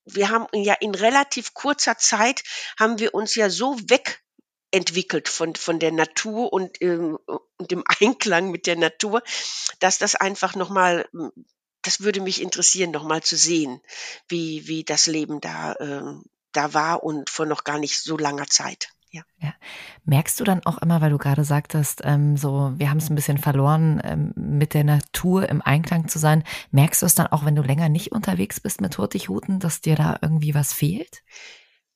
wir 0.07 0.29
haben 0.29 0.47
ja 0.53 0.73
in 0.73 0.95
relativ 0.95 1.53
kurzer 1.53 1.97
Zeit 1.97 2.43
haben 2.79 2.99
wir 2.99 3.13
uns 3.13 3.35
ja 3.35 3.49
so 3.49 3.77
weg 3.89 4.23
entwickelt 4.71 5.29
von, 5.29 5.55
von 5.55 5.79
der 5.79 5.91
Natur 5.91 6.51
und, 6.51 6.81
ähm, 6.81 7.17
und 7.25 7.71
dem 7.71 7.83
Einklang 8.01 8.51
mit 8.51 8.67
der 8.67 8.75
Natur, 8.75 9.21
dass 9.79 9.97
das 9.97 10.15
einfach 10.15 10.55
nochmal, 10.55 11.07
hm, 11.11 11.31
das 11.83 12.01
würde 12.01 12.21
mich 12.21 12.41
interessieren, 12.41 12.91
nochmal 12.91 13.23
zu 13.23 13.37
sehen, 13.37 13.81
wie, 14.27 14.67
wie 14.67 14.83
das 14.83 15.05
Leben 15.07 15.39
da, 15.39 15.73
äh, 15.73 16.13
da 16.51 16.73
war 16.73 17.03
und 17.03 17.29
vor 17.29 17.45
noch 17.45 17.63
gar 17.63 17.79
nicht 17.79 17.99
so 17.99 18.17
langer 18.17 18.47
Zeit. 18.47 18.89
Ja. 19.11 19.21
ja. 19.41 19.53
Merkst 20.05 20.39
du 20.39 20.43
dann 20.43 20.65
auch 20.65 20.79
immer, 20.79 21.01
weil 21.01 21.11
du 21.11 21.17
gerade 21.17 21.43
sagtest, 21.43 22.01
ähm, 22.03 22.35
so 22.35 22.73
wir 22.75 22.89
haben 22.89 22.97
es 22.97 23.09
ein 23.09 23.15
bisschen 23.15 23.37
verloren, 23.37 24.01
ähm, 24.03 24.33
mit 24.35 24.73
der 24.73 24.83
Natur 24.83 25.47
im 25.47 25.61
Einklang 25.61 26.07
zu 26.07 26.19
sein. 26.19 26.43
Merkst 26.71 27.01
du 27.01 27.05
es 27.05 27.15
dann 27.15 27.27
auch, 27.27 27.45
wenn 27.45 27.55
du 27.55 27.61
länger 27.61 27.89
nicht 27.89 28.11
unterwegs 28.11 28.59
bist 28.59 28.81
mit 28.81 28.97
Hurtigruten, 28.97 29.59
dass 29.59 29.81
dir 29.81 29.95
da 29.95 30.19
irgendwie 30.21 30.53
was 30.53 30.73
fehlt? 30.73 31.23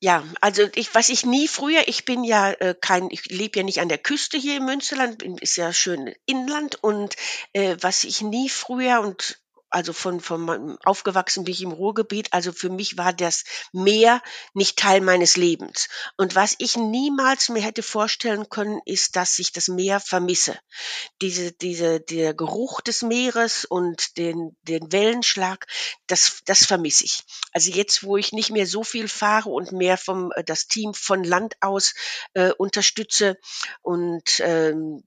Ja, 0.00 0.24
also 0.40 0.64
ich, 0.74 0.92
was 0.96 1.10
ich 1.10 1.24
nie 1.24 1.46
früher, 1.46 1.86
ich 1.86 2.04
bin 2.04 2.24
ja 2.24 2.50
äh, 2.50 2.74
kein, 2.74 3.08
ich 3.10 3.26
lebe 3.26 3.60
ja 3.60 3.64
nicht 3.64 3.80
an 3.80 3.88
der 3.88 3.98
Küste 3.98 4.36
hier 4.36 4.56
im 4.56 4.64
Münsterland, 4.64 5.18
bin, 5.18 5.38
ist 5.38 5.54
ja 5.54 5.72
schön 5.72 6.12
Inland 6.26 6.82
und 6.82 7.14
äh, 7.52 7.76
was 7.80 8.02
ich 8.02 8.20
nie 8.20 8.48
früher 8.48 9.00
und 9.00 9.41
also 9.72 9.92
von, 9.92 10.20
von 10.20 10.78
aufgewachsen 10.84 11.44
bin 11.44 11.54
ich 11.54 11.62
im 11.62 11.72
Ruhrgebiet, 11.72 12.32
also 12.32 12.52
für 12.52 12.70
mich 12.70 12.98
war 12.98 13.12
das 13.12 13.44
Meer 13.72 14.22
nicht 14.54 14.78
Teil 14.78 15.00
meines 15.00 15.36
Lebens. 15.36 15.88
Und 16.16 16.34
was 16.34 16.54
ich 16.58 16.76
niemals 16.76 17.48
mir 17.48 17.62
hätte 17.62 17.82
vorstellen 17.82 18.48
können, 18.48 18.80
ist, 18.84 19.16
dass 19.16 19.38
ich 19.38 19.52
das 19.52 19.68
Meer 19.68 20.00
vermisse. 20.00 20.58
Diese, 21.20 21.52
diese, 21.52 22.00
der 22.00 22.34
Geruch 22.34 22.80
des 22.80 23.02
Meeres 23.02 23.64
und 23.64 24.16
den, 24.18 24.56
den 24.62 24.92
Wellenschlag, 24.92 25.66
das, 26.06 26.42
das 26.44 26.66
vermisse 26.66 27.04
ich. 27.04 27.24
Also 27.52 27.70
jetzt, 27.70 28.04
wo 28.04 28.16
ich 28.16 28.32
nicht 28.32 28.50
mehr 28.50 28.66
so 28.66 28.84
viel 28.84 29.08
fahre 29.08 29.50
und 29.50 29.72
mehr 29.72 29.96
vom, 29.96 30.32
äh, 30.34 30.44
das 30.44 30.66
Team 30.66 30.94
von 30.94 31.24
Land 31.24 31.56
aus 31.60 31.94
äh, 32.34 32.52
unterstütze 32.52 33.38
und 33.82 34.40
ähm, 34.40 35.02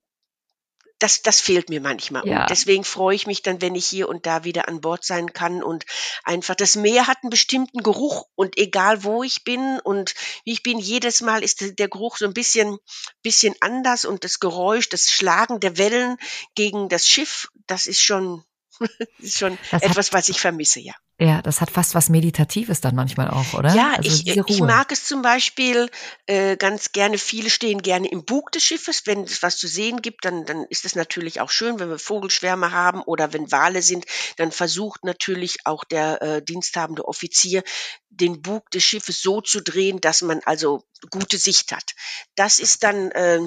das, 0.99 1.21
das 1.21 1.41
fehlt 1.41 1.69
mir 1.69 1.81
manchmal. 1.81 2.25
Ja. 2.27 2.41
Und 2.41 2.49
deswegen 2.49 2.83
freue 2.83 3.15
ich 3.15 3.27
mich 3.27 3.41
dann, 3.41 3.61
wenn 3.61 3.75
ich 3.75 3.85
hier 3.85 4.07
und 4.07 4.25
da 4.25 4.43
wieder 4.43 4.67
an 4.67 4.81
Bord 4.81 5.03
sein 5.03 5.33
kann 5.33 5.61
und 5.61 5.85
einfach 6.23 6.55
das 6.55 6.75
Meer 6.75 7.07
hat 7.07 7.17
einen 7.21 7.29
bestimmten 7.29 7.83
Geruch 7.83 8.27
und 8.35 8.57
egal 8.57 9.03
wo 9.03 9.23
ich 9.23 9.43
bin 9.43 9.79
und 9.83 10.13
wie 10.45 10.53
ich 10.53 10.63
bin, 10.63 10.79
jedes 10.79 11.21
Mal 11.21 11.43
ist 11.43 11.77
der 11.79 11.89
Geruch 11.89 12.17
so 12.17 12.25
ein 12.25 12.33
bisschen, 12.33 12.77
bisschen 13.21 13.55
anders 13.59 14.05
und 14.05 14.23
das 14.23 14.39
Geräusch, 14.39 14.89
das 14.89 15.11
Schlagen 15.11 15.59
der 15.59 15.77
Wellen 15.77 16.17
gegen 16.55 16.87
das 16.87 17.07
Schiff, 17.07 17.49
das 17.67 17.87
ist 17.87 18.01
schon, 18.01 18.43
ist 19.19 19.37
schon 19.37 19.57
das 19.71 19.83
etwas, 19.83 20.13
was 20.13 20.29
ich 20.29 20.39
vermisse, 20.39 20.79
ja. 20.79 20.93
Ja, 21.17 21.41
das 21.41 21.61
hat 21.61 21.71
fast 21.71 21.95
was 21.95 22.09
Meditatives 22.09 22.81
dann 22.81 22.93
manchmal 22.93 23.29
auch, 23.29 23.53
oder? 23.53 23.73
Ja, 23.73 23.93
also 23.95 24.09
ich, 24.09 24.27
ich 24.27 24.59
mag 24.59 24.91
es 24.91 25.05
zum 25.05 25.21
Beispiel 25.21 25.89
äh, 26.25 26.57
ganz 26.57 26.91
gerne, 26.91 27.17
viele 27.17 27.49
stehen 27.49 27.81
gerne 27.81 28.09
im 28.09 28.25
Bug 28.25 28.51
des 28.51 28.65
Schiffes. 28.65 29.03
Wenn 29.05 29.23
es 29.23 29.41
was 29.41 29.55
zu 29.55 29.69
sehen 29.69 30.01
gibt, 30.01 30.25
dann, 30.25 30.45
dann 30.45 30.65
ist 30.65 30.83
es 30.83 30.93
natürlich 30.93 31.39
auch 31.39 31.51
schön, 31.51 31.79
wenn 31.79 31.89
wir 31.89 31.99
Vogelschwärme 31.99 32.73
haben 32.73 33.01
oder 33.01 33.31
wenn 33.31 33.49
Wale 33.49 33.81
sind, 33.81 34.05
dann 34.35 34.51
versucht 34.51 35.05
natürlich 35.05 35.59
auch 35.65 35.85
der 35.85 36.21
äh, 36.21 36.41
diensthabende 36.43 37.07
Offizier, 37.07 37.63
den 38.09 38.41
Bug 38.41 38.69
des 38.71 38.83
Schiffes 38.83 39.21
so 39.21 39.39
zu 39.39 39.61
drehen, 39.61 40.01
dass 40.01 40.21
man 40.21 40.41
also 40.45 40.83
gute 41.11 41.37
Sicht 41.37 41.71
hat. 41.71 41.95
Das 42.35 42.59
ist 42.59 42.83
dann, 42.83 43.11
äh, 43.11 43.39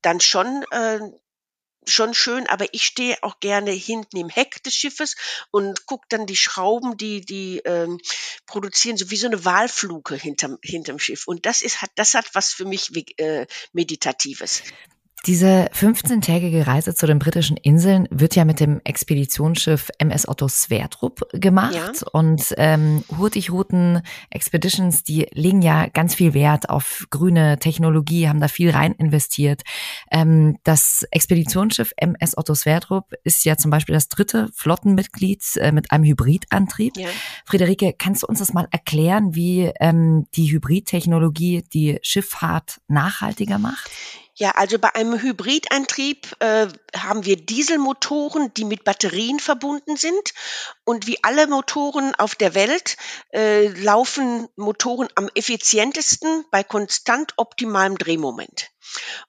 dann 0.00 0.20
schon 0.20 0.64
äh, 0.70 1.00
schon 1.88 2.14
schön, 2.14 2.46
aber 2.46 2.66
ich 2.72 2.84
stehe 2.84 3.16
auch 3.22 3.40
gerne 3.40 3.70
hinten 3.70 4.16
im 4.16 4.28
Heck 4.28 4.62
des 4.62 4.74
Schiffes 4.74 5.16
und 5.50 5.86
gucke 5.86 6.06
dann 6.08 6.26
die 6.26 6.36
Schrauben, 6.36 6.96
die 6.96 7.20
die 7.20 7.58
ähm, 7.64 8.00
produzieren, 8.46 8.96
so 8.96 9.10
wie 9.10 9.16
so 9.16 9.26
eine 9.26 9.44
Walfluke 9.44 10.16
hinterm 10.16 10.58
hinterm 10.62 10.98
Schiff. 10.98 11.26
Und 11.26 11.46
das 11.46 11.62
ist 11.62 11.82
hat 11.82 11.90
das 11.94 12.14
hat 12.14 12.34
was 12.34 12.52
für 12.52 12.64
mich 12.64 12.90
äh, 13.18 13.46
meditatives. 13.72 14.62
Diese 15.26 15.68
15-tägige 15.74 16.68
Reise 16.68 16.94
zu 16.94 17.04
den 17.04 17.18
britischen 17.18 17.56
Inseln 17.56 18.06
wird 18.12 18.36
ja 18.36 18.44
mit 18.44 18.60
dem 18.60 18.80
Expeditionsschiff 18.84 19.90
MS 19.98 20.28
Otto 20.28 20.46
Sverdrup 20.46 21.28
gemacht. 21.32 21.74
Ja. 21.74 21.90
Und 22.12 22.54
ähm, 22.58 23.02
Hurtigruten 23.18 24.02
Expeditions, 24.30 25.02
die 25.02 25.26
legen 25.32 25.62
ja 25.62 25.88
ganz 25.88 26.14
viel 26.14 26.32
Wert 26.32 26.70
auf 26.70 27.06
grüne 27.10 27.58
Technologie, 27.58 28.28
haben 28.28 28.38
da 28.38 28.46
viel 28.46 28.70
rein 28.70 28.92
investiert. 28.92 29.62
Ähm, 30.12 30.58
das 30.62 31.04
Expeditionsschiff 31.10 31.92
MS 31.96 32.38
Otto 32.38 32.54
Sverdrup 32.54 33.12
ist 33.24 33.44
ja 33.44 33.56
zum 33.56 33.72
Beispiel 33.72 33.96
das 33.96 34.08
dritte 34.08 34.48
Flottenmitglied 34.54 35.42
äh, 35.56 35.72
mit 35.72 35.90
einem 35.90 36.04
Hybridantrieb. 36.04 36.96
Ja. 36.96 37.08
Friederike, 37.44 37.94
kannst 37.98 38.22
du 38.22 38.28
uns 38.28 38.38
das 38.38 38.52
mal 38.52 38.68
erklären, 38.70 39.34
wie 39.34 39.72
ähm, 39.80 40.28
die 40.34 40.52
Hybridtechnologie 40.52 41.64
die 41.72 41.98
Schifffahrt 42.02 42.80
nachhaltiger 42.86 43.58
macht? 43.58 43.90
Ja, 44.38 44.50
also 44.50 44.78
bei 44.78 44.94
einem 44.94 45.18
Hybridantrieb 45.18 46.36
äh, 46.40 46.68
haben 46.94 47.24
wir 47.24 47.36
Dieselmotoren, 47.36 48.52
die 48.52 48.66
mit 48.66 48.84
Batterien 48.84 49.40
verbunden 49.40 49.96
sind. 49.96 50.34
Und 50.84 51.06
wie 51.06 51.24
alle 51.24 51.46
Motoren 51.46 52.14
auf 52.14 52.34
der 52.34 52.54
Welt 52.54 52.98
äh, 53.32 53.68
laufen 53.68 54.46
Motoren 54.56 55.08
am 55.14 55.30
effizientesten 55.34 56.44
bei 56.50 56.62
konstant 56.62 57.32
optimalem 57.38 57.96
Drehmoment. 57.96 58.70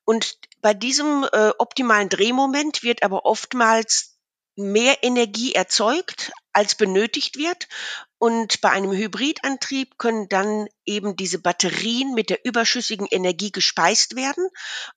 Und 0.03 0.38
bei 0.61 0.73
diesem 0.73 1.25
äh, 1.32 1.51
optimalen 1.57 2.09
Drehmoment 2.09 2.84
wird 2.84 3.03
aber 3.03 3.25
oftmals 3.25 4.16
mehr 4.58 5.03
Energie 5.03 5.53
erzeugt, 5.53 6.32
als 6.51 6.76
benötigt 6.76 7.38
wird. 7.38 7.68
Und 8.18 8.62
bei 8.62 8.72
einem 8.72 8.91
Hybridantrieb 8.91 9.97
können 9.97 10.28
dann 10.28 10.68
eben 10.86 11.16
diese 11.16 11.39
Batterien 11.39 12.14
mit 12.14 12.30
der 12.30 12.43
überschüssigen 12.43 13.08
Energie 13.10 13.51
gespeist 13.51 14.16
werden. 14.16 14.49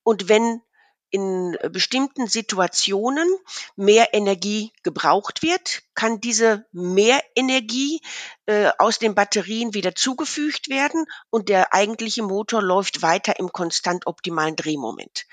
Und 0.02 0.28
wenn 0.28 0.62
in 1.10 1.56
bestimmten 1.70 2.26
Situationen 2.26 3.28
mehr 3.76 4.14
Energie 4.14 4.72
gebraucht 4.82 5.42
wird, 5.42 5.82
kann 5.94 6.20
diese 6.20 6.66
Mehrenergie 6.72 8.00
äh, 8.46 8.70
aus 8.78 8.98
den 8.98 9.14
Batterien 9.14 9.74
wieder 9.74 9.94
zugefügt 9.94 10.68
werden 10.68 11.04
und 11.30 11.48
der 11.48 11.74
eigentliche 11.74 12.22
Motor 12.22 12.62
läuft 12.62 13.02
weiter 13.02 13.38
im 13.38 13.52
konstant 13.52 14.06
optimalen 14.06 14.56
Drehmoment. 14.56 15.26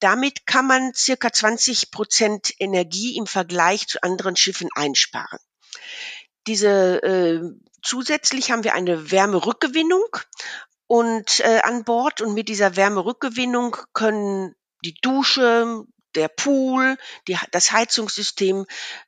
Damit 0.00 0.46
kann 0.46 0.66
man 0.66 0.94
circa 0.94 1.32
20 1.32 1.90
Prozent 1.90 2.52
Energie 2.58 3.16
im 3.16 3.26
Vergleich 3.26 3.86
zu 3.86 4.02
anderen 4.02 4.36
Schiffen 4.36 4.68
einsparen. 4.74 5.38
Diese 6.46 7.02
äh, 7.02 7.42
zusätzlich 7.82 8.50
haben 8.50 8.64
wir 8.64 8.74
eine 8.74 9.10
Wärmerückgewinnung 9.10 10.06
und 10.86 11.40
äh, 11.40 11.60
an 11.62 11.84
Bord 11.84 12.22
und 12.22 12.34
mit 12.34 12.48
dieser 12.48 12.74
Wärmerückgewinnung 12.74 13.76
können 13.92 14.54
die 14.84 14.94
Dusche, 14.94 15.84
der 16.14 16.28
Pool, 16.28 16.96
die, 17.26 17.36
das 17.50 17.72
Heizungssystem 17.72 18.66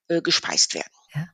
äh, 0.09 0.21
gespeist 0.21 0.75
werden. 0.75 0.93
Ja. 1.15 1.29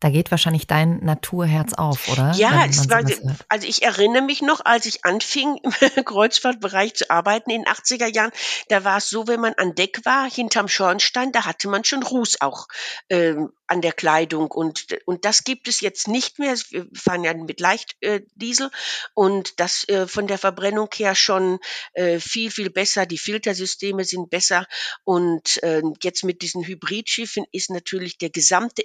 Da 0.00 0.08
geht 0.08 0.30
wahrscheinlich 0.30 0.66
dein 0.66 1.04
Naturherz 1.04 1.74
auf, 1.74 2.08
oder? 2.08 2.32
Ja, 2.34 2.66
war, 2.88 3.02
also 3.50 3.66
ich 3.66 3.82
erinnere 3.82 4.22
mich 4.22 4.40
noch, 4.40 4.64
als 4.64 4.86
ich 4.86 5.04
anfing, 5.04 5.58
im 5.62 5.70
Kreuzfahrtbereich 6.06 6.94
zu 6.94 7.10
arbeiten 7.10 7.50
in 7.50 7.64
den 7.64 7.72
80er 7.72 8.06
Jahren, 8.06 8.32
da 8.68 8.82
war 8.82 8.96
es 8.96 9.10
so, 9.10 9.28
wenn 9.28 9.40
man 9.40 9.52
an 9.54 9.74
Deck 9.74 10.00
war, 10.06 10.30
hinterm 10.30 10.68
Schornstein, 10.68 11.32
da 11.32 11.44
hatte 11.44 11.68
man 11.68 11.84
schon 11.84 12.02
Ruß 12.02 12.40
auch 12.40 12.66
ähm, 13.10 13.52
an 13.66 13.82
der 13.82 13.92
Kleidung 13.92 14.50
und, 14.50 14.86
und 15.04 15.24
das 15.24 15.44
gibt 15.44 15.68
es 15.68 15.80
jetzt 15.80 16.08
nicht 16.08 16.40
mehr. 16.40 16.56
Wir 16.70 16.86
fahren 16.92 17.22
ja 17.22 17.32
mit 17.34 17.60
Leichtdiesel 17.60 18.66
äh, 18.66 18.70
und 19.14 19.60
das 19.60 19.88
äh, 19.88 20.08
von 20.08 20.26
der 20.26 20.38
Verbrennung 20.38 20.88
her 20.96 21.14
schon 21.14 21.60
äh, 21.92 22.18
viel, 22.18 22.50
viel 22.50 22.70
besser. 22.70 23.06
Die 23.06 23.18
Filtersysteme 23.18 24.04
sind 24.04 24.28
besser 24.28 24.66
und 25.04 25.62
äh, 25.62 25.82
jetzt 26.02 26.24
mit 26.24 26.42
diesen 26.42 26.64
Hybridschiffen 26.64 27.44
ist 27.52 27.70
natürlich 27.70 28.18
der 28.18 28.30
gesamte 28.30 28.82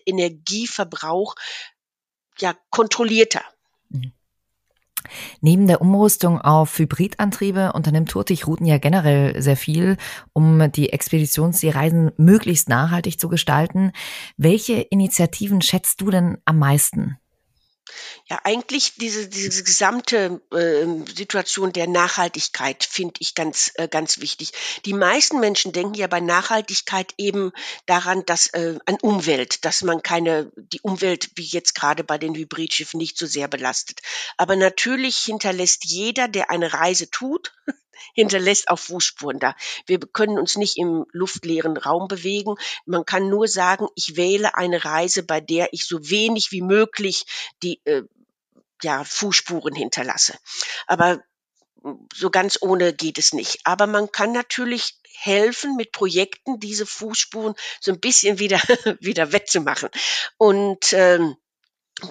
Energieverbrauch 0.75 1.35
Verbrauch 1.35 1.35
ja 2.39 2.53
kontrollierter. 2.69 3.41
Mhm. 3.89 4.11
Neben 5.39 5.67
der 5.67 5.81
Umrüstung 5.81 6.41
auf 6.41 6.79
Hybridantriebe 6.79 7.73
unternimmt 7.73 8.09
Turtig 8.09 8.47
Routen 8.47 8.65
ja 8.65 8.79
generell 8.79 9.39
sehr 9.39 9.55
viel, 9.55 9.97
um 10.33 10.71
die 10.71 10.91
Expeditionsreisen 10.91 12.11
möglichst 12.17 12.69
nachhaltig 12.69 13.19
zu 13.19 13.29
gestalten. 13.29 13.91
Welche 14.35 14.81
Initiativen 14.81 15.61
schätzt 15.61 16.01
du 16.01 16.09
denn 16.09 16.39
am 16.45 16.57
meisten? 16.57 17.19
Ja, 18.27 18.39
eigentlich 18.43 18.93
diese, 18.95 19.27
diese 19.27 19.63
gesamte 19.63 20.41
äh, 20.51 21.11
Situation 21.15 21.71
der 21.71 21.87
Nachhaltigkeit 21.87 22.83
finde 22.83 23.15
ich 23.19 23.35
ganz, 23.35 23.71
äh, 23.75 23.87
ganz 23.87 24.19
wichtig. 24.19 24.51
Die 24.85 24.93
meisten 24.93 25.39
Menschen 25.39 25.71
denken 25.71 25.93
ja 25.93 26.07
bei 26.07 26.19
Nachhaltigkeit 26.19 27.13
eben 27.17 27.51
daran, 27.85 28.25
dass 28.25 28.47
äh, 28.47 28.79
an 28.85 28.97
Umwelt, 29.01 29.63
dass 29.65 29.83
man 29.83 30.01
keine, 30.01 30.51
die 30.55 30.81
Umwelt 30.81 31.31
wie 31.35 31.45
jetzt 31.45 31.75
gerade 31.75 32.03
bei 32.03 32.17
den 32.17 32.33
Hybridschiffen 32.33 32.97
nicht 32.97 33.17
so 33.17 33.27
sehr 33.27 33.47
belastet. 33.47 34.01
Aber 34.37 34.55
natürlich 34.55 35.17
hinterlässt 35.17 35.85
jeder, 35.85 36.27
der 36.27 36.49
eine 36.49 36.73
Reise 36.73 37.11
tut, 37.11 37.53
hinterlässt 38.13 38.69
auch 38.69 38.79
Fußspuren 38.79 39.39
da. 39.39 39.55
Wir 39.85 39.99
können 39.99 40.37
uns 40.37 40.55
nicht 40.55 40.77
im 40.77 41.05
luftleeren 41.11 41.77
Raum 41.77 42.07
bewegen. 42.07 42.55
Man 42.85 43.05
kann 43.05 43.29
nur 43.29 43.47
sagen, 43.47 43.87
ich 43.95 44.15
wähle 44.15 44.55
eine 44.55 44.85
Reise, 44.85 45.23
bei 45.23 45.41
der 45.41 45.69
ich 45.73 45.85
so 45.85 46.09
wenig 46.09 46.51
wie 46.51 46.61
möglich 46.61 47.25
die 47.63 47.81
äh, 47.85 48.03
ja, 48.81 49.03
Fußspuren 49.03 49.73
hinterlasse. 49.73 50.37
Aber 50.87 51.21
so 52.13 52.29
ganz 52.29 52.57
ohne 52.61 52.93
geht 52.93 53.17
es 53.17 53.33
nicht. 53.33 53.59
Aber 53.63 53.87
man 53.87 54.11
kann 54.11 54.31
natürlich 54.31 54.99
helfen 55.17 55.75
mit 55.75 55.91
Projekten, 55.91 56.59
diese 56.59 56.85
Fußspuren 56.85 57.55
so 57.79 57.91
ein 57.91 57.99
bisschen 57.99 58.39
wieder, 58.39 58.59
wieder 58.99 59.31
wettzumachen. 59.31 59.89
Und 60.37 60.93
ähm, 60.93 61.35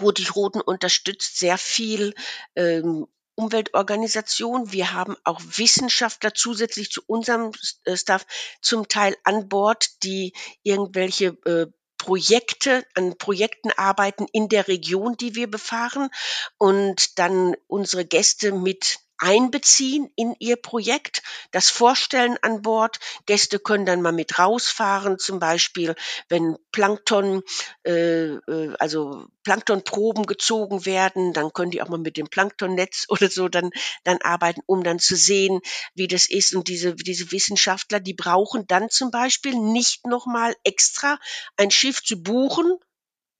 Rotig 0.00 0.34
Roten 0.34 0.60
unterstützt 0.60 1.38
sehr 1.38 1.58
viel 1.58 2.14
ähm, 2.56 3.06
Umweltorganisation. 3.36 4.72
Wir 4.72 4.92
haben 4.92 5.16
auch 5.24 5.40
Wissenschaftler 5.42 6.34
zusätzlich 6.34 6.90
zu 6.90 7.02
unserem 7.06 7.52
äh, 7.84 7.96
Staff 7.96 8.26
zum 8.60 8.88
Teil 8.88 9.16
an 9.24 9.48
Bord, 9.48 10.02
die 10.02 10.32
irgendwelche 10.62 11.36
äh, 11.44 11.66
Projekte, 11.98 12.84
an 12.94 13.16
Projekten 13.16 13.70
arbeiten 13.70 14.26
in 14.32 14.48
der 14.48 14.68
Region, 14.68 15.16
die 15.16 15.34
wir 15.34 15.50
befahren 15.50 16.10
und 16.58 17.18
dann 17.18 17.56
unsere 17.66 18.04
Gäste 18.04 18.52
mit 18.52 18.98
einbeziehen 19.24 20.10
in 20.16 20.36
ihr 20.38 20.56
Projekt, 20.56 21.22
das 21.50 21.70
vorstellen 21.70 22.36
an 22.42 22.60
Bord. 22.60 23.00
Gäste 23.24 23.58
können 23.58 23.86
dann 23.86 24.02
mal 24.02 24.12
mit 24.12 24.38
rausfahren, 24.38 25.18
zum 25.18 25.38
Beispiel, 25.38 25.94
wenn 26.28 26.58
Plankton, 26.72 27.42
äh, 27.84 28.34
äh, 28.34 28.74
also 28.78 29.26
Planktonproben 29.42 30.26
gezogen 30.26 30.84
werden, 30.84 31.32
dann 31.32 31.54
können 31.54 31.70
die 31.70 31.80
auch 31.80 31.88
mal 31.88 31.98
mit 31.98 32.18
dem 32.18 32.28
Planktonnetz 32.28 33.06
oder 33.08 33.30
so 33.30 33.48
dann, 33.48 33.70
dann 34.04 34.18
arbeiten, 34.20 34.60
um 34.66 34.84
dann 34.84 34.98
zu 34.98 35.16
sehen, 35.16 35.60
wie 35.94 36.06
das 36.06 36.26
ist. 36.26 36.54
Und 36.54 36.68
diese, 36.68 36.94
diese 36.94 37.32
Wissenschaftler, 37.32 38.00
die 38.00 38.14
brauchen 38.14 38.66
dann 38.66 38.90
zum 38.90 39.10
Beispiel 39.10 39.54
nicht 39.54 40.06
nochmal 40.06 40.54
extra 40.64 41.18
ein 41.56 41.70
Schiff 41.70 42.02
zu 42.04 42.22
buchen, 42.22 42.78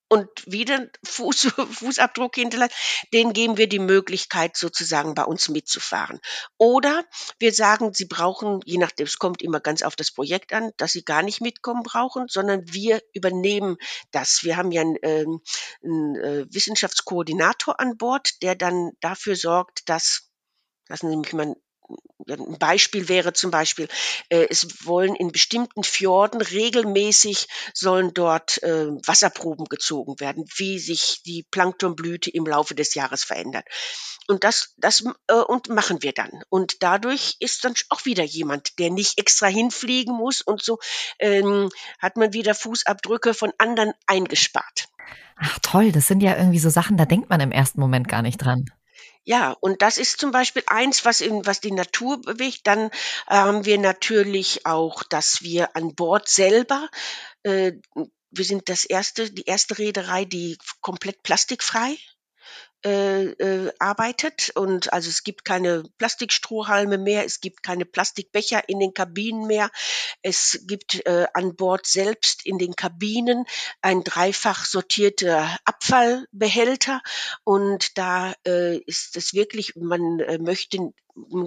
und 0.09 0.29
wieder 0.47 0.89
Fuß, 1.05 1.53
Fußabdruck 1.71 2.35
hinterlässt, 2.35 2.75
denen 3.13 3.33
geben 3.33 3.57
wir 3.57 3.69
die 3.69 3.79
Möglichkeit, 3.79 4.57
sozusagen 4.57 5.15
bei 5.15 5.25
uns 5.25 5.49
mitzufahren. 5.49 6.21
Oder 6.59 7.05
wir 7.39 7.53
sagen, 7.53 7.93
sie 7.95 8.07
brauchen, 8.07 8.61
je 8.65 8.79
nachdem, 8.79 9.07
es 9.07 9.19
kommt 9.19 9.43
immer 9.43 9.61
ganz 9.61 9.83
auf 9.83 9.97
das 9.97 10.13
Projekt 10.13 10.53
an, 10.53 10.71
dass 10.77 10.93
sie 10.93 11.05
gar 11.05 11.23
nicht 11.23 11.41
mitkommen 11.41 11.83
brauchen, 11.83 12.27
sondern 12.29 12.63
wir 12.73 13.01
übernehmen 13.13 13.77
das. 14.11 14.45
Wir 14.45 14.57
haben 14.57 14.73
ja 14.73 14.83
einen, 14.83 14.97
ähm, 15.03 15.41
einen 15.83 16.17
äh, 16.17 16.47
Wissenschaftskoordinator 16.49 17.81
an 17.81 17.97
Bord, 17.97 18.43
der 18.43 18.55
dann 18.55 18.93
dafür 19.01 19.37
sorgt, 19.37 19.89
dass 19.89 20.31
lassen 20.89 21.11
Sie 21.11 21.17
mich 21.17 21.33
mal 21.33 21.55
ein 22.29 22.59
Beispiel 22.59 23.09
wäre 23.09 23.33
zum 23.33 23.51
Beispiel, 23.51 23.89
äh, 24.29 24.47
es 24.49 24.87
wollen 24.87 25.15
in 25.15 25.33
bestimmten 25.33 25.85
Fjorden 25.85 26.41
regelmäßig 26.41 27.49
sollen 27.73 28.15
dort 28.15 28.63
äh, 28.63 28.87
Wasserproben 29.07 29.67
gezogen 29.67 30.19
werden, 30.21 30.45
wie 30.57 30.79
sich 30.79 31.23
die 31.25 31.43
Planktonblüte 31.43 32.31
im 32.31 32.47
Laufe 32.47 32.75
des 32.75 32.95
Jahres 32.95 33.25
verändert. 33.25 33.67
Und 34.27 34.45
das, 34.45 34.75
das 34.79 35.05
äh, 35.29 35.35
und 35.35 35.69
machen 35.69 36.03
wir 36.03 36.13
dann. 36.13 36.43
Und 36.49 36.83
dadurch 36.83 37.37
ist 37.41 37.65
dann 37.65 37.75
auch 37.91 38.05
wieder 38.05 38.25
jemand, 38.25 38.79
der 38.79 38.91
nicht 38.91 39.19
extra 39.19 39.47
hinfliegen 39.47 40.15
muss 40.15 40.41
und 40.41 40.63
so 40.63 40.79
ähm, 41.19 41.71
hat 41.99 42.17
man 42.17 42.33
wieder 42.33 42.55
Fußabdrücke 42.55 43.35
von 43.35 43.53
anderen 43.59 43.93
eingespart. 44.07 44.89
Ach 45.37 45.59
toll, 45.61 45.93
das 45.93 46.07
sind 46.07 46.23
ja 46.23 46.37
irgendwie 46.37 46.59
so 46.59 46.71
Sachen, 46.71 46.97
da 46.97 47.05
denkt 47.05 47.29
man 47.29 47.41
im 47.41 47.53
ersten 47.53 47.81
Moment 47.81 48.09
gar 48.09 48.23
nicht 48.23 48.39
dran. 48.39 48.65
Ja, 49.25 49.57
und 49.61 49.81
das 49.81 49.97
ist 49.97 50.21
zum 50.21 50.33
Beispiel 50.33 50.63
eins, 50.67 51.05
was 51.07 51.21
in, 51.23 51.47
was 51.47 51.61
die 51.61 51.73
Natur 51.73 52.21
bewegt. 52.21 52.67
Dann 52.67 52.91
haben 53.27 53.65
wir 53.65 53.79
natürlich 53.79 54.67
auch, 54.67 55.03
dass 55.03 55.43
wir 55.43 55.75
an 55.77 55.95
Bord 55.95 56.29
selber, 56.29 56.89
äh, 57.43 57.73
wir 58.31 58.45
sind 58.45 58.69
das 58.69 58.85
erste, 58.85 59.31
die 59.31 59.45
erste 59.45 59.79
Reederei, 59.79 60.25
die 60.25 60.59
komplett 60.81 61.23
plastikfrei 61.23 61.97
äh, 62.85 63.25
äh, 63.25 63.73
arbeitet. 63.79 64.53
Und 64.55 64.93
also 64.93 65.09
es 65.09 65.25
gibt 65.25 65.45
keine 65.45 65.85
Plastikstrohhalme 65.99 66.99
mehr, 66.99 67.25
es 67.25 67.41
gibt 67.41 67.63
keine 67.63 67.85
Plastikbecher 67.85 68.69
in 68.69 68.79
den 68.79 68.95
Kabinen 68.95 69.47
mehr, 69.47 69.71
es 70.23 70.65
gibt 70.67 71.07
äh, 71.07 71.27
an 71.33 71.57
Bord 71.57 71.87
selbst 71.87 72.45
in 72.45 72.59
den 72.59 72.77
Kabinen 72.77 73.45
ein 73.81 74.05
dreifach 74.05 74.65
sortierter 74.65 75.57
Abfallbehälter. 75.65 77.01
Und 77.45 77.97
da 77.99 78.35
äh, 78.47 78.79
ist 78.79 79.17
es 79.17 79.35
wirklich, 79.35 79.77
man 79.77 80.21
äh, 80.21 80.39
möchte 80.39 80.93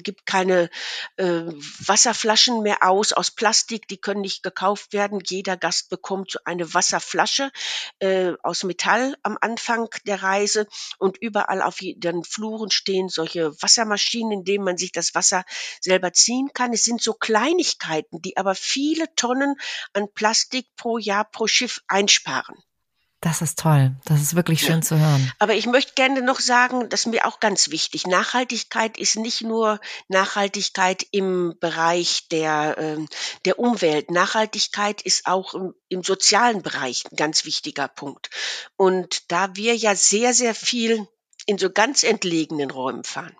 gibt 0.03 0.25
keine 0.25 0.69
äh, 1.17 1.43
Wasserflaschen 1.85 2.61
mehr 2.63 2.83
aus 2.83 3.13
aus 3.13 3.31
Plastik, 3.31 3.87
die 3.87 3.97
können 3.97 4.21
nicht 4.21 4.43
gekauft 4.43 4.93
werden. 4.93 5.21
Jeder 5.25 5.57
Gast 5.57 5.89
bekommt 5.89 6.37
eine 6.45 6.73
Wasserflasche 6.73 7.51
äh, 7.99 8.33
aus 8.43 8.63
Metall 8.63 9.15
am 9.23 9.37
Anfang 9.41 9.89
der 10.05 10.23
Reise 10.23 10.67
und 10.97 11.17
überall 11.17 11.61
auf 11.61 11.77
den 11.79 12.23
Fluren 12.23 12.71
stehen 12.71 13.09
solche 13.09 13.51
Wassermaschinen, 13.61 14.31
in 14.31 14.43
denen 14.45 14.63
man 14.63 14.77
sich 14.77 14.91
das 14.91 15.15
Wasser 15.15 15.43
selber 15.81 16.13
ziehen 16.13 16.49
kann. 16.53 16.73
Es 16.73 16.83
sind 16.83 17.01
so 17.01 17.13
Kleinigkeiten, 17.13 18.21
die 18.21 18.37
aber 18.37 18.55
viele 18.55 19.13
Tonnen 19.15 19.55
an 19.93 20.11
Plastik 20.13 20.67
pro 20.75 20.97
Jahr 20.97 21.25
pro 21.25 21.47
Schiff 21.47 21.81
einsparen. 21.87 22.55
Das 23.27 23.41
ist 23.41 23.59
toll. 23.59 23.93
Das 24.05 24.21
ist 24.21 24.37
wirklich 24.37 24.61
schön 24.61 24.75
ja. 24.75 24.81
zu 24.81 24.97
hören. 24.97 25.33
Aber 25.37 25.53
ich 25.53 25.65
möchte 25.65 25.95
gerne 25.95 26.21
noch 26.21 26.39
sagen, 26.39 26.87
das 26.87 27.01
ist 27.01 27.07
mir 27.07 27.25
auch 27.25 27.41
ganz 27.41 27.71
wichtig. 27.71 28.07
Nachhaltigkeit 28.07 28.97
ist 28.97 29.17
nicht 29.17 29.41
nur 29.41 29.81
Nachhaltigkeit 30.07 31.05
im 31.11 31.53
Bereich 31.59 32.29
der, 32.29 32.77
äh, 32.77 33.05
der 33.43 33.59
Umwelt. 33.59 34.11
Nachhaltigkeit 34.11 35.01
ist 35.01 35.27
auch 35.27 35.55
im, 35.55 35.73
im 35.89 36.03
sozialen 36.03 36.61
Bereich 36.61 37.03
ein 37.11 37.17
ganz 37.17 37.43
wichtiger 37.43 37.89
Punkt. 37.89 38.29
Und 38.77 39.29
da 39.29 39.57
wir 39.57 39.75
ja 39.75 39.93
sehr, 39.93 40.33
sehr 40.33 40.55
viel 40.55 41.05
in 41.45 41.57
so 41.57 41.69
ganz 41.69 42.03
entlegenen 42.03 42.71
Räumen 42.71 43.03
fahren, 43.03 43.35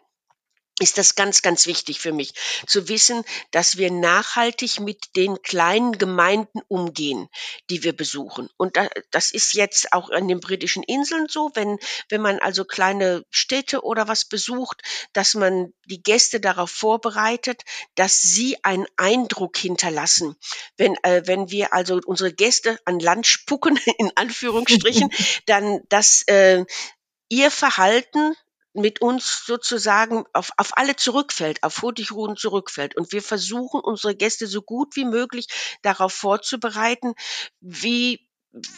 ist 0.79 0.97
das 0.97 1.15
ganz, 1.15 1.41
ganz 1.41 1.65
wichtig 1.65 1.99
für 1.99 2.11
mich 2.11 2.33
zu 2.67 2.87
wissen, 2.87 3.23
dass 3.51 3.77
wir 3.77 3.91
nachhaltig 3.91 4.79
mit 4.79 5.15
den 5.15 5.41
kleinen 5.41 5.97
Gemeinden 5.97 6.61
umgehen, 6.67 7.29
die 7.69 7.83
wir 7.83 7.95
besuchen. 7.95 8.49
Und 8.57 8.77
das 9.11 9.31
ist 9.31 9.53
jetzt 9.53 9.93
auch 9.93 10.11
an 10.11 10.27
den 10.27 10.39
britischen 10.39 10.83
Inseln 10.83 11.27
so, 11.29 11.51
wenn, 11.55 11.79
wenn 12.09 12.21
man 12.21 12.39
also 12.39 12.63
kleine 12.63 13.25
Städte 13.31 13.83
oder 13.83 14.07
was 14.07 14.25
besucht, 14.25 14.83
dass 15.13 15.33
man 15.33 15.73
die 15.85 16.01
Gäste 16.03 16.39
darauf 16.39 16.69
vorbereitet, 16.69 17.63
dass 17.95 18.21
sie 18.21 18.63
einen 18.63 18.85
Eindruck 18.97 19.57
hinterlassen. 19.57 20.35
Wenn, 20.77 20.95
äh, 21.03 21.23
wenn 21.25 21.49
wir 21.49 21.73
also 21.73 21.99
unsere 22.05 22.33
Gäste 22.33 22.79
an 22.85 22.99
Land 22.99 23.25
spucken, 23.25 23.79
in 23.97 24.11
Anführungsstrichen, 24.15 25.09
dann, 25.47 25.81
dass 25.89 26.21
äh, 26.27 26.65
ihr 27.29 27.49
Verhalten 27.49 28.35
mit 28.73 29.01
uns 29.01 29.43
sozusagen 29.45 30.25
auf, 30.33 30.51
auf 30.57 30.77
alle 30.77 30.95
zurückfällt, 30.95 31.63
auf 31.63 31.81
Hurtigruten 31.81 32.37
zurückfällt. 32.37 32.95
Und 32.95 33.11
wir 33.11 33.21
versuchen, 33.21 33.79
unsere 33.81 34.15
Gäste 34.15 34.47
so 34.47 34.61
gut 34.61 34.95
wie 34.95 35.05
möglich 35.05 35.47
darauf 35.81 36.13
vorzubereiten, 36.13 37.13
wie 37.59 38.27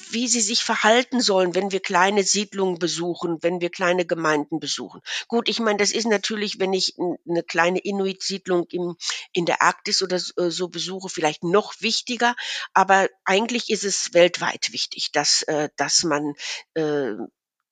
wie 0.09 0.27
sie 0.27 0.41
sich 0.41 0.63
verhalten 0.63 1.21
sollen, 1.21 1.55
wenn 1.55 1.71
wir 1.71 1.79
kleine 1.79 2.23
Siedlungen 2.23 2.79
besuchen, 2.79 3.37
wenn 3.41 3.61
wir 3.61 3.69
kleine 3.69 4.05
Gemeinden 4.05 4.59
besuchen. 4.59 5.01
Gut, 5.27 5.47
ich 5.47 5.59
meine, 5.59 5.77
das 5.77 5.91
ist 5.91 6.07
natürlich, 6.07 6.59
wenn 6.59 6.73
ich 6.73 6.95
eine 6.97 7.43
kleine 7.43 7.79
Inuit-Siedlung 7.79 8.65
in, 8.69 8.95
in 9.31 9.45
der 9.45 9.61
Arktis 9.61 10.01
oder 10.01 10.17
äh, 10.37 10.49
so 10.49 10.69
besuche, 10.69 11.09
vielleicht 11.09 11.43
noch 11.43 11.73
wichtiger. 11.79 12.35
Aber 12.73 13.07
eigentlich 13.25 13.69
ist 13.69 13.83
es 13.83 14.13
weltweit 14.13 14.71
wichtig, 14.71 15.11
dass, 15.11 15.43
äh, 15.43 15.69
dass 15.77 16.03
man 16.03 16.33
äh, 16.73 17.13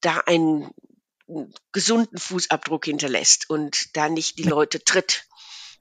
da 0.01 0.19
ein 0.25 0.69
gesunden 1.71 2.17
Fußabdruck 2.17 2.85
hinterlässt 2.85 3.49
und 3.49 3.95
da 3.95 4.09
nicht 4.09 4.37
die 4.37 4.43
Leute 4.43 4.83
tritt. 4.83 5.25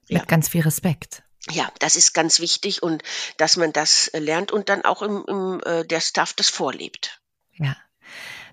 Ja. 0.07 0.19
Mit 0.19 0.27
ganz 0.27 0.49
viel 0.49 0.61
Respekt. 0.61 1.23
Ja, 1.49 1.71
das 1.79 1.95
ist 1.95 2.13
ganz 2.13 2.39
wichtig 2.39 2.83
und 2.83 3.03
dass 3.37 3.55
man 3.55 3.71
das 3.71 4.11
lernt 4.13 4.51
und 4.51 4.69
dann 4.69 4.83
auch 4.83 5.01
im, 5.01 5.23
im 5.27 5.61
äh, 5.65 5.85
der 5.85 6.01
Staff 6.01 6.33
das 6.33 6.49
vorlebt. 6.49 7.21
Ja. 7.53 7.75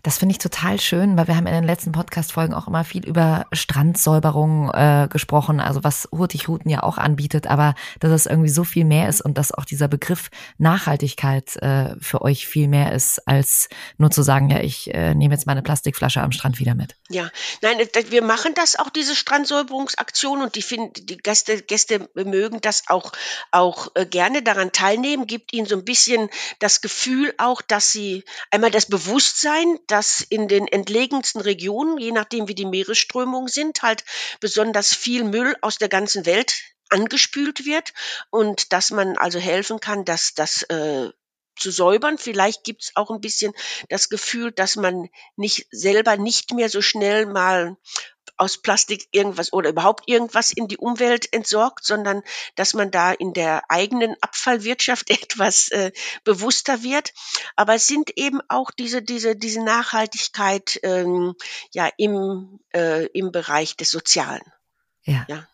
Das 0.04 0.18
finde 0.18 0.32
ich 0.32 0.38
total 0.38 0.78
schön, 0.78 1.16
weil 1.16 1.28
wir 1.28 1.36
haben 1.36 1.46
in 1.46 1.54
den 1.54 1.64
letzten 1.64 1.92
Podcast-Folgen 1.92 2.52
auch 2.52 2.68
immer 2.68 2.84
viel 2.84 3.06
über 3.06 3.46
Strandsäuberung 3.52 4.70
äh, 4.70 5.08
gesprochen, 5.10 5.60
also 5.60 5.82
was 5.82 6.06
Hurtigruten 6.12 6.70
ja 6.70 6.82
auch 6.82 6.98
anbietet, 6.98 7.46
aber 7.46 7.74
dass 8.00 8.10
es 8.10 8.26
irgendwie 8.26 8.50
so 8.50 8.64
viel 8.64 8.84
mehr 8.84 9.08
ist 9.08 9.22
und 9.22 9.38
dass 9.38 9.50
auch 9.50 9.64
dieser 9.64 9.88
Begriff 9.88 10.28
Nachhaltigkeit 10.58 11.56
äh, 11.62 11.96
für 12.00 12.20
euch 12.20 12.46
viel 12.46 12.68
mehr 12.68 12.92
ist, 12.92 13.26
als 13.26 13.70
nur 13.96 14.10
zu 14.10 14.20
sagen, 14.20 14.50
ja, 14.50 14.60
ich 14.60 14.92
äh, 14.92 15.14
nehme 15.14 15.32
jetzt 15.32 15.46
meine 15.46 15.62
Plastikflasche 15.62 16.20
am 16.20 16.32
Strand 16.32 16.60
wieder 16.60 16.74
mit. 16.74 16.96
Ja, 17.14 17.30
nein, 17.62 17.78
wir 18.08 18.22
machen 18.22 18.54
das 18.54 18.74
auch, 18.74 18.90
diese 18.90 19.14
Strandsäuberungsaktion 19.14 20.42
und 20.42 20.56
die 20.56 20.62
finden, 20.62 21.06
die 21.06 21.16
Gäste, 21.16 21.62
Gäste 21.62 22.10
mögen 22.14 22.60
das 22.60 22.82
auch, 22.88 23.12
auch 23.52 23.92
äh, 23.94 24.04
gerne 24.04 24.42
daran 24.42 24.72
teilnehmen, 24.72 25.28
gibt 25.28 25.52
ihnen 25.52 25.64
so 25.64 25.76
ein 25.76 25.84
bisschen 25.84 26.28
das 26.58 26.80
Gefühl 26.80 27.32
auch, 27.38 27.62
dass 27.62 27.92
sie 27.92 28.24
einmal 28.50 28.72
das 28.72 28.86
Bewusstsein, 28.86 29.78
dass 29.86 30.22
in 30.22 30.48
den 30.48 30.66
entlegensten 30.66 31.40
Regionen, 31.40 31.98
je 31.98 32.10
nachdem 32.10 32.48
wie 32.48 32.56
die 32.56 32.66
Meeresströmungen 32.66 33.46
sind, 33.46 33.82
halt 33.82 34.02
besonders 34.40 34.92
viel 34.92 35.22
Müll 35.22 35.54
aus 35.60 35.78
der 35.78 35.88
ganzen 35.88 36.26
Welt 36.26 36.56
angespült 36.88 37.64
wird 37.64 37.92
und 38.30 38.72
dass 38.72 38.90
man 38.90 39.16
also 39.18 39.38
helfen 39.38 39.78
kann, 39.78 40.04
dass 40.04 40.34
das 40.34 40.64
äh, 40.64 41.10
zu 41.56 41.70
säubern. 41.70 42.18
Vielleicht 42.18 42.64
gibt's 42.64 42.92
auch 42.94 43.10
ein 43.10 43.20
bisschen 43.20 43.52
das 43.88 44.08
Gefühl, 44.08 44.52
dass 44.52 44.76
man 44.76 45.08
nicht 45.36 45.66
selber 45.70 46.16
nicht 46.16 46.52
mehr 46.52 46.68
so 46.68 46.82
schnell 46.82 47.26
mal 47.26 47.76
aus 48.36 48.58
Plastik 48.58 49.08
irgendwas 49.12 49.52
oder 49.52 49.70
überhaupt 49.70 50.08
irgendwas 50.08 50.50
in 50.50 50.66
die 50.66 50.76
Umwelt 50.76 51.32
entsorgt, 51.32 51.84
sondern 51.84 52.22
dass 52.56 52.74
man 52.74 52.90
da 52.90 53.12
in 53.12 53.32
der 53.32 53.62
eigenen 53.68 54.16
Abfallwirtschaft 54.20 55.10
etwas 55.10 55.68
äh, 55.68 55.92
bewusster 56.24 56.82
wird. 56.82 57.12
Aber 57.56 57.74
es 57.74 57.86
sind 57.86 58.16
eben 58.16 58.40
auch 58.48 58.70
diese 58.70 59.02
diese 59.02 59.36
diese 59.36 59.62
Nachhaltigkeit 59.62 60.80
ähm, 60.82 61.34
ja 61.72 61.88
im 61.96 62.60
äh, 62.74 63.06
im 63.06 63.30
Bereich 63.30 63.76
des 63.76 63.90
Sozialen. 63.90 64.42
Ja. 65.04 65.26
ja. 65.28 65.46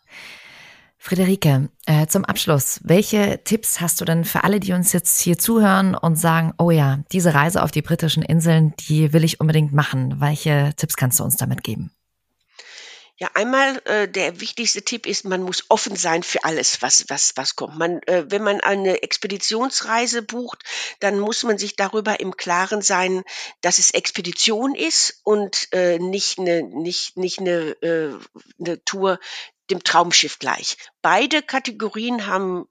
Friederike, 1.03 1.70
äh, 1.86 2.07
zum 2.09 2.26
Abschluss, 2.26 2.78
welche 2.84 3.42
Tipps 3.42 3.80
hast 3.80 4.03
du 4.03 4.05
denn 4.05 4.26
für 4.26 4.44
alle, 4.44 4.61
die 4.61 4.74
uns 4.74 4.92
jetzt 4.92 5.18
hier 5.22 5.38
zuhören 5.38 5.94
und 5.94 6.16
sagen, 6.16 6.53
oh 6.59 6.70
ja, 6.70 6.98
diese 7.11 7.32
Reise 7.32 7.62
auf 7.62 7.70
die 7.70 7.80
britischen 7.80 8.22
Inseln, 8.22 8.74
die 8.80 9.14
will 9.14 9.24
ich 9.24 9.40
unbedingt 9.40 9.72
machen. 9.72 10.20
Welche 10.20 10.74
Tipps 10.76 10.96
kannst 10.96 11.18
du 11.18 11.24
uns 11.24 11.38
damit 11.38 11.64
geben? 11.64 11.90
Ja, 13.16 13.30
einmal 13.34 13.80
äh, 13.86 14.09
der 14.09 14.40
wichtigste 14.40 14.82
Tipp 14.82 15.07
ist, 15.07 15.24
man 15.24 15.42
muss 15.42 15.64
offen 15.68 15.96
sein 15.96 16.22
für 16.22 16.44
alles, 16.44 16.82
was 16.82 17.07
was 17.09 17.32
was 17.36 17.57
kommt. 17.57 17.78
Man, 17.78 18.03
äh, 18.03 18.24
wenn 18.28 18.42
man 18.42 18.61
eine 18.61 19.03
Expeditionsreise 19.03 20.22
bucht, 20.22 20.62
dann 21.01 21.18
muss 21.18 21.42
man 21.44 21.57
sich 21.57 21.76
darüber 21.76 22.20
im 22.20 22.36
Klaren 22.36 22.82
sein, 22.82 23.22
dass 23.62 23.78
es 23.78 23.90
Expedition 23.90 24.74
ist 24.74 25.20
und 25.24 25.68
äh, 25.72 25.98
nicht 25.98 26.38
eine 26.38 26.62
nicht 26.62 27.16
nicht 27.16 27.40
eine, 27.40 27.70
äh, 27.82 28.18
eine 28.59 28.84
Tour 28.84 29.18
dem 29.70 29.82
Traumschiff 29.82 30.38
gleich. 30.38 30.76
Beide 31.02 31.42
Kategorien 31.42 32.26
haben 32.26 32.66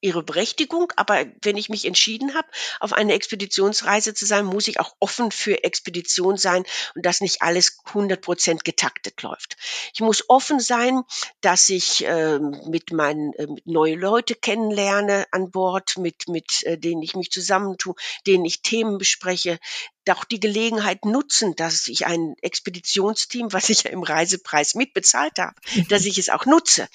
ihre 0.00 0.22
Berechtigung, 0.22 0.92
aber 0.96 1.26
wenn 1.42 1.56
ich 1.56 1.68
mich 1.68 1.84
entschieden 1.84 2.34
habe, 2.34 2.46
auf 2.78 2.92
eine 2.92 3.14
Expeditionsreise 3.14 4.14
zu 4.14 4.26
sein, 4.26 4.44
muss 4.44 4.68
ich 4.68 4.78
auch 4.78 4.94
offen 5.00 5.32
für 5.32 5.64
Expedition 5.64 6.36
sein 6.36 6.64
und 6.94 7.04
dass 7.04 7.20
nicht 7.20 7.42
alles 7.42 7.78
100 7.86 8.20
Prozent 8.20 8.64
getaktet 8.64 9.22
läuft. 9.22 9.56
Ich 9.92 10.00
muss 10.00 10.28
offen 10.28 10.60
sein, 10.60 11.02
dass 11.40 11.68
ich 11.68 12.04
äh, 12.06 12.38
mit 12.38 12.92
meinen 12.92 13.32
äh, 13.34 13.48
neue 13.64 13.96
Leute 13.96 14.34
kennenlerne 14.36 15.26
an 15.32 15.50
Bord, 15.50 15.98
mit 15.98 16.28
mit 16.28 16.62
äh, 16.62 16.78
denen 16.78 17.02
ich 17.02 17.16
mich 17.16 17.32
zusammentue, 17.32 17.94
denen 18.26 18.44
ich 18.44 18.62
Themen 18.62 18.98
bespreche, 18.98 19.58
auch 20.10 20.24
die 20.24 20.40
Gelegenheit 20.40 21.04
nutzen, 21.04 21.54
dass 21.56 21.86
ich 21.88 22.06
ein 22.06 22.34
Expeditionsteam, 22.40 23.52
was 23.52 23.68
ich 23.68 23.84
ja 23.84 23.90
im 23.90 24.02
Reisepreis 24.02 24.74
mitbezahlt 24.74 25.38
habe, 25.38 25.54
dass 25.88 26.04
ich 26.04 26.18
es 26.18 26.28
auch 26.28 26.46
nutze, 26.46 26.88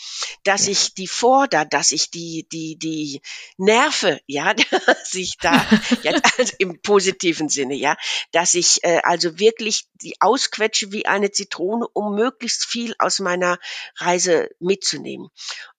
dass 0.43 0.67
ich 0.67 0.93
die 0.93 1.07
fordere, 1.07 1.67
dass 1.67 1.91
ich 1.91 2.09
die, 2.09 2.47
die, 2.51 2.75
die 2.77 3.21
Nerve, 3.57 4.19
ja, 4.27 4.53
dass 4.85 5.13
ich 5.13 5.37
da, 5.37 5.53
jetzt 6.03 6.39
also 6.39 6.53
im 6.59 6.81
positiven 6.81 7.49
Sinne, 7.49 7.75
ja, 7.75 7.95
dass 8.31 8.53
ich 8.53 8.83
äh, 8.83 9.01
also 9.03 9.39
wirklich 9.39 9.87
die 9.95 10.19
ausquetsche 10.19 10.91
wie 10.91 11.05
eine 11.05 11.31
Zitrone, 11.31 11.87
um 11.93 12.15
möglichst 12.15 12.65
viel 12.65 12.95
aus 12.99 13.19
meiner 13.19 13.59
Reise 13.97 14.49
mitzunehmen 14.59 15.29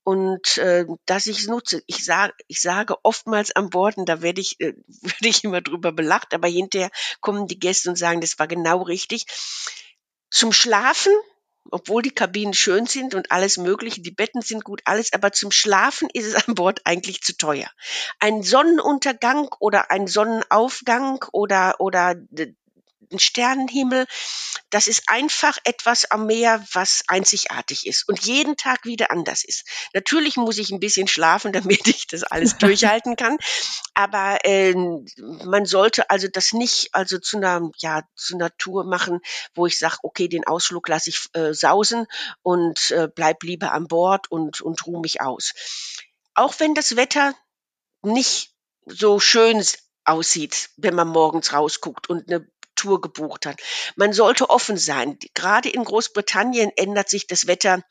und 0.04 0.58
äh, 0.58 0.84
dass 1.06 1.26
ich 1.26 1.40
es 1.40 1.46
nutze. 1.46 1.82
Ich 1.86 2.04
sage, 2.04 2.34
ich 2.46 2.60
sage 2.60 2.96
oftmals 3.02 3.56
an 3.56 3.70
Bord, 3.70 3.94
da 3.96 4.22
werde 4.22 4.40
ich, 4.40 4.60
äh, 4.60 4.74
werde 5.02 5.28
ich 5.28 5.42
immer 5.42 5.62
drüber 5.62 5.92
belacht, 5.92 6.34
aber 6.34 6.46
hinterher 6.46 6.90
kommen 7.20 7.48
die 7.48 7.58
Gäste 7.58 7.88
und 7.88 7.96
sagen, 7.96 8.20
das 8.20 8.38
war 8.38 8.46
genau 8.46 8.82
richtig. 8.82 9.24
Zum 10.30 10.52
Schlafen, 10.52 11.12
obwohl 11.70 12.02
die 12.02 12.10
Kabinen 12.10 12.52
schön 12.52 12.86
sind 12.86 13.14
und 13.14 13.30
alles 13.30 13.56
Mögliche, 13.56 14.02
die 14.02 14.10
Betten 14.10 14.42
sind 14.42 14.64
gut, 14.64 14.82
alles, 14.84 15.12
aber 15.14 15.32
zum 15.32 15.50
Schlafen 15.50 16.10
ist 16.12 16.26
es 16.26 16.46
an 16.46 16.54
Bord 16.54 16.82
eigentlich 16.84 17.22
zu 17.22 17.36
teuer. 17.36 17.70
Ein 18.18 18.42
Sonnenuntergang 18.42 19.48
oder 19.58 19.90
ein 19.90 20.06
Sonnenaufgang 20.06 21.24
oder 21.32 21.76
oder 21.78 22.14
ein 23.12 23.18
Sternenhimmel. 23.18 24.06
Das 24.70 24.86
ist 24.86 25.04
einfach 25.08 25.58
etwas 25.64 26.10
am 26.10 26.26
Meer, 26.26 26.64
was 26.72 27.02
einzigartig 27.08 27.86
ist 27.86 28.08
und 28.08 28.24
jeden 28.24 28.56
Tag 28.56 28.84
wieder 28.84 29.10
anders 29.10 29.44
ist. 29.44 29.64
Natürlich 29.92 30.36
muss 30.36 30.58
ich 30.58 30.70
ein 30.70 30.80
bisschen 30.80 31.08
schlafen, 31.08 31.52
damit 31.52 31.86
ich 31.86 32.06
das 32.06 32.22
alles 32.22 32.58
durchhalten 32.58 33.16
kann. 33.16 33.36
Aber 33.94 34.44
äh, 34.44 34.74
man 34.74 35.66
sollte 35.66 36.10
also 36.10 36.28
das 36.28 36.52
nicht 36.52 36.94
also 36.94 37.18
zu 37.18 37.36
einer 37.36 37.70
ja 37.78 38.02
zu 38.16 38.34
einer 38.34 38.56
Tour 38.56 38.84
machen, 38.84 39.20
wo 39.54 39.66
ich 39.66 39.78
sage, 39.78 39.98
okay, 40.02 40.28
den 40.28 40.46
Ausflug 40.46 40.88
lasse 40.88 41.10
ich 41.10 41.28
äh, 41.34 41.54
sausen 41.54 42.06
und 42.42 42.90
äh, 42.90 43.08
bleib 43.14 43.42
lieber 43.42 43.72
an 43.72 43.86
Bord 43.86 44.30
und 44.30 44.60
und 44.60 44.86
ruhe 44.86 45.00
mich 45.00 45.20
aus. 45.20 45.52
Auch 46.34 46.58
wenn 46.58 46.74
das 46.74 46.96
Wetter 46.96 47.34
nicht 48.02 48.50
so 48.86 49.20
schön 49.20 49.64
aussieht, 50.04 50.70
wenn 50.76 50.94
man 50.94 51.08
morgens 51.08 51.52
rausguckt 51.52 52.10
und 52.10 52.30
eine 52.30 52.46
Tour 52.84 53.00
gebucht 53.00 53.46
hat. 53.46 53.60
Man 53.96 54.12
sollte 54.12 54.50
offen 54.50 54.76
sein. 54.76 55.18
Gerade 55.32 55.70
in 55.70 55.84
Großbritannien 55.84 56.70
ändert 56.76 57.08
sich 57.08 57.26
das 57.26 57.46
Wetter 57.46 57.82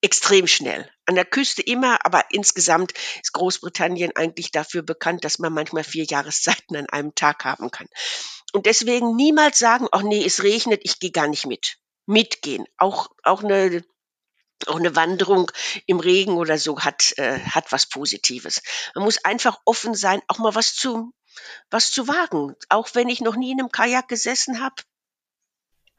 extrem 0.00 0.46
schnell. 0.46 0.88
An 1.06 1.16
der 1.16 1.24
Küste 1.24 1.60
immer, 1.60 1.98
aber 2.06 2.24
insgesamt 2.30 2.92
ist 3.20 3.32
Großbritannien 3.32 4.14
eigentlich 4.14 4.52
dafür 4.52 4.82
bekannt, 4.82 5.24
dass 5.24 5.40
man 5.40 5.52
manchmal 5.52 5.82
vier 5.82 6.04
Jahreszeiten 6.04 6.76
an 6.76 6.88
einem 6.88 7.16
Tag 7.16 7.44
haben 7.44 7.72
kann. 7.72 7.88
Und 8.52 8.66
deswegen 8.66 9.16
niemals 9.16 9.58
sagen, 9.58 9.88
ach 9.90 10.02
nee, 10.02 10.24
es 10.24 10.44
regnet, 10.44 10.82
ich 10.84 11.00
gehe 11.00 11.10
gar 11.10 11.26
nicht 11.26 11.46
mit. 11.46 11.78
Mitgehen. 12.06 12.64
Auch, 12.78 13.08
auch 13.24 13.42
eine 13.42 13.84
auch 14.66 14.76
eine 14.76 14.96
Wanderung 14.96 15.52
im 15.86 16.00
Regen 16.00 16.36
oder 16.36 16.58
so 16.58 16.80
hat, 16.80 17.16
äh, 17.16 17.38
hat 17.38 17.70
was 17.70 17.86
Positives. 17.86 18.60
Man 18.96 19.04
muss 19.04 19.24
einfach 19.24 19.60
offen 19.64 19.94
sein, 19.94 20.20
auch 20.26 20.38
mal 20.38 20.56
was 20.56 20.74
zu, 20.74 21.12
was 21.70 21.90
zu 21.90 22.08
wagen. 22.08 22.56
Auch 22.68 22.88
wenn 22.94 23.08
ich 23.08 23.20
noch 23.20 23.36
nie 23.36 23.52
in 23.52 23.60
einem 23.60 23.72
Kajak 23.72 24.08
gesessen 24.08 24.60
habe, 24.60 24.76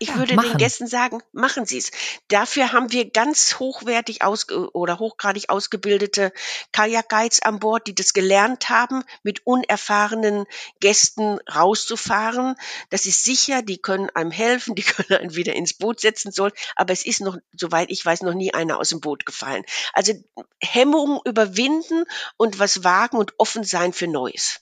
ich 0.01 0.09
ja, 0.09 0.15
würde 0.15 0.35
machen. 0.35 0.51
den 0.51 0.57
Gästen 0.57 0.87
sagen, 0.87 1.21
machen 1.33 1.65
Sie 1.65 1.77
es. 1.77 1.91
Dafür 2.29 2.71
haben 2.71 2.93
wir 2.93 3.09
ganz 3.09 3.59
hochwertig 3.59 4.21
aus 4.23 4.49
oder 4.49 4.97
hochgradig 4.97 5.49
ausgebildete 5.49 6.31
Kajak-Guides 6.71 7.41
an 7.41 7.59
Bord, 7.59 7.85
die 7.85 7.93
das 7.93 8.13
gelernt 8.13 8.69
haben, 8.69 9.03
mit 9.23 9.45
unerfahrenen 9.45 10.45
Gästen 10.79 11.39
rauszufahren. 11.53 12.55
Das 12.89 13.05
ist 13.05 13.25
sicher, 13.25 13.61
die 13.61 13.77
können 13.77 14.09
einem 14.11 14.31
helfen, 14.31 14.73
die 14.73 14.83
können 14.83 15.19
einen 15.19 15.35
wieder 15.35 15.53
ins 15.53 15.73
Boot 15.73 15.99
setzen 15.99 16.31
sollen, 16.31 16.53
aber 16.77 16.93
es 16.93 17.05
ist 17.05 17.19
noch, 17.19 17.37
soweit 17.51 17.91
ich 17.91 18.05
weiß, 18.05 18.21
noch 18.21 18.33
nie 18.33 18.53
einer 18.53 18.79
aus 18.79 18.89
dem 18.89 19.01
Boot 19.01 19.25
gefallen. 19.25 19.65
Also 19.91 20.13
Hemmungen 20.61 21.19
überwinden 21.25 22.05
und 22.37 22.57
was 22.57 22.85
wagen 22.85 23.17
und 23.17 23.33
offen 23.37 23.65
sein 23.65 23.91
für 23.91 24.07
Neues. 24.07 24.61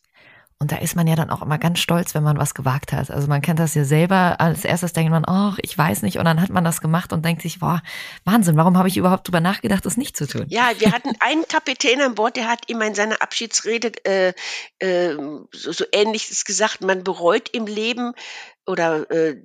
Und 0.60 0.72
da 0.72 0.78
ist 0.78 0.96
man 0.96 1.06
ja 1.06 1.16
dann 1.16 1.30
auch 1.30 1.44
immer 1.44 1.60
ganz 1.60 1.78
stolz, 1.78 2.16
wenn 2.16 2.24
man 2.24 2.38
was 2.38 2.56
gewagt 2.56 2.92
hat. 2.92 3.12
Also 3.12 3.28
man 3.28 3.44
kennt 3.44 3.60
das 3.60 3.76
ja 3.76 3.86
selber. 3.86 4.42
Als 4.42 4.66
erstes 4.66 4.92
denkt 4.92 5.12
man, 5.12 5.24
oh, 5.28 5.56
ich 5.62 5.78
weiß 5.78 6.02
nicht. 6.02 6.18
Und 6.18 6.26
dann 6.26 6.42
hat 6.42 6.50
man 6.50 6.64
das 6.64 6.82
gemacht 6.82 7.14
und 7.14 7.24
denkt 7.24 7.44
sich, 7.44 7.60
boah, 7.60 7.84
Wahnsinn, 8.26 8.58
warum 8.58 8.76
habe 8.76 8.88
ich 8.88 8.98
überhaupt 8.98 9.28
drüber 9.28 9.40
nachgedacht, 9.40 9.86
das 9.86 9.98
nicht 9.98 10.18
zu 10.18 10.28
tun? 10.28 10.46
Ja, 10.50 10.72
wir 10.80 10.92
hatten 10.92 11.12
einen 11.20 11.48
Kapitän 11.48 12.02
an 12.02 12.16
Bord, 12.16 12.38
der 12.38 12.48
hat 12.48 12.70
immer 12.70 12.88
in 12.88 12.96
seiner 12.96 13.22
Abschiedsrede 13.22 13.92
äh, 14.04 14.34
äh, 14.80 15.16
so, 15.52 15.72
so 15.72 15.86
ähnliches 15.92 16.44
gesagt, 16.44 16.82
man 16.82 17.04
bereut 17.04 17.50
im 17.50 17.68
Leben 17.68 18.14
oder 18.66 19.10
äh, 19.12 19.36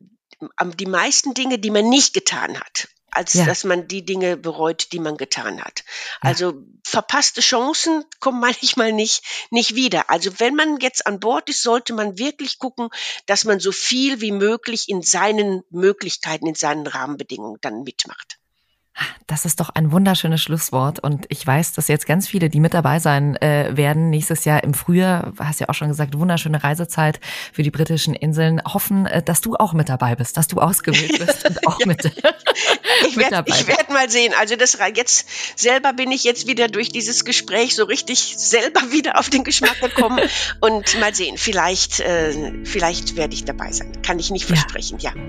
die 0.77 0.87
meisten 0.87 1.35
Dinge, 1.35 1.59
die 1.59 1.71
man 1.71 1.91
nicht 1.91 2.15
getan 2.15 2.59
hat 2.59 2.89
als 3.13 3.35
ja. 3.35 3.45
dass 3.45 3.65
man 3.65 3.87
die 3.87 4.05
Dinge 4.05 4.37
bereut, 4.37 4.89
die 4.93 4.99
man 4.99 5.17
getan 5.17 5.63
hat. 5.63 5.85
Also 6.21 6.51
ja. 6.53 6.57
verpasste 6.83 7.43
Chancen 7.43 8.05
kommen 8.21 8.41
manchmal 8.63 8.93
nicht, 8.93 9.23
nicht 9.51 9.75
wieder. 9.75 10.11
Also 10.11 10.41
wenn 10.41 10.55
man 10.55 10.79
jetzt 10.81 11.07
an 11.07 11.21
Bord 11.21 11.49
ist, 11.49 11.63
sollte 11.63 11.93
man 11.93 12.19
wirklich 12.19 12.59
gucken, 12.59 12.89
dass 13.27 13.45
man 13.45 13.61
so 13.61 13.71
viel 13.71 14.21
wie 14.21 14.33
möglich 14.33 14.89
in 14.89 15.03
seinen 15.03 15.63
Möglichkeiten, 15.71 16.47
in 16.47 16.55
seinen 16.55 16.87
Rahmenbedingungen 16.87 17.59
dann 17.61 17.83
mitmacht. 17.83 18.39
Das 19.27 19.47
ist 19.47 19.61
doch 19.61 19.71
ein 19.71 19.91
wunderschönes 19.93 20.43
Schlusswort. 20.43 20.99
Und 20.99 21.25
ich 21.31 21.47
weiß, 21.47 21.73
dass 21.73 21.89
jetzt 21.89 22.07
ganz 22.07 22.29
viele, 22.29 22.51
die 22.51 22.61
mit 22.61 22.75
dabei 22.75 22.99
sein 22.99 23.37
äh, 23.37 23.75
werden, 23.75 24.11
nächstes 24.11 24.45
Jahr 24.45 24.63
im 24.63 24.75
Frühjahr, 24.75 25.33
hast 25.39 25.61
ja 25.61 25.69
auch 25.69 25.75
schon 25.75 25.89
gesagt, 25.89 26.19
wunderschöne 26.19 26.63
Reisezeit 26.63 27.19
für 27.53 27.63
die 27.63 27.71
britischen 27.71 28.15
Inseln, 28.15 28.61
hoffen, 28.65 29.07
äh, 29.07 29.23
dass 29.23 29.41
du 29.41 29.57
auch 29.57 29.73
mit 29.73 29.89
dabei 29.89 30.15
bist, 30.15 30.37
dass 30.37 30.49
du 30.49 30.61
ausgewählt 30.61 31.19
bist 31.27 31.49
und 31.49 31.67
auch 31.67 31.79
mit, 31.87 32.05
ich 33.07 33.17
werd, 33.17 33.33
werde 33.33 33.93
mal 33.93 34.11
sehen. 34.11 34.33
Also 34.39 34.57
das 34.57 34.79
jetzt 34.95 35.27
selber 35.57 35.93
bin 35.93 36.11
ich 36.11 36.25
jetzt 36.25 36.47
wieder 36.47 36.69
durch 36.69 36.89
dieses 36.89 37.25
Gespräch 37.25 37.75
so 37.75 37.85
richtig 37.85 38.35
selber 38.37 38.81
wieder 38.91 39.19
auf 39.19 39.31
den 39.31 39.45
Geschmack 39.45 39.81
gekommen 39.81 40.21
und 40.61 41.01
mal 41.01 41.15
sehen. 41.15 41.37
Vielleicht, 41.39 42.01
äh, 42.01 42.53
vielleicht 42.65 43.17
werde 43.17 43.35
ich 43.35 43.45
dabei 43.45 43.73
sein. 43.73 43.93
Kann 44.03 44.19
ich 44.19 44.31
nicht 44.31 44.47
versprechen, 44.47 44.99
ja. 44.99 45.13
ja. 45.15 45.23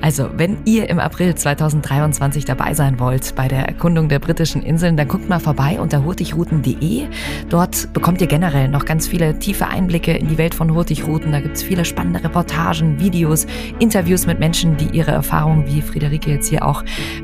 Also, 0.00 0.30
wenn 0.34 0.58
ihr 0.64 0.88
im 0.88 0.98
April 0.98 1.34
2023 1.34 2.44
dabei 2.44 2.74
sein 2.74 2.98
wollt 2.98 3.34
bei 3.34 3.48
der 3.48 3.66
Erkundung 3.66 4.08
der 4.08 4.18
britischen 4.18 4.62
Inseln, 4.62 4.96
dann 4.96 5.08
guckt 5.08 5.28
mal 5.28 5.40
vorbei 5.40 5.80
unter 5.80 6.04
hurtigrouten.de. 6.04 7.06
Dort 7.48 7.92
bekommt 7.92 8.20
ihr 8.20 8.26
generell 8.26 8.68
noch 8.68 8.84
ganz 8.84 9.06
viele 9.06 9.38
tiefe 9.38 9.66
Einblicke 9.66 10.12
in 10.12 10.28
die 10.28 10.38
Welt 10.38 10.54
von 10.54 10.74
Hurtigruten. 10.74 11.32
Da 11.32 11.40
gibt 11.40 11.56
es 11.56 11.62
viele 11.62 11.84
spannende 11.84 12.22
Reportagen, 12.22 13.00
Videos, 13.00 13.46
Interviews 13.78 14.26
mit 14.26 14.38
Menschen, 14.38 14.76
die 14.76 14.96
ihre 14.96 15.12
Erfahrungen 15.12 15.66
wie 15.66 15.80
Friederike 15.80 16.30
jetzt 16.30 16.48
hier 16.48 16.66
auch 16.66 16.73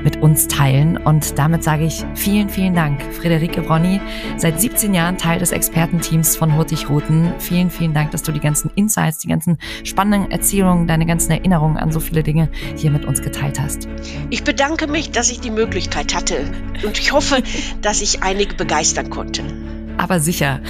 mit 0.03 0.16
uns 0.22 0.46
teilen. 0.46 0.96
Und 0.96 1.38
damit 1.38 1.64
sage 1.64 1.84
ich 1.84 2.05
vielen, 2.14 2.48
vielen 2.48 2.74
Dank, 2.74 3.03
Friederike 3.03 3.62
Bronny, 3.62 4.01
seit 4.36 4.61
17 4.61 4.94
Jahren 4.94 5.18
Teil 5.18 5.38
des 5.38 5.53
Expertenteams 5.53 6.36
von 6.36 6.57
Hurtigruten. 6.57 7.32
Vielen, 7.38 7.70
vielen 7.70 7.94
Dank, 7.94 8.11
dass 8.11 8.22
du 8.22 8.32
die 8.32 8.40
ganzen 8.40 8.70
Insights, 8.74 9.18
die 9.18 9.28
ganzen 9.28 9.59
spannenden 9.84 10.30
Erzählungen, 10.30 10.86
deine 10.86 11.07
ganzen 11.07 11.32
Erinnerungen 11.32 11.76
an 11.76 11.92
so 11.92 12.01
viele 12.01 12.22
Dinge 12.22 12.48
hier 12.76 12.90
mit 12.90 13.05
uns 13.05 13.22
geteilt 13.22 13.61
hast. 13.61 13.88
Ich 14.30 14.44
bedanke 14.44 14.86
mich, 14.86 15.11
dass 15.11 15.30
ich 15.30 15.40
die 15.40 15.51
Möglichkeit 15.51 16.14
hatte. 16.14 16.44
Und 16.84 16.98
ich 16.98 17.12
hoffe, 17.12 17.42
dass 17.80 18.01
ich 18.03 18.22
einige 18.22 18.55
begeistern 18.55 19.11
konnte. 19.11 19.42
Aber 19.96 20.18
sicher. 20.18 20.61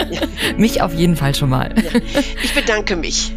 Mich 0.56 0.80
auf 0.80 0.94
jeden 0.94 1.14
Fall 1.14 1.34
schon 1.34 1.50
mal. 1.50 1.74
Ich 2.42 2.54
bedanke 2.54 2.96
mich. 2.96 3.30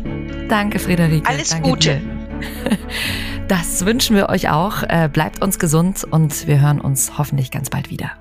Danke, 0.47 0.79
Friederike. 0.79 1.27
Alles 1.27 1.49
Danke 1.49 1.69
Gute. 1.69 1.99
Dir. 1.99 2.22
Das 3.49 3.85
wünschen 3.85 4.15
wir 4.15 4.29
euch 4.29 4.49
auch. 4.49 4.83
Äh, 4.83 5.09
bleibt 5.11 5.43
uns 5.43 5.59
gesund 5.59 6.05
und 6.09 6.47
wir 6.47 6.61
hören 6.61 6.79
uns 6.79 7.17
hoffentlich 7.17 7.51
ganz 7.51 7.69
bald 7.69 7.89
wieder. 7.89 8.11